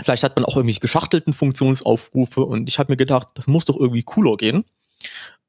vielleicht 0.02 0.26
hat 0.26 0.36
man 0.36 0.44
auch 0.44 0.58
irgendwie 0.58 0.78
geschachtelten 0.78 1.32
Funktionsaufrufe. 1.32 2.42
Und 2.42 2.68
ich 2.68 2.78
habe 2.78 2.92
mir 2.92 2.98
gedacht, 2.98 3.30
das 3.36 3.48
muss 3.48 3.64
doch 3.64 3.78
irgendwie 3.78 4.04
cooler 4.04 4.36
gehen. 4.36 4.66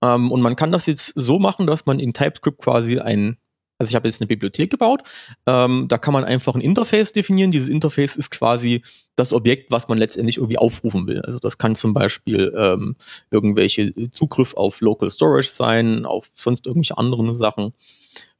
Ähm, 0.00 0.30
und 0.30 0.42
man 0.42 0.54
kann 0.54 0.70
das 0.70 0.87
jetzt 0.87 1.12
so 1.16 1.40
machen, 1.40 1.66
dass 1.66 1.87
man 1.87 1.98
in 1.98 2.12
TypeScript 2.12 2.59
quasi 2.62 3.00
ein 3.00 3.37
also 3.85 3.90
ich 3.90 3.94
habe 3.97 4.09
jetzt 4.09 4.20
eine 4.20 4.29
Bibliothek 4.29 4.70
gebaut. 4.70 5.03
Ähm, 5.47 5.87
da 5.88 5.99
kann 5.99 6.14
man 6.14 6.25
einfach 6.25 6.55
ein 6.55 6.62
Interface 6.62 7.12
definieren. 7.12 7.51
Dieses 7.51 7.68
Interface 7.68 8.16
ist 8.16 8.31
quasi 8.31 8.83
das 9.14 9.35
Objekt, 9.35 9.70
was 9.70 9.88
man 9.88 9.99
letztendlich 9.99 10.38
irgendwie 10.38 10.57
aufrufen 10.57 11.07
will. 11.07 11.20
Also 11.20 11.38
das 11.38 11.59
kann 11.59 11.75
zum 11.75 11.92
Beispiel 11.92 12.53
ähm, 12.57 12.97
irgendwelche 13.31 14.11
Zugriff 14.11 14.55
auf 14.55 14.81
Local 14.81 15.11
Storage 15.11 15.51
sein, 15.51 16.07
auf 16.07 16.31
sonst 16.33 16.66
irgendwelche 16.66 16.97
anderen 16.97 17.35
Sachen. 17.35 17.75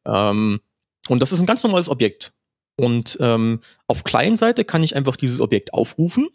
Ähm, 0.07 0.61
und 1.09 1.21
das 1.21 1.33
ist 1.33 1.41
ein 1.41 1.47
ganz 1.47 1.63
normales 1.63 1.91
Objekt. 1.91 2.33
Und 2.77 3.19
ähm, 3.21 3.61
auf 3.87 4.03
Client-Seite 4.03 4.65
kann 4.65 4.83
ich 4.83 4.97
einfach 4.97 5.17
dieses 5.17 5.41
Objekt 5.41 5.75
aufrufen. 5.75 6.29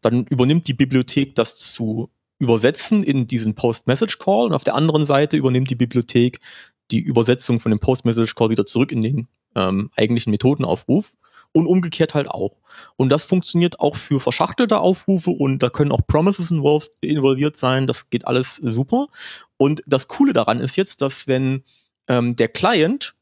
Dann 0.00 0.24
übernimmt 0.26 0.68
die 0.68 0.74
Bibliothek 0.74 1.34
das 1.34 1.58
zu 1.58 2.10
übersetzen 2.38 3.02
in 3.02 3.26
diesen 3.26 3.54
Post-Message-Call 3.54 4.46
und 4.46 4.54
auf 4.54 4.64
der 4.64 4.74
anderen 4.74 5.04
Seite 5.04 5.36
übernimmt 5.36 5.68
die 5.68 5.74
Bibliothek 5.74 6.40
die 6.90 7.00
Übersetzung 7.00 7.60
von 7.60 7.70
dem 7.70 7.80
Post-Message-Call 7.80 8.50
wieder 8.50 8.66
zurück 8.66 8.92
in 8.92 9.02
den 9.02 9.28
ähm, 9.54 9.90
eigentlichen 9.96 10.30
Methodenaufruf 10.30 11.16
und 11.52 11.66
umgekehrt 11.66 12.14
halt 12.14 12.28
auch. 12.28 12.58
Und 12.96 13.08
das 13.10 13.24
funktioniert 13.24 13.80
auch 13.80 13.96
für 13.96 14.20
verschachtelte 14.20 14.78
Aufrufe 14.78 15.30
und 15.30 15.62
da 15.62 15.70
können 15.70 15.92
auch 15.92 16.06
Promises 16.06 16.50
involviert 16.50 17.56
sein. 17.56 17.86
Das 17.86 18.10
geht 18.10 18.26
alles 18.26 18.56
super. 18.56 19.08
Und 19.56 19.82
das 19.86 20.08
Coole 20.08 20.32
daran 20.32 20.60
ist 20.60 20.76
jetzt, 20.76 21.02
dass 21.02 21.26
wenn 21.26 21.64
ähm, 22.06 22.36
der 22.36 22.48
Client, 22.48 23.14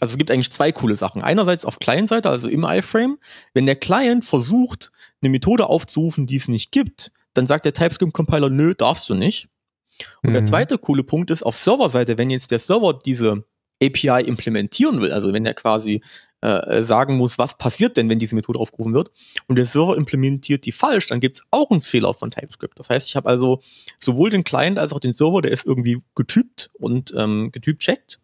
also 0.00 0.12
es 0.12 0.18
gibt 0.18 0.30
eigentlich 0.30 0.52
zwei 0.52 0.72
coole 0.72 0.96
Sachen. 0.96 1.22
Einerseits 1.22 1.66
auf 1.66 1.78
Client-Seite, 1.78 2.30
also 2.30 2.48
im 2.48 2.64
iFrame, 2.64 3.18
wenn 3.52 3.66
der 3.66 3.76
Client 3.76 4.24
versucht, 4.24 4.90
eine 5.20 5.30
Methode 5.30 5.66
aufzurufen, 5.66 6.26
die 6.26 6.36
es 6.36 6.48
nicht 6.48 6.72
gibt, 6.72 7.12
dann 7.34 7.46
sagt 7.46 7.66
der 7.66 7.74
TypeScript-Compiler, 7.74 8.48
nö, 8.48 8.74
darfst 8.74 9.08
du 9.08 9.14
nicht. 9.14 9.49
Und 10.22 10.30
mhm. 10.30 10.34
der 10.34 10.44
zweite 10.44 10.78
coole 10.78 11.02
Punkt 11.02 11.30
ist, 11.30 11.42
auf 11.42 11.56
Serverseite, 11.56 12.18
wenn 12.18 12.30
jetzt 12.30 12.50
der 12.50 12.58
Server 12.58 12.94
diese 12.94 13.44
API 13.82 14.22
implementieren 14.26 15.00
will, 15.00 15.12
also 15.12 15.32
wenn 15.32 15.46
er 15.46 15.54
quasi 15.54 16.02
äh, 16.42 16.82
sagen 16.82 17.16
muss, 17.16 17.38
was 17.38 17.56
passiert 17.56 17.96
denn, 17.96 18.08
wenn 18.08 18.18
diese 18.18 18.34
Methode 18.34 18.58
aufgerufen 18.58 18.94
wird, 18.94 19.10
und 19.46 19.56
der 19.56 19.66
Server 19.66 19.96
implementiert 19.96 20.64
die 20.66 20.72
falsch, 20.72 21.06
dann 21.06 21.20
gibt 21.20 21.36
es 21.36 21.42
auch 21.50 21.70
einen 21.70 21.80
Fehler 21.80 22.14
von 22.14 22.30
TypeScript. 22.30 22.78
Das 22.78 22.88
heißt, 22.90 23.08
ich 23.08 23.16
habe 23.16 23.28
also 23.28 23.60
sowohl 23.98 24.30
den 24.30 24.44
Client 24.44 24.78
als 24.78 24.92
auch 24.92 25.00
den 25.00 25.12
Server, 25.12 25.42
der 25.42 25.52
ist 25.52 25.66
irgendwie 25.66 26.02
getypt 26.14 26.70
und 26.78 27.12
ähm, 27.16 27.50
getypt 27.52 27.82
checkt. 27.82 28.20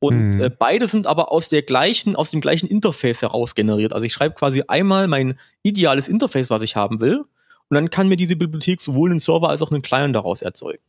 Und 0.00 0.34
mhm. 0.34 0.40
äh, 0.40 0.50
beide 0.50 0.88
sind 0.88 1.06
aber 1.06 1.30
aus 1.30 1.48
der 1.48 1.62
gleichen, 1.62 2.16
aus 2.16 2.32
dem 2.32 2.40
gleichen 2.40 2.66
Interface 2.66 3.22
heraus 3.22 3.54
generiert. 3.54 3.92
Also 3.92 4.04
ich 4.04 4.12
schreibe 4.12 4.34
quasi 4.34 4.64
einmal 4.66 5.06
mein 5.06 5.38
ideales 5.62 6.08
Interface, 6.08 6.50
was 6.50 6.62
ich 6.62 6.74
haben 6.74 7.00
will, 7.00 7.24
und 7.68 7.76
dann 7.76 7.88
kann 7.88 8.08
mir 8.08 8.16
diese 8.16 8.36
Bibliothek 8.36 8.80
sowohl 8.82 9.10
einen 9.10 9.20
Server 9.20 9.48
als 9.48 9.62
auch 9.62 9.70
einen 9.70 9.80
Client 9.80 10.14
daraus 10.14 10.42
erzeugen. 10.42 10.82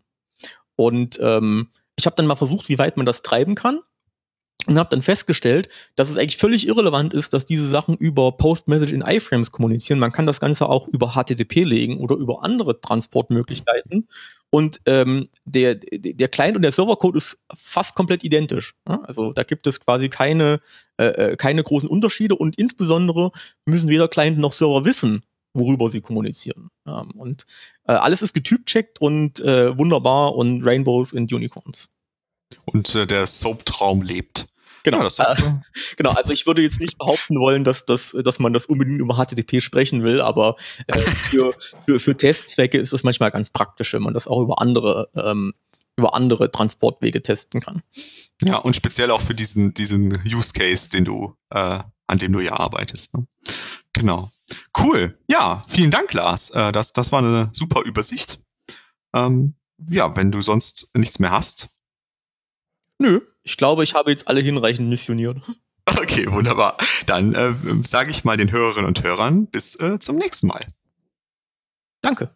Und 0.76 1.20
ähm, 1.22 1.70
ich 1.96 2.06
habe 2.06 2.16
dann 2.16 2.26
mal 2.26 2.36
versucht, 2.36 2.70
wie 2.70 2.80
weit 2.80 2.98
man 2.98 3.06
das 3.06 3.22
treiben 3.22 3.56
kann 3.56 3.80
und 4.66 4.80
habe 4.80 4.90
dann 4.90 5.02
festgestellt, 5.02 5.70
dass 5.96 6.10
es 6.10 6.18
eigentlich 6.18 6.38
völlig 6.38 6.68
irrelevant 6.68 7.14
ist, 7.14 7.34
dass 7.34 7.46
diese 7.46 7.68
Sachen 7.68 7.98
über 7.98 8.32
Post-Message 8.32 8.94
in 8.94 9.02
iFrames 9.02 9.52
kommunizieren. 9.52 10.00
Man 10.00 10.12
kann 10.12 10.26
das 10.26 10.40
Ganze 10.40 10.70
auch 10.70 10.88
über 10.88 11.14
HTTP 11.14 11.64
legen 11.64 12.00
oder 12.00 12.16
über 12.16 12.44
andere 12.44 12.80
Transportmöglichkeiten. 12.80 14.08
Und 14.50 14.82
ähm, 14.86 15.30
der, 15.46 15.76
der 15.76 16.28
Client 16.28 16.56
und 16.56 16.62
der 16.62 16.72
Servercode 16.72 17.16
ist 17.16 17.40
fast 17.54 17.96
komplett 17.96 18.24
identisch. 18.24 18.76
Also 18.86 19.34
da 19.34 19.44
gibt 19.44 19.68
es 19.68 19.80
quasi 19.80 20.10
keine, 20.10 20.62
äh, 20.98 21.06
äh, 21.06 21.36
keine 21.36 21.64
großen 21.64 21.90
Unterschiede 21.90 22.36
und 22.36 22.58
insbesondere 22.58 23.32
müssen 23.66 23.90
weder 23.90 24.08
Client 24.08 24.38
noch 24.38 24.52
Server 24.52 24.86
wissen, 24.86 25.24
worüber 25.54 25.90
sie 25.90 26.02
kommunizieren. 26.02 26.70
Ähm, 26.88 27.12
und 27.12 27.46
äh, 27.88 27.94
alles 27.94 28.22
ist 28.22 28.34
getypcheckt 28.34 29.00
und 29.02 29.40
äh, 29.40 29.78
wunderbar 29.78 30.36
und 30.36 30.66
Rainbows 30.66 31.14
und 31.14 31.32
Unicorns. 31.32 31.90
Und 32.66 32.94
äh, 32.96 33.08
der 33.08 33.28
Soap-Traum 33.28 34.02
lebt. 34.02 34.48
Genau, 34.84 35.08
ja, 35.08 35.34
äh, 35.34 35.36
genau. 35.96 36.12
Also 36.12 36.34
ich 36.34 36.46
würde 36.46 36.62
jetzt 36.62 36.82
nicht 36.82 36.98
behaupten 36.98 37.40
wollen, 37.40 37.64
dass, 37.64 37.86
das, 37.86 38.16
dass 38.24 38.40
man 38.40 38.52
das 38.54 38.66
unbedingt 38.66 39.00
über 39.00 39.16
HTTP 39.16 39.62
sprechen 39.62 40.04
will, 40.04 40.20
aber 40.20 40.58
äh, 40.88 41.00
für, 41.00 41.54
für, 41.86 42.00
für 42.00 42.18
Testzwecke 42.18 42.78
ist 42.78 42.92
das 42.92 43.04
manchmal 43.04 43.32
ganz 43.32 43.50
praktisch, 43.50 43.94
wenn 43.94 44.02
man 44.02 44.14
das 44.14 44.28
auch 44.28 44.42
über 44.42 44.62
andere 44.62 45.10
ähm, 45.16 45.54
über 45.96 46.16
andere 46.16 46.52
Transportwege 46.52 47.22
testen 47.22 47.62
kann. 47.62 47.84
Ja, 48.42 48.58
und 48.58 48.76
speziell 48.76 49.12
auch 49.12 49.22
für 49.22 49.36
diesen, 49.36 49.74
diesen 49.74 50.18
Use 50.26 50.54
Case, 50.54 50.90
den 50.90 51.06
du, 51.06 51.36
äh, 51.52 51.80
an 52.08 52.18
dem 52.18 52.34
du 52.34 52.40
ja 52.40 52.54
arbeitest. 52.60 53.16
Ne? 53.16 53.28
Genau. 53.94 54.32
Cool. 54.78 55.18
Ja, 55.30 55.64
vielen 55.68 55.92
Dank, 55.92 56.14
Lars. 56.14 56.50
Äh, 56.52 56.72
das, 56.72 56.94
das 56.94 57.12
war 57.12 57.20
eine 57.20 57.50
super 57.54 57.84
Übersicht. 57.84 58.40
Ähm, 59.14 59.56
ja, 59.88 60.16
wenn 60.16 60.32
du 60.32 60.42
sonst 60.42 60.90
nichts 60.96 61.20
mehr 61.20 61.32
hast. 61.32 61.70
Nö, 63.00 63.22
ich 63.44 63.58
glaube, 63.58 63.84
ich 63.84 63.94
habe 63.94 64.12
jetzt 64.12 64.28
alle 64.28 64.42
hinreichend 64.42 64.90
missioniert. 64.90 65.38
Okay, 65.86 66.32
wunderbar. 66.32 66.78
Dann 67.08 67.34
äh, 67.34 67.54
sage 67.84 68.10
ich 68.10 68.24
mal 68.24 68.38
den 68.38 68.52
Hörerinnen 68.52 68.88
und 68.88 69.04
Hörern 69.04 69.48
bis 69.48 69.78
äh, 69.80 70.00
zum 70.00 70.16
nächsten 70.16 70.48
Mal. 70.48 70.66
Danke. 72.02 72.36